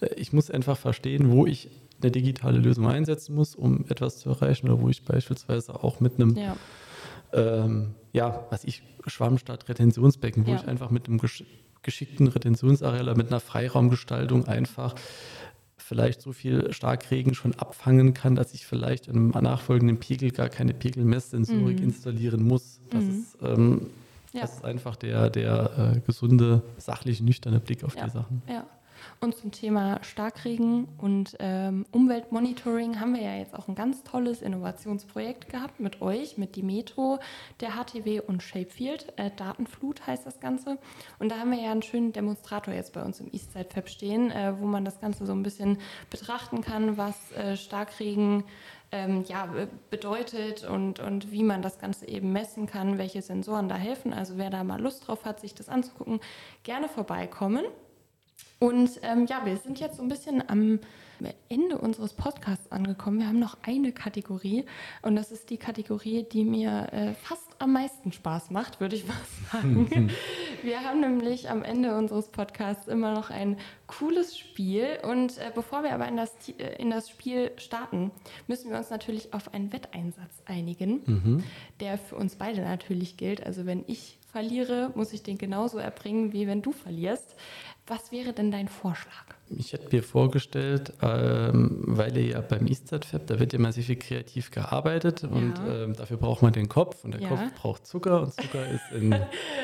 äh, 0.00 0.14
ich 0.14 0.32
muss 0.32 0.50
einfach 0.50 0.76
verstehen, 0.76 1.30
wo 1.30 1.46
ich 1.46 1.68
eine 2.02 2.10
digitale 2.10 2.58
Lösung 2.58 2.88
einsetzen 2.88 3.34
muss, 3.34 3.54
um 3.54 3.84
etwas 3.88 4.18
zu 4.18 4.30
erreichen 4.30 4.68
oder 4.68 4.80
wo 4.80 4.88
ich 4.88 5.04
beispielsweise 5.04 5.82
auch 5.82 6.00
mit 6.00 6.14
einem 6.14 6.36
ja, 6.36 6.56
ähm, 7.32 7.94
ja 8.12 8.46
was 8.50 8.64
ich, 8.64 8.82
Schwammstadt, 9.06 9.68
Retentionsbecken, 9.68 10.46
wo 10.46 10.50
ja. 10.50 10.56
ich 10.56 10.68
einfach 10.68 10.90
mit 10.90 11.08
einem 11.08 11.20
geschickten 11.82 12.28
Retentionsareal, 12.28 13.14
mit 13.14 13.28
einer 13.28 13.40
Freiraumgestaltung 13.40 14.46
einfach 14.46 14.94
vielleicht 15.90 16.22
so 16.22 16.32
viel 16.32 16.72
Starkregen 16.72 17.34
schon 17.34 17.52
abfangen 17.56 18.14
kann, 18.14 18.36
dass 18.36 18.54
ich 18.54 18.64
vielleicht 18.64 19.08
in 19.08 19.16
einem 19.16 19.28
nachfolgenden 19.30 19.98
Pegel 19.98 20.30
gar 20.30 20.48
keine 20.48 20.72
Pegelmesssensorik 20.72 21.78
mhm. 21.80 21.84
installieren 21.84 22.44
muss. 22.44 22.80
Das, 22.90 23.02
mhm. 23.02 23.10
ist, 23.10 23.38
ähm, 23.42 23.86
ja. 24.32 24.42
das 24.42 24.52
ist 24.54 24.64
einfach 24.64 24.94
der, 24.94 25.30
der 25.30 25.96
äh, 25.96 26.00
gesunde, 26.06 26.62
sachlich 26.78 27.20
nüchterne 27.20 27.58
Blick 27.58 27.82
auf 27.82 27.96
ja. 27.96 28.04
die 28.04 28.10
Sachen. 28.10 28.40
Ja. 28.48 28.64
Und 29.20 29.36
zum 29.36 29.52
Thema 29.52 30.02
Starkregen 30.02 30.88
und 30.98 31.36
ähm, 31.40 31.86
Umweltmonitoring 31.92 33.00
haben 33.00 33.14
wir 33.14 33.22
ja 33.22 33.36
jetzt 33.36 33.54
auch 33.54 33.68
ein 33.68 33.74
ganz 33.74 34.02
tolles 34.02 34.42
Innovationsprojekt 34.42 35.48
gehabt 35.48 35.80
mit 35.80 36.00
euch, 36.00 36.38
mit 36.38 36.56
Dimetro, 36.56 37.18
der 37.60 37.70
HTW 37.70 38.20
und 38.20 38.42
Shapefield. 38.42 39.12
Äh, 39.16 39.30
Datenflut 39.36 40.06
heißt 40.06 40.26
das 40.26 40.40
Ganze. 40.40 40.78
Und 41.18 41.30
da 41.30 41.38
haben 41.38 41.50
wir 41.50 41.60
ja 41.60 41.70
einen 41.70 41.82
schönen 41.82 42.12
Demonstrator 42.12 42.74
jetzt 42.74 42.92
bei 42.92 43.02
uns 43.02 43.20
im 43.20 43.28
Eastside 43.32 43.68
Fab 43.72 43.88
stehen, 43.88 44.30
äh, 44.30 44.54
wo 44.58 44.66
man 44.66 44.84
das 44.84 45.00
Ganze 45.00 45.26
so 45.26 45.32
ein 45.32 45.42
bisschen 45.42 45.78
betrachten 46.10 46.60
kann, 46.60 46.96
was 46.96 47.32
äh, 47.32 47.56
Starkregen 47.56 48.44
ähm, 48.92 49.24
ja, 49.28 49.48
bedeutet 49.90 50.64
und, 50.64 51.00
und 51.00 51.30
wie 51.30 51.44
man 51.44 51.62
das 51.62 51.78
Ganze 51.78 52.08
eben 52.08 52.32
messen 52.32 52.66
kann, 52.66 52.98
welche 52.98 53.22
Sensoren 53.22 53.68
da 53.68 53.76
helfen. 53.76 54.12
Also 54.12 54.36
wer 54.36 54.50
da 54.50 54.64
mal 54.64 54.80
Lust 54.80 55.06
drauf 55.06 55.24
hat, 55.24 55.40
sich 55.40 55.54
das 55.54 55.68
anzugucken, 55.68 56.20
gerne 56.64 56.88
vorbeikommen. 56.88 57.64
Und 58.62 59.00
ähm, 59.02 59.24
ja, 59.24 59.46
wir 59.46 59.56
sind 59.56 59.80
jetzt 59.80 59.96
so 59.96 60.02
ein 60.02 60.08
bisschen 60.08 60.46
am 60.46 60.80
Ende 61.48 61.78
unseres 61.78 62.12
Podcasts 62.12 62.70
angekommen. 62.70 63.18
Wir 63.18 63.26
haben 63.26 63.38
noch 63.38 63.56
eine 63.62 63.90
Kategorie 63.90 64.66
und 65.00 65.16
das 65.16 65.32
ist 65.32 65.48
die 65.48 65.56
Kategorie, 65.56 66.26
die 66.30 66.44
mir 66.44 66.88
äh, 66.92 67.14
fast 67.14 67.48
am 67.58 67.72
meisten 67.72 68.12
Spaß 68.12 68.50
macht, 68.50 68.78
würde 68.78 68.96
ich 68.96 69.06
mal 69.08 69.16
sagen. 69.50 70.10
wir 70.62 70.80
haben 70.82 71.00
nämlich 71.00 71.48
am 71.48 71.62
Ende 71.62 71.96
unseres 71.96 72.28
Podcasts 72.28 72.86
immer 72.86 73.14
noch 73.14 73.30
ein 73.30 73.56
cooles 73.86 74.36
Spiel 74.36 74.98
und 75.04 75.38
äh, 75.38 75.50
bevor 75.54 75.82
wir 75.82 75.94
aber 75.94 76.06
in 76.06 76.18
das, 76.18 76.34
äh, 76.58 76.76
in 76.76 76.90
das 76.90 77.08
Spiel 77.08 77.52
starten, 77.56 78.10
müssen 78.46 78.70
wir 78.70 78.76
uns 78.76 78.90
natürlich 78.90 79.32
auf 79.32 79.54
einen 79.54 79.72
Wetteinsatz 79.72 80.42
einigen, 80.44 81.02
mhm. 81.06 81.44
der 81.80 81.96
für 81.96 82.16
uns 82.16 82.36
beide 82.36 82.60
natürlich 82.60 83.16
gilt. 83.16 83.44
Also 83.44 83.64
wenn 83.64 83.84
ich 83.86 84.18
verliere, 84.30 84.92
muss 84.94 85.12
ich 85.12 85.22
den 85.22 85.38
genauso 85.38 85.78
erbringen, 85.78 86.32
wie 86.32 86.46
wenn 86.46 86.62
du 86.62 86.72
verlierst. 86.72 87.34
Was 87.86 88.12
wäre 88.12 88.32
denn 88.32 88.50
dein 88.50 88.68
Vorschlag? 88.68 89.34
Ich 89.52 89.72
hätte 89.72 89.94
mir 89.94 90.02
vorgestellt, 90.04 90.92
ähm, 91.02 91.82
weil 91.84 92.16
ihr 92.16 92.26
ja 92.26 92.40
beim 92.40 92.68
Fab, 92.68 93.26
da 93.26 93.40
wird 93.40 93.52
ja 93.52 93.58
mal 93.58 93.72
sehr 93.72 93.82
viel 93.82 93.96
kreativ 93.96 94.52
gearbeitet 94.52 95.22
ja. 95.22 95.28
und 95.28 95.54
ähm, 95.68 95.96
dafür 95.96 96.18
braucht 96.18 96.42
man 96.42 96.52
den 96.52 96.68
Kopf 96.68 97.02
und 97.04 97.14
der 97.14 97.22
ja. 97.22 97.28
Kopf 97.28 97.54
braucht 97.60 97.86
Zucker 97.86 98.22
und 98.22 98.32
Zucker 98.32 98.64
ist 98.68 98.92
in, 98.92 99.12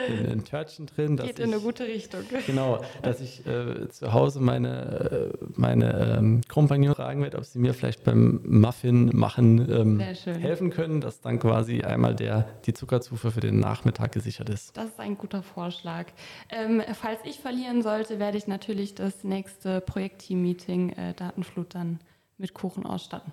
in, 0.08 0.24
in 0.24 0.44
Törtchen 0.44 0.86
drin. 0.86 1.16
Geht 1.16 1.38
in 1.38 1.52
eine 1.52 1.62
gute 1.62 1.84
Richtung. 1.84 2.22
Genau, 2.46 2.82
dass 3.02 3.20
ich 3.20 3.46
äh, 3.46 3.88
zu 3.88 4.12
Hause 4.12 4.40
meine, 4.40 5.30
äh, 5.40 5.44
meine 5.54 6.16
ähm, 6.18 6.40
Kompagnon 6.48 6.96
fragen 6.96 7.22
werde, 7.22 7.38
ob 7.38 7.44
sie 7.44 7.60
mir 7.60 7.72
vielleicht 7.72 8.02
beim 8.02 8.40
Muffin 8.44 9.10
machen 9.16 9.70
ähm, 9.70 10.00
helfen 10.00 10.70
können, 10.70 11.00
dass 11.00 11.20
dann 11.20 11.38
quasi 11.38 11.82
einmal 11.82 12.16
der, 12.16 12.48
die 12.64 12.74
Zuckerzufuhr 12.74 13.30
für 13.30 13.40
den 13.40 13.60
Nachmittag 13.60 14.10
gesichert 14.12 14.48
ist. 14.48 14.76
Das 14.76 14.86
ist 14.86 14.98
ein 14.98 15.16
guter 15.16 15.44
Vorschlag. 15.44 16.06
Ähm, 16.50 16.82
falls 17.00 17.20
ich 17.24 17.38
verlieren 17.38 17.82
sollte, 17.82 18.05
werde 18.10 18.38
ich 18.38 18.46
natürlich 18.46 18.94
das 18.94 19.24
nächste 19.24 19.80
Projektteam-Meeting 19.80 20.90
äh, 20.90 21.14
Datenflut 21.14 21.74
dann 21.74 22.00
mit 22.38 22.54
Kuchen 22.54 22.86
ausstatten. 22.86 23.32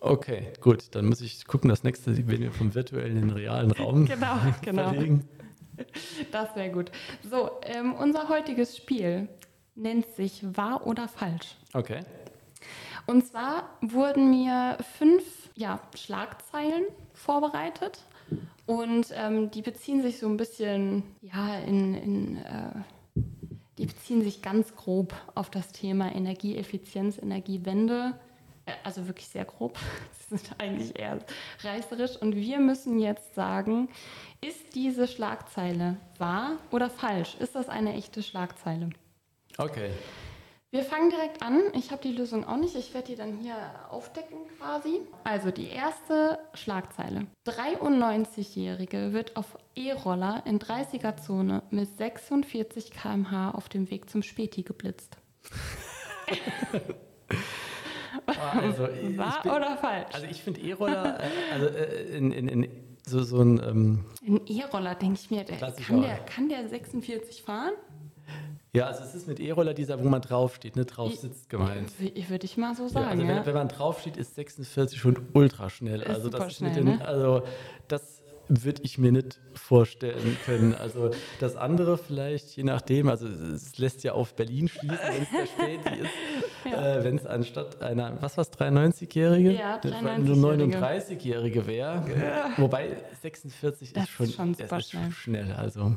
Okay, 0.00 0.52
gut. 0.60 0.94
Dann 0.94 1.06
muss 1.06 1.20
ich 1.20 1.46
gucken, 1.46 1.68
das 1.70 1.82
nächste, 1.82 2.16
wenn 2.28 2.40
wir 2.40 2.52
vom 2.52 2.74
virtuellen 2.74 3.16
in 3.16 3.28
den 3.28 3.30
realen 3.30 3.70
Raum 3.72 4.06
Genau, 4.06 4.36
genau. 4.62 4.90
verlegen. 4.90 5.28
Das 6.32 6.54
wäre 6.56 6.70
gut. 6.70 6.90
So, 7.28 7.50
ähm, 7.62 7.94
unser 7.94 8.28
heutiges 8.28 8.76
Spiel 8.76 9.28
nennt 9.74 10.06
sich 10.14 10.42
Wahr 10.56 10.86
oder 10.86 11.08
Falsch. 11.08 11.56
Okay. 11.74 12.00
Und 13.06 13.26
zwar 13.26 13.78
wurden 13.82 14.30
mir 14.30 14.78
fünf 14.98 15.50
ja, 15.54 15.80
Schlagzeilen 15.94 16.84
vorbereitet 17.12 18.04
und 18.66 19.06
ähm, 19.14 19.50
die 19.50 19.62
beziehen 19.62 20.02
sich 20.02 20.18
so 20.18 20.26
ein 20.26 20.36
bisschen, 20.36 21.02
ja, 21.20 21.58
in, 21.58 21.94
in 21.94 22.36
äh, 22.38 22.70
die 23.78 23.86
beziehen 23.86 24.22
sich 24.22 24.42
ganz 24.42 24.74
grob 24.74 25.14
auf 25.34 25.50
das 25.50 25.72
Thema 25.72 26.14
Energieeffizienz, 26.14 27.18
Energiewende. 27.18 28.18
Äh, 28.64 28.72
Also 28.84 29.06
wirklich 29.06 29.28
sehr 29.28 29.44
grob. 29.44 29.78
Sie 30.28 30.36
sind 30.36 30.50
eigentlich 30.58 30.98
eher 30.98 31.18
reißerisch. 31.60 32.16
Und 32.16 32.34
wir 32.36 32.58
müssen 32.58 32.98
jetzt 32.98 33.34
sagen, 33.34 33.88
ist 34.40 34.74
diese 34.74 35.06
Schlagzeile 35.06 35.96
wahr 36.18 36.58
oder 36.70 36.90
falsch? 36.90 37.36
Ist 37.38 37.54
das 37.54 37.68
eine 37.68 37.94
echte 37.94 38.22
Schlagzeile? 38.22 38.90
Okay. 39.58 39.90
Wir 40.76 40.84
fangen 40.84 41.08
direkt 41.08 41.42
an. 41.42 41.62
Ich 41.72 41.90
habe 41.90 42.02
die 42.02 42.12
Lösung 42.12 42.46
auch 42.46 42.58
nicht. 42.58 42.76
Ich 42.76 42.92
werde 42.92 43.06
die 43.06 43.16
dann 43.16 43.38
hier 43.38 43.54
aufdecken 43.88 44.36
quasi. 44.58 45.00
Also 45.24 45.50
die 45.50 45.68
erste 45.68 46.38
Schlagzeile. 46.52 47.28
93-Jährige 47.46 49.14
wird 49.14 49.38
auf 49.38 49.56
E-Roller 49.74 50.42
in 50.44 50.58
30er-Zone 50.58 51.62
mit 51.70 51.96
46 51.96 52.90
km/h 52.90 53.52
auf 53.52 53.70
dem 53.70 53.90
Weg 53.90 54.10
zum 54.10 54.22
Späti 54.22 54.64
geblitzt. 54.64 55.16
Also, 58.26 58.88
ich 59.02 59.16
Wahr 59.16 59.42
bin- 59.42 59.52
oder 59.52 59.78
falsch? 59.78 60.12
Also 60.12 60.26
ich 60.26 60.42
finde 60.42 60.60
E-Roller, 60.60 61.20
äh, 61.20 61.52
also 61.54 61.66
äh, 61.68 62.18
in, 62.18 62.32
in, 62.32 62.48
in 62.48 62.70
so, 63.06 63.22
so 63.22 63.40
ein, 63.40 63.62
ähm, 63.66 64.04
Ein 64.26 64.40
E-Roller, 64.46 64.94
denke 64.96 65.20
ich 65.22 65.30
mir, 65.30 65.44
der, 65.44 65.56
kann, 65.56 66.02
der, 66.02 66.16
kann 66.18 66.48
der 66.50 66.68
46 66.68 67.42
fahren? 67.42 67.72
Ja, 68.74 68.86
also 68.86 69.02
es 69.04 69.14
ist 69.14 69.26
mit 69.28 69.40
E-Roller 69.40 69.72
dieser, 69.74 70.02
wo 70.02 70.08
man 70.08 70.20
draufsteht, 70.22 70.76
ne, 70.76 70.84
drauf 70.84 71.14
sitzt 71.14 71.48
gemeint. 71.48 71.90
Würde 71.98 72.44
ich 72.44 72.56
mal 72.56 72.74
so 72.74 72.84
Ja, 72.84 72.88
sagen. 72.90 73.06
also 73.20 73.22
Ja, 73.24 73.36
wenn, 73.38 73.46
wenn 73.46 73.54
man 73.54 73.68
draufsteht, 73.68 74.16
ist 74.16 74.34
46 74.34 74.98
schon 74.98 75.18
ultra 75.32 75.70
schnell. 75.70 76.00
Ist 76.02 76.08
Also 76.10 76.28
das 76.28 76.46
ist 76.48 76.56
schnell, 76.58 76.72
den, 76.74 76.84
ne? 76.84 77.04
also 77.06 77.42
das 77.88 78.22
würde 78.48 78.82
ich 78.84 78.96
mir 78.96 79.10
nicht 79.10 79.40
vorstellen 79.54 80.36
können. 80.44 80.72
Also 80.74 81.10
das 81.40 81.56
andere 81.56 81.98
vielleicht, 81.98 82.50
je 82.56 82.62
nachdem, 82.62 83.08
also 83.08 83.26
es 83.26 83.76
lässt 83.78 84.04
ja 84.04 84.12
auf 84.12 84.34
Berlin 84.36 84.68
schließen, 84.68 84.98
wenn 85.02 85.22
es 85.22 85.30
der 85.30 85.46
Späti 85.46 86.02
ist, 86.02 86.10
äh, 86.72 87.02
wenn 87.02 87.16
es 87.16 87.26
anstatt 87.26 87.82
einer, 87.82 88.16
was 88.22 88.36
war 88.36 88.42
es, 88.42 88.52
93-Jährige? 88.52 89.50
Ja, 89.52 89.80
Nur 89.82 90.36
93-Jährige. 90.36 90.78
39-Jährige 90.78 91.66
wäre. 91.66 92.04
Wobei 92.58 92.96
46 93.20 93.92
Das 93.94 94.04
ist 94.04 94.10
schon, 94.10 94.26
ist 94.26 94.34
schon 94.36 94.54
super 94.54 94.80
schnell. 94.80 95.10
schnell. 95.10 95.52
Also 95.52 95.96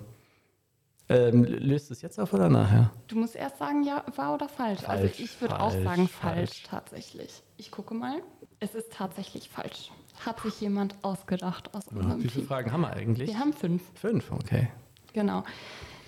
ähm, 1.10 1.44
löst 1.44 1.90
es 1.92 2.02
jetzt 2.02 2.20
auf 2.20 2.34
oder 2.34 2.50
nachher? 2.50 2.92
Du 3.08 3.16
musst 3.18 3.36
erst 3.36 3.58
sagen, 3.58 3.84
ja, 3.84 4.04
wahr 4.16 4.36
oder 4.36 4.48
falsch. 4.48 4.84
also 4.88 5.08
Falsch, 5.08 5.20
ich 5.20 5.42
würde 5.42 5.60
auch 5.60 5.72
sagen 5.72 6.08
falsch, 6.08 6.10
falsch. 6.10 6.64
tatsächlich. 6.64 7.44
Ich 7.58 7.72
gucke 7.72 7.94
mal. 7.96 8.22
Es 8.60 8.76
ist 8.76 8.94
tatsächlich 8.94 9.50
falsch. 9.50 9.92
Hat 10.26 10.40
sich 10.42 10.62
jemand 10.62 10.96
ausgedacht 11.02 11.74
aus 11.74 11.88
unserem 11.88 12.18
wie 12.24 12.28
viele 12.28 12.42
Team. 12.42 12.48
Fragen 12.48 12.72
haben 12.72 12.82
wir 12.82 12.92
eigentlich? 12.94 13.30
Wir 13.30 13.40
haben 13.40 13.54
fünf. 13.54 13.82
Fünf, 13.96 14.32
okay. 14.32 14.70
Genau. 15.14 15.44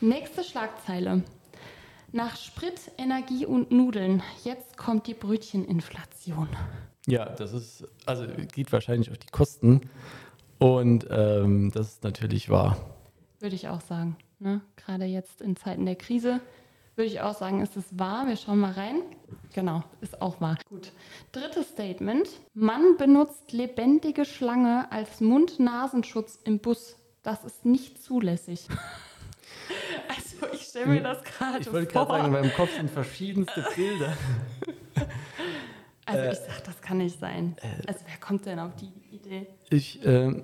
Nächste 0.01 0.43
Schlagzeile. 0.43 1.23
Nach 2.11 2.35
Sprit, 2.35 2.91
Energie 2.97 3.45
und 3.45 3.71
Nudeln. 3.71 4.21
Jetzt 4.43 4.77
kommt 4.77 5.07
die 5.07 5.13
Brötcheninflation. 5.13 6.49
Ja, 7.07 7.25
das 7.25 7.53
ist, 7.53 7.87
also 8.05 8.27
geht 8.53 8.71
wahrscheinlich 8.71 9.09
auf 9.09 9.17
die 9.17 9.29
Kosten. 9.31 9.89
Und 10.59 11.07
ähm, 11.09 11.71
das 11.71 11.93
ist 11.93 12.03
natürlich 12.03 12.49
wahr. 12.49 12.77
Würde 13.39 13.55
ich 13.55 13.69
auch 13.69 13.81
sagen. 13.81 14.17
Ne? 14.41 14.61
Gerade 14.75 15.05
jetzt 15.05 15.41
in 15.41 15.55
Zeiten 15.55 15.85
der 15.85 15.95
Krise 15.95 16.41
würde 16.95 17.09
ich 17.09 17.21
auch 17.21 17.35
sagen, 17.35 17.61
ist 17.61 17.77
es 17.77 17.85
wahr. 17.97 18.27
Wir 18.27 18.35
schauen 18.35 18.59
mal 18.59 18.71
rein. 18.71 19.01
Genau, 19.53 19.83
ist 20.01 20.21
auch 20.21 20.41
wahr. 20.41 20.57
Gut. 20.67 20.91
Drittes 21.31 21.69
Statement. 21.69 22.27
Mann 22.53 22.97
benutzt 22.97 23.51
lebendige 23.51 24.25
Schlange 24.25 24.91
als 24.91 25.21
Mund-Nasenschutz 25.21 26.39
im 26.43 26.59
Bus. 26.59 26.97
Das 27.23 27.43
ist 27.43 27.65
nicht 27.65 28.01
zulässig. 28.03 28.67
Also 30.07 30.53
ich 30.53 30.63
stelle 30.63 30.87
mir 30.87 31.03
das 31.03 31.23
gerade 31.23 31.59
Ich 31.59 31.65
vor. 31.65 31.73
wollte 31.73 31.91
gerade 31.91 32.11
sagen, 32.11 32.25
in 32.25 32.31
meinem 32.31 32.53
Kopf 32.53 32.75
sind 32.75 32.89
verschiedenste 32.89 33.65
Bilder. 33.75 34.17
also 36.05 36.21
äh, 36.21 36.31
ich 36.31 36.39
sag, 36.39 36.63
das 36.65 36.81
kann 36.81 36.97
nicht 36.97 37.19
sein. 37.19 37.55
Also 37.87 37.99
wer 38.07 38.17
kommt 38.19 38.45
denn 38.45 38.59
auf 38.59 38.75
die 38.75 38.91
Idee? 39.15 39.47
Ich, 39.69 40.03
ähm, 40.05 40.43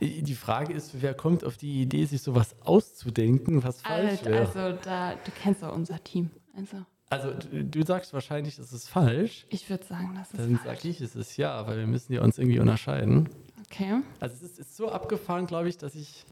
die 0.00 0.34
Frage 0.34 0.72
ist, 0.72 1.00
wer 1.02 1.14
kommt 1.14 1.44
auf 1.44 1.56
die 1.56 1.82
Idee, 1.82 2.04
sich 2.04 2.22
sowas 2.22 2.54
auszudenken, 2.60 3.62
was 3.64 3.80
falsch 3.82 4.24
wäre? 4.24 4.40
also 4.46 4.78
da, 4.82 5.14
du 5.14 5.30
kennst 5.42 5.62
doch 5.62 5.74
unser 5.74 6.02
Team. 6.02 6.30
Also 6.56 6.84
Also 7.10 7.32
du, 7.32 7.64
du 7.64 7.84
sagst 7.84 8.12
wahrscheinlich, 8.12 8.58
es 8.58 8.72
ist 8.72 8.88
falsch. 8.88 9.46
ich 9.50 9.68
würde 9.70 9.84
sagen, 9.84 10.14
das 10.16 10.30
ist 10.30 10.38
Dann 10.38 10.56
falsch. 10.58 10.78
sage 10.80 10.88
ich, 10.88 11.00
es 11.00 11.16
ist 11.16 11.36
ja, 11.36 11.66
weil 11.66 11.78
wir 11.78 11.86
müssen 11.86 12.12
ja 12.12 12.22
uns 12.22 12.38
irgendwie 12.38 12.58
unterscheiden. 12.60 13.28
Okay, 13.66 14.00
Also 14.20 14.34
es 14.36 14.42
ist, 14.42 14.58
ist 14.58 14.76
so 14.76 14.90
abgefahren, 14.90 15.46
glaube 15.46 15.68
ich, 15.68 15.76
dass 15.78 15.94
ich... 15.94 16.24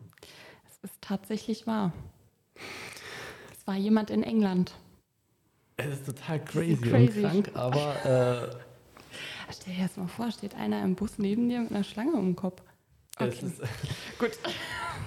es 0.69 0.79
ist 0.91 1.01
tatsächlich 1.01 1.67
wahr. 1.67 1.93
Es 3.53 3.67
war 3.67 3.77
jemand 3.77 4.11
in 4.11 4.23
England. 4.23 4.73
Es 5.77 5.87
ist 5.95 6.07
total 6.07 6.45
crazy, 6.45 6.77
crazy. 6.77 7.25
und 7.25 7.45
krank, 7.45 7.51
aber 7.55 8.05
äh, 8.05 8.57
Stell 9.53 9.75
dir 9.75 9.83
das 9.83 9.97
mal 9.97 10.07
vor, 10.09 10.31
steht 10.31 10.55
einer 10.55 10.83
im 10.83 10.95
Bus 10.95 11.19
neben 11.19 11.49
dir 11.49 11.61
mit 11.61 11.71
einer 11.71 11.85
Schlange 11.85 12.13
um 12.13 12.27
den 12.31 12.37
Kopf. 12.37 12.63
Okay, 13.19 13.29
ist... 13.29 13.61
gut. 14.19 14.31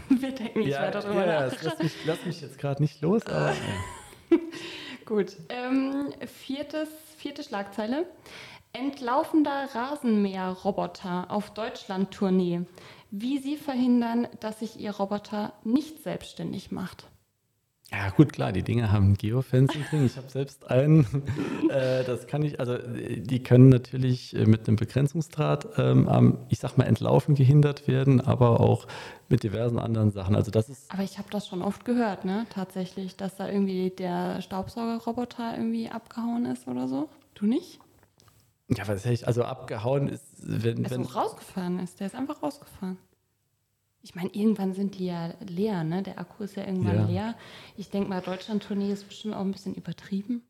Wir 0.09 0.31
denken 0.31 0.59
nicht 0.59 0.69
ja, 0.69 0.83
weiter 0.83 1.01
drüber 1.01 1.25
ja, 1.25 1.47
nach. 1.47 1.63
lass 1.63 1.79
mich, 1.79 1.93
lass 2.05 2.25
mich 2.25 2.41
jetzt 2.41 2.59
gerade 2.59 2.81
nicht 2.81 3.01
los, 3.01 3.25
aber... 3.25 3.53
Gut. 5.05 5.35
Ähm, 5.49 6.13
viertes, 6.25 6.89
vierte 7.17 7.43
Schlagzeile. 7.43 8.07
Entlaufender 8.73 9.69
Rasenmäherroboter 9.73 11.29
auf 11.29 11.53
Deutschland-Tournee. 11.53 12.61
Wie 13.11 13.37
Sie 13.37 13.55
verhindern, 13.55 14.27
dass 14.39 14.59
sich 14.59 14.79
Ihr 14.79 14.91
Roboter 14.91 15.53
nicht 15.63 16.03
selbstständig 16.03 16.71
macht. 16.71 17.05
Ja, 17.91 18.09
gut, 18.09 18.33
klar, 18.33 18.51
die 18.51 18.63
Dinge 18.63 18.91
haben 18.91 19.15
Geofencing 19.15 19.83
drin. 19.89 20.05
Ich 20.05 20.17
habe 20.17 20.27
selbst 20.29 20.69
einen. 20.69 21.05
äh, 21.69 22.03
das 22.03 22.27
kann 22.27 22.41
ich, 22.41 22.59
also 22.59 22.77
die 22.77 23.43
können 23.43 23.69
natürlich 23.69 24.35
äh, 24.35 24.45
mit 24.45 24.67
einem 24.67 24.75
Begrenzungsdraht 24.75 25.77
ähm, 25.77 26.07
am, 26.07 26.39
ich 26.49 26.59
sag 26.59 26.77
mal, 26.77 26.85
Entlaufen 26.85 27.35
gehindert 27.35 27.87
werden, 27.87 28.21
aber 28.21 28.59
auch 28.59 28.87
mit 29.29 29.43
diversen 29.43 29.77
anderen 29.79 30.11
Sachen. 30.11 30.35
Also 30.35 30.51
das 30.51 30.67
ist, 30.69 30.91
Aber 30.91 31.03
ich 31.03 31.17
habe 31.19 31.29
das 31.29 31.47
schon 31.47 31.61
oft 31.61 31.85
gehört, 31.85 32.25
ne? 32.25 32.47
Tatsächlich, 32.49 33.15
dass 33.15 33.35
da 33.35 33.47
irgendwie 33.47 33.91
der 33.91 34.41
Staubsaugerroboter 34.41 35.55
irgendwie 35.55 35.89
abgehauen 35.89 36.45
ist 36.45 36.67
oder 36.67 36.87
so. 36.87 37.07
Du 37.35 37.45
nicht? 37.45 37.79
ja, 38.69 38.87
was 38.87 39.05
ich, 39.05 39.27
also 39.27 39.43
abgehauen 39.43 40.07
ist, 40.07 40.23
wenn, 40.39 40.83
Der 40.83 40.91
wenn 40.91 41.01
ist 41.01 41.11
so 41.11 41.19
rausgefahren 41.19 41.79
ist. 41.79 41.99
Der 41.99 42.07
ist 42.07 42.15
einfach 42.15 42.41
rausgefahren. 42.41 42.97
Ich 44.05 44.13
meine, 44.13 44.29
irgendwann 44.33 44.75
sind 44.75 44.99
die 44.99 45.07
ja 45.07 45.33
leer, 45.49 45.83
ne? 45.83 46.03
Der 46.03 46.19
Akku 46.19 46.43
ist 46.43 46.55
ja 46.55 46.63
irgendwann 46.63 46.95
Ja. 46.95 47.05
leer. 47.07 47.35
Ich 47.75 47.89
denke 47.89 48.07
mal, 48.07 48.21
Deutschland-Tournee 48.21 48.91
ist 48.91 49.07
bestimmt 49.07 49.33
auch 49.33 49.41
ein 49.41 49.51
bisschen 49.51 49.73
übertrieben. 49.73 50.43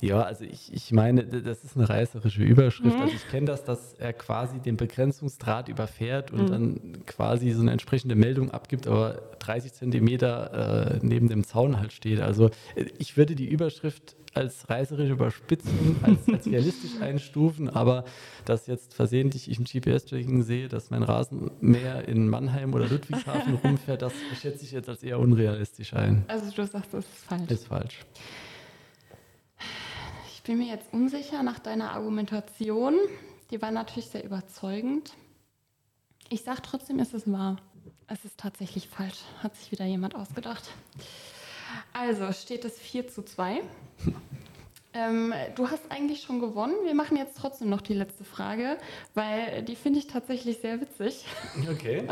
Ja, 0.00 0.22
also 0.22 0.44
ich, 0.44 0.72
ich 0.72 0.92
meine, 0.92 1.24
das 1.24 1.64
ist 1.64 1.76
eine 1.76 1.88
reißerische 1.88 2.42
Überschrift. 2.42 2.96
Also 2.98 3.14
ich 3.14 3.28
kenne 3.28 3.46
das, 3.46 3.64
dass 3.64 3.94
er 3.94 4.12
quasi 4.12 4.58
den 4.60 4.76
Begrenzungsdraht 4.76 5.68
überfährt 5.68 6.30
und 6.32 6.50
dann 6.50 7.04
quasi 7.06 7.50
so 7.52 7.60
eine 7.60 7.72
entsprechende 7.72 8.14
Meldung 8.14 8.50
abgibt, 8.50 8.86
aber 8.86 9.22
30 9.40 9.72
Zentimeter 9.72 10.94
äh, 10.94 10.98
neben 11.02 11.28
dem 11.28 11.44
Zaun 11.44 11.78
halt 11.78 11.92
steht. 11.92 12.20
Also 12.20 12.50
äh, 12.74 12.86
ich 12.98 13.16
würde 13.16 13.34
die 13.34 13.48
Überschrift 13.48 14.16
als 14.34 14.70
reißerische 14.70 15.12
Überspitzung, 15.12 15.96
als, 16.02 16.28
als 16.32 16.46
realistisch 16.50 17.00
einstufen, 17.00 17.68
aber 17.68 18.04
dass 18.44 18.66
jetzt 18.66 18.94
versehentlich 18.94 19.50
ich 19.50 19.58
im 19.58 19.64
GPS-Tracking 19.64 20.42
sehe, 20.42 20.68
dass 20.68 20.90
mein 20.90 21.02
Rasenmäher 21.02 22.06
in 22.06 22.28
Mannheim 22.28 22.74
oder 22.74 22.88
Ludwigshafen 22.88 23.54
rumfährt, 23.64 24.02
das 24.02 24.12
schätze 24.40 24.64
ich 24.64 24.72
jetzt 24.72 24.88
als 24.88 25.02
eher 25.02 25.18
unrealistisch 25.18 25.94
ein. 25.94 26.24
Also 26.28 26.50
du 26.50 26.64
sagst, 26.66 26.94
das 26.94 27.04
ist 27.04 27.24
falsch. 27.24 27.50
Ist 27.50 27.66
falsch. 27.66 27.98
Ich 30.40 30.44
bin 30.44 30.56
mir 30.56 30.68
jetzt 30.68 30.90
unsicher 30.94 31.42
nach 31.42 31.58
deiner 31.58 31.92
Argumentation. 31.92 32.94
Die 33.50 33.60
war 33.60 33.70
natürlich 33.70 34.08
sehr 34.08 34.24
überzeugend. 34.24 35.12
Ich 36.30 36.44
sage 36.44 36.62
trotzdem, 36.62 36.98
es 36.98 37.12
ist 37.12 37.30
wahr. 37.30 37.58
Es 38.06 38.24
ist 38.24 38.38
tatsächlich 38.38 38.88
falsch. 38.88 39.18
Hat 39.42 39.54
sich 39.54 39.70
wieder 39.70 39.84
jemand 39.84 40.14
ausgedacht. 40.14 40.70
Also 41.92 42.32
steht 42.32 42.64
es 42.64 42.78
4 42.78 43.08
zu 43.08 43.22
2. 43.22 43.60
ähm, 44.94 45.34
du 45.56 45.68
hast 45.68 45.82
eigentlich 45.90 46.22
schon 46.22 46.40
gewonnen. 46.40 46.74
Wir 46.84 46.94
machen 46.94 47.18
jetzt 47.18 47.36
trotzdem 47.36 47.68
noch 47.68 47.82
die 47.82 47.92
letzte 47.92 48.24
Frage, 48.24 48.78
weil 49.12 49.62
die 49.62 49.76
finde 49.76 49.98
ich 49.98 50.06
tatsächlich 50.06 50.60
sehr 50.60 50.80
witzig. 50.80 51.26
Okay. 51.70 52.08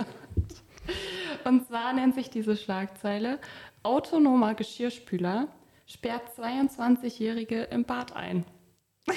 Und 1.45 1.67
zwar 1.67 1.95
nennt 1.95 2.15
sich 2.15 2.29
diese 2.29 2.59
Schlagzeile 2.59 3.39
Autonomer 3.83 4.53
Geschirrspüler 4.53 5.49
sperrt 5.89 6.23
22-Jährige 6.39 7.63
im 7.65 7.85
Bad 7.85 8.15
ein. 8.15 8.45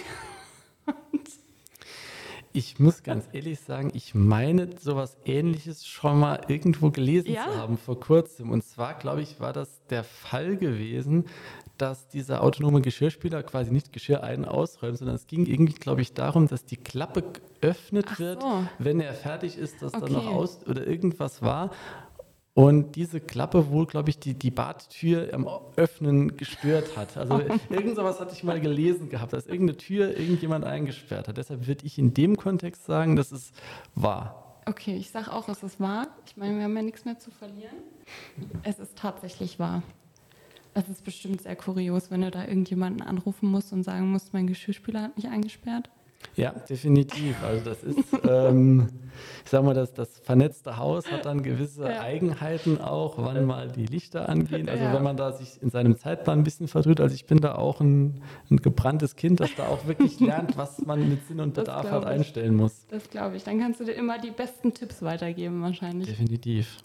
Ich 2.53 2.79
muss 2.79 3.01
ganz 3.03 3.29
ehrlich 3.31 3.61
sagen, 3.61 3.91
ich 3.93 4.13
meine, 4.13 4.67
sowas 4.77 5.15
ähnliches 5.23 5.87
schon 5.87 6.19
mal 6.19 6.41
irgendwo 6.49 6.91
gelesen 6.91 7.31
ja? 7.31 7.45
zu 7.45 7.55
haben 7.55 7.77
vor 7.77 7.97
kurzem. 7.97 8.49
Und 8.49 8.65
zwar, 8.65 8.95
glaube 8.95 9.21
ich, 9.21 9.39
war 9.39 9.53
das 9.53 9.85
der 9.89 10.03
Fall 10.03 10.57
gewesen, 10.57 11.27
dass 11.77 12.09
dieser 12.09 12.43
autonome 12.43 12.81
Geschirrspüler 12.81 13.43
quasi 13.43 13.71
nicht 13.71 13.93
Geschirr 13.93 14.23
ein- 14.23 14.43
ausräumt, 14.43 14.97
sondern 14.97 15.15
es 15.15 15.27
ging 15.27 15.45
irgendwie, 15.45 15.75
glaube 15.75 16.01
ich, 16.01 16.13
darum, 16.13 16.47
dass 16.49 16.65
die 16.65 16.75
Klappe 16.75 17.23
geöffnet 17.61 18.09
so. 18.09 18.19
wird, 18.19 18.43
wenn 18.79 18.99
er 18.99 19.13
fertig 19.13 19.57
ist, 19.57 19.81
dass 19.81 19.93
okay. 19.93 20.07
da 20.07 20.11
noch 20.11 20.27
aus 20.27 20.67
oder 20.67 20.85
irgendwas 20.85 21.41
war. 21.41 21.71
Und 22.53 22.97
diese 22.97 23.21
Klappe 23.21 23.69
wohl, 23.69 23.85
glaube 23.85 24.09
ich, 24.09 24.19
die, 24.19 24.33
die 24.33 24.51
Badtür 24.51 25.33
am 25.33 25.47
Öffnen 25.77 26.35
gestört 26.35 26.97
hat. 26.97 27.15
Also 27.15 27.35
oh. 27.49 27.73
irgend 27.73 27.95
sowas 27.95 28.19
hatte 28.19 28.33
ich 28.33 28.43
mal 28.43 28.59
gelesen 28.59 29.07
gehabt, 29.09 29.31
dass 29.31 29.47
irgendeine 29.47 29.77
Tür 29.77 30.17
irgendjemand 30.17 30.65
eingesperrt 30.65 31.29
hat. 31.29 31.37
Deshalb 31.37 31.65
würde 31.67 31.85
ich 31.85 31.97
in 31.97 32.13
dem 32.13 32.35
Kontext 32.35 32.85
sagen, 32.85 33.15
dass 33.15 33.31
es 33.31 33.53
wahr. 33.95 34.61
Okay, 34.65 34.95
ich 34.95 35.09
sage 35.11 35.31
auch, 35.31 35.47
es 35.47 35.63
ist 35.63 35.79
wahr. 35.79 36.07
Ich 36.25 36.35
meine, 36.35 36.57
wir 36.57 36.65
haben 36.65 36.75
ja 36.75 36.83
nichts 36.83 37.05
mehr 37.05 37.17
zu 37.17 37.31
verlieren. 37.31 37.77
Es 38.63 38.79
ist 38.79 38.97
tatsächlich 38.97 39.57
wahr. 39.57 39.81
Es 40.73 40.87
ist 40.89 41.03
bestimmt 41.03 41.41
sehr 41.41 41.55
kurios, 41.55 42.11
wenn 42.11 42.21
du 42.21 42.31
da 42.31 42.45
irgendjemanden 42.45 43.01
anrufen 43.01 43.49
musst 43.49 43.73
und 43.73 43.83
sagen 43.83 44.11
musst, 44.11 44.33
mein 44.33 44.47
Geschirrspüler 44.47 45.01
hat 45.03 45.17
mich 45.17 45.27
eingesperrt. 45.27 45.89
Ja, 46.35 46.51
definitiv. 46.51 47.35
Also 47.43 47.65
das 47.65 47.83
ist, 47.83 47.97
ähm, 48.29 48.87
ich 49.43 49.49
sag 49.49 49.63
mal, 49.63 49.73
das, 49.73 49.93
das 49.93 50.19
vernetzte 50.19 50.77
Haus 50.77 51.11
hat 51.11 51.25
dann 51.25 51.43
gewisse 51.43 51.83
ja. 51.83 52.01
Eigenheiten 52.01 52.79
auch, 52.79 53.17
wann 53.17 53.45
mal 53.45 53.69
die 53.69 53.85
Lichter 53.85 54.29
angehen. 54.29 54.69
Also 54.69 54.83
ja. 54.83 54.93
wenn 54.93 55.03
man 55.03 55.17
da 55.17 55.33
sich 55.33 55.61
in 55.61 55.69
seinem 55.69 55.97
Zeitplan 55.97 56.39
ein 56.39 56.43
bisschen 56.43 56.67
verdrückt, 56.67 57.01
also 57.01 57.13
ich 57.13 57.25
bin 57.25 57.39
da 57.39 57.55
auch 57.55 57.81
ein, 57.81 58.21
ein 58.49 58.57
gebranntes 58.57 59.15
Kind, 59.15 59.39
das 59.39 59.53
da 59.55 59.67
auch 59.67 59.85
wirklich 59.85 60.19
lernt, 60.21 60.57
was 60.57 60.79
man 60.85 61.07
mit 61.09 61.27
Sinn 61.27 61.39
und 61.39 61.53
Bedarf 61.53 61.89
halt 61.91 62.05
einstellen 62.05 62.55
muss. 62.55 62.85
Das 62.89 63.09
glaube 63.09 63.35
ich. 63.35 63.43
Dann 63.43 63.59
kannst 63.59 63.79
du 63.79 63.85
dir 63.85 63.93
immer 63.93 64.19
die 64.19 64.31
besten 64.31 64.73
Tipps 64.73 65.01
weitergeben 65.01 65.61
wahrscheinlich. 65.61 66.07
Definitiv. 66.07 66.77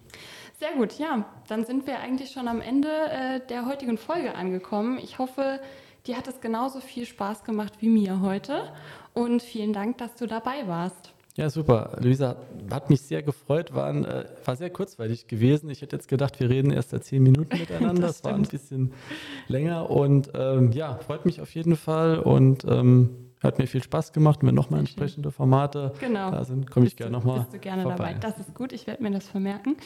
Sehr 0.59 0.73
gut, 0.73 0.99
ja. 0.99 1.27
Dann 1.49 1.65
sind 1.65 1.87
wir 1.87 2.01
eigentlich 2.01 2.31
schon 2.31 2.49
am 2.49 2.61
Ende 2.61 2.89
äh, 2.89 3.41
der 3.49 3.67
heutigen 3.67 3.99
Folge 3.99 4.35
angekommen. 4.35 4.99
Ich 4.99 5.19
hoffe, 5.19 5.61
dir 6.07 6.17
hat 6.17 6.29
es 6.29 6.41
genauso 6.41 6.81
viel 6.81 7.05
Spaß 7.05 7.45
gemacht 7.45 7.75
wie 7.81 7.89
mir 7.89 8.21
heute. 8.23 8.73
Und 9.17 9.43
vielen 9.43 9.73
Dank, 9.73 9.97
dass 9.97 10.15
du 10.15 10.27
dabei 10.27 10.67
warst. 10.67 11.15
Ja, 11.37 11.49
super. 11.49 11.97
Luisa, 12.01 12.37
hat 12.71 12.91
mich 12.91 13.01
sehr 13.01 13.23
gefreut, 13.23 13.75
war, 13.75 13.87
ein, 13.87 14.05
äh, 14.05 14.27
war 14.45 14.57
sehr 14.57 14.69
kurzweilig 14.69 15.27
gewesen. 15.27 15.71
Ich 15.71 15.81
hätte 15.81 15.97
jetzt 15.97 16.09
gedacht, 16.09 16.39
wir 16.39 16.51
reden 16.51 16.71
erst 16.71 16.91
seit 16.91 17.05
zehn 17.05 17.23
Minuten 17.23 17.59
miteinander. 17.59 18.03
das, 18.09 18.21
das 18.21 18.25
war 18.25 18.35
ein 18.35 18.43
bisschen 18.43 18.93
länger 19.49 19.89
und 19.89 20.31
ähm, 20.35 20.71
ja, 20.73 20.97
freut 20.97 21.25
mich 21.25 21.41
auf 21.41 21.55
jeden 21.55 21.77
Fall 21.77 22.19
und 22.19 22.67
ähm, 22.69 23.33
hat 23.43 23.59
mir 23.59 23.67
viel 23.67 23.83
Spaß 23.83 24.13
gemacht. 24.13 24.41
wenn 24.43 24.55
nochmal 24.55 24.81
entsprechende 24.81 25.31
Formate 25.31 25.95
genau. 25.99 26.31
da 26.31 26.45
sind, 26.45 26.71
komme 26.71 26.87
ich 26.87 26.97
gerne 26.97 27.13
nochmal. 27.13 27.41
Bist 27.41 27.55
du 27.55 27.59
gerne 27.59 27.85
vorbei. 27.85 27.97
dabei. 27.97 28.15
Das 28.21 28.39
ist 28.39 28.55
gut, 28.55 28.73
ich 28.73 28.87
werde 28.87 29.03
mir 29.03 29.13
das 29.13 29.27
vermerken. 29.27 29.77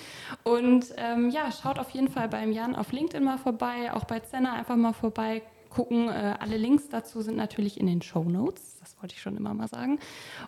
Und 0.43 0.87
ähm, 0.97 1.31
ja, 1.31 1.53
schaut 1.53 1.78
auf 1.78 1.91
jeden 1.91 2.09
Fall 2.09 2.28
beim 2.28 2.51
Jan 2.51 2.74
auf 2.74 2.91
LinkedIn 2.91 3.24
mal 3.24 3.39
vorbei, 3.39 3.93
auch 3.93 4.05
bei 4.05 4.18
Zenna 4.18 4.55
einfach 4.55 4.76
mal 4.76 4.93
vorbei 4.93 5.43
gucken. 5.71 6.09
Äh, 6.09 6.37
alle 6.39 6.57
Links 6.57 6.89
dazu 6.89 7.23
sind 7.23 7.37
natürlich 7.37 7.81
in 7.81 7.87
den 7.87 8.03
Show 8.03 8.25
Notes. 8.25 8.77
Das 8.81 8.97
wollte 9.01 9.14
ich 9.14 9.23
schon 9.23 9.37
immer 9.37 9.55
mal 9.55 9.68
sagen. 9.68 9.99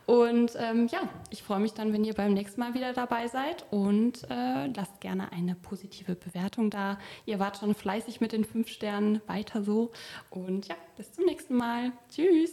Und 0.06 0.52
ähm, 0.58 0.88
ja, 0.88 1.00
ich 1.30 1.42
freue 1.42 1.60
mich 1.60 1.72
dann, 1.72 1.92
wenn 1.92 2.04
ihr 2.04 2.14
beim 2.14 2.34
nächsten 2.34 2.60
Mal 2.60 2.74
wieder 2.74 2.92
dabei 2.92 3.28
seid 3.28 3.64
und 3.70 4.24
äh, 4.30 4.66
lasst 4.66 5.00
gerne 5.00 5.32
eine 5.32 5.54
positive 5.54 6.14
Bewertung 6.14 6.70
da. 6.70 6.98
Ihr 7.24 7.38
wart 7.38 7.58
schon 7.58 7.74
fleißig 7.74 8.20
mit 8.20 8.32
den 8.32 8.44
fünf 8.44 8.68
Sternen. 8.68 9.20
Weiter 9.26 9.62
so. 9.62 9.92
Und 10.30 10.68
ja, 10.68 10.74
bis 10.96 11.12
zum 11.12 11.24
nächsten 11.24 11.56
Mal. 11.56 11.92
Tschüss. 12.10 12.52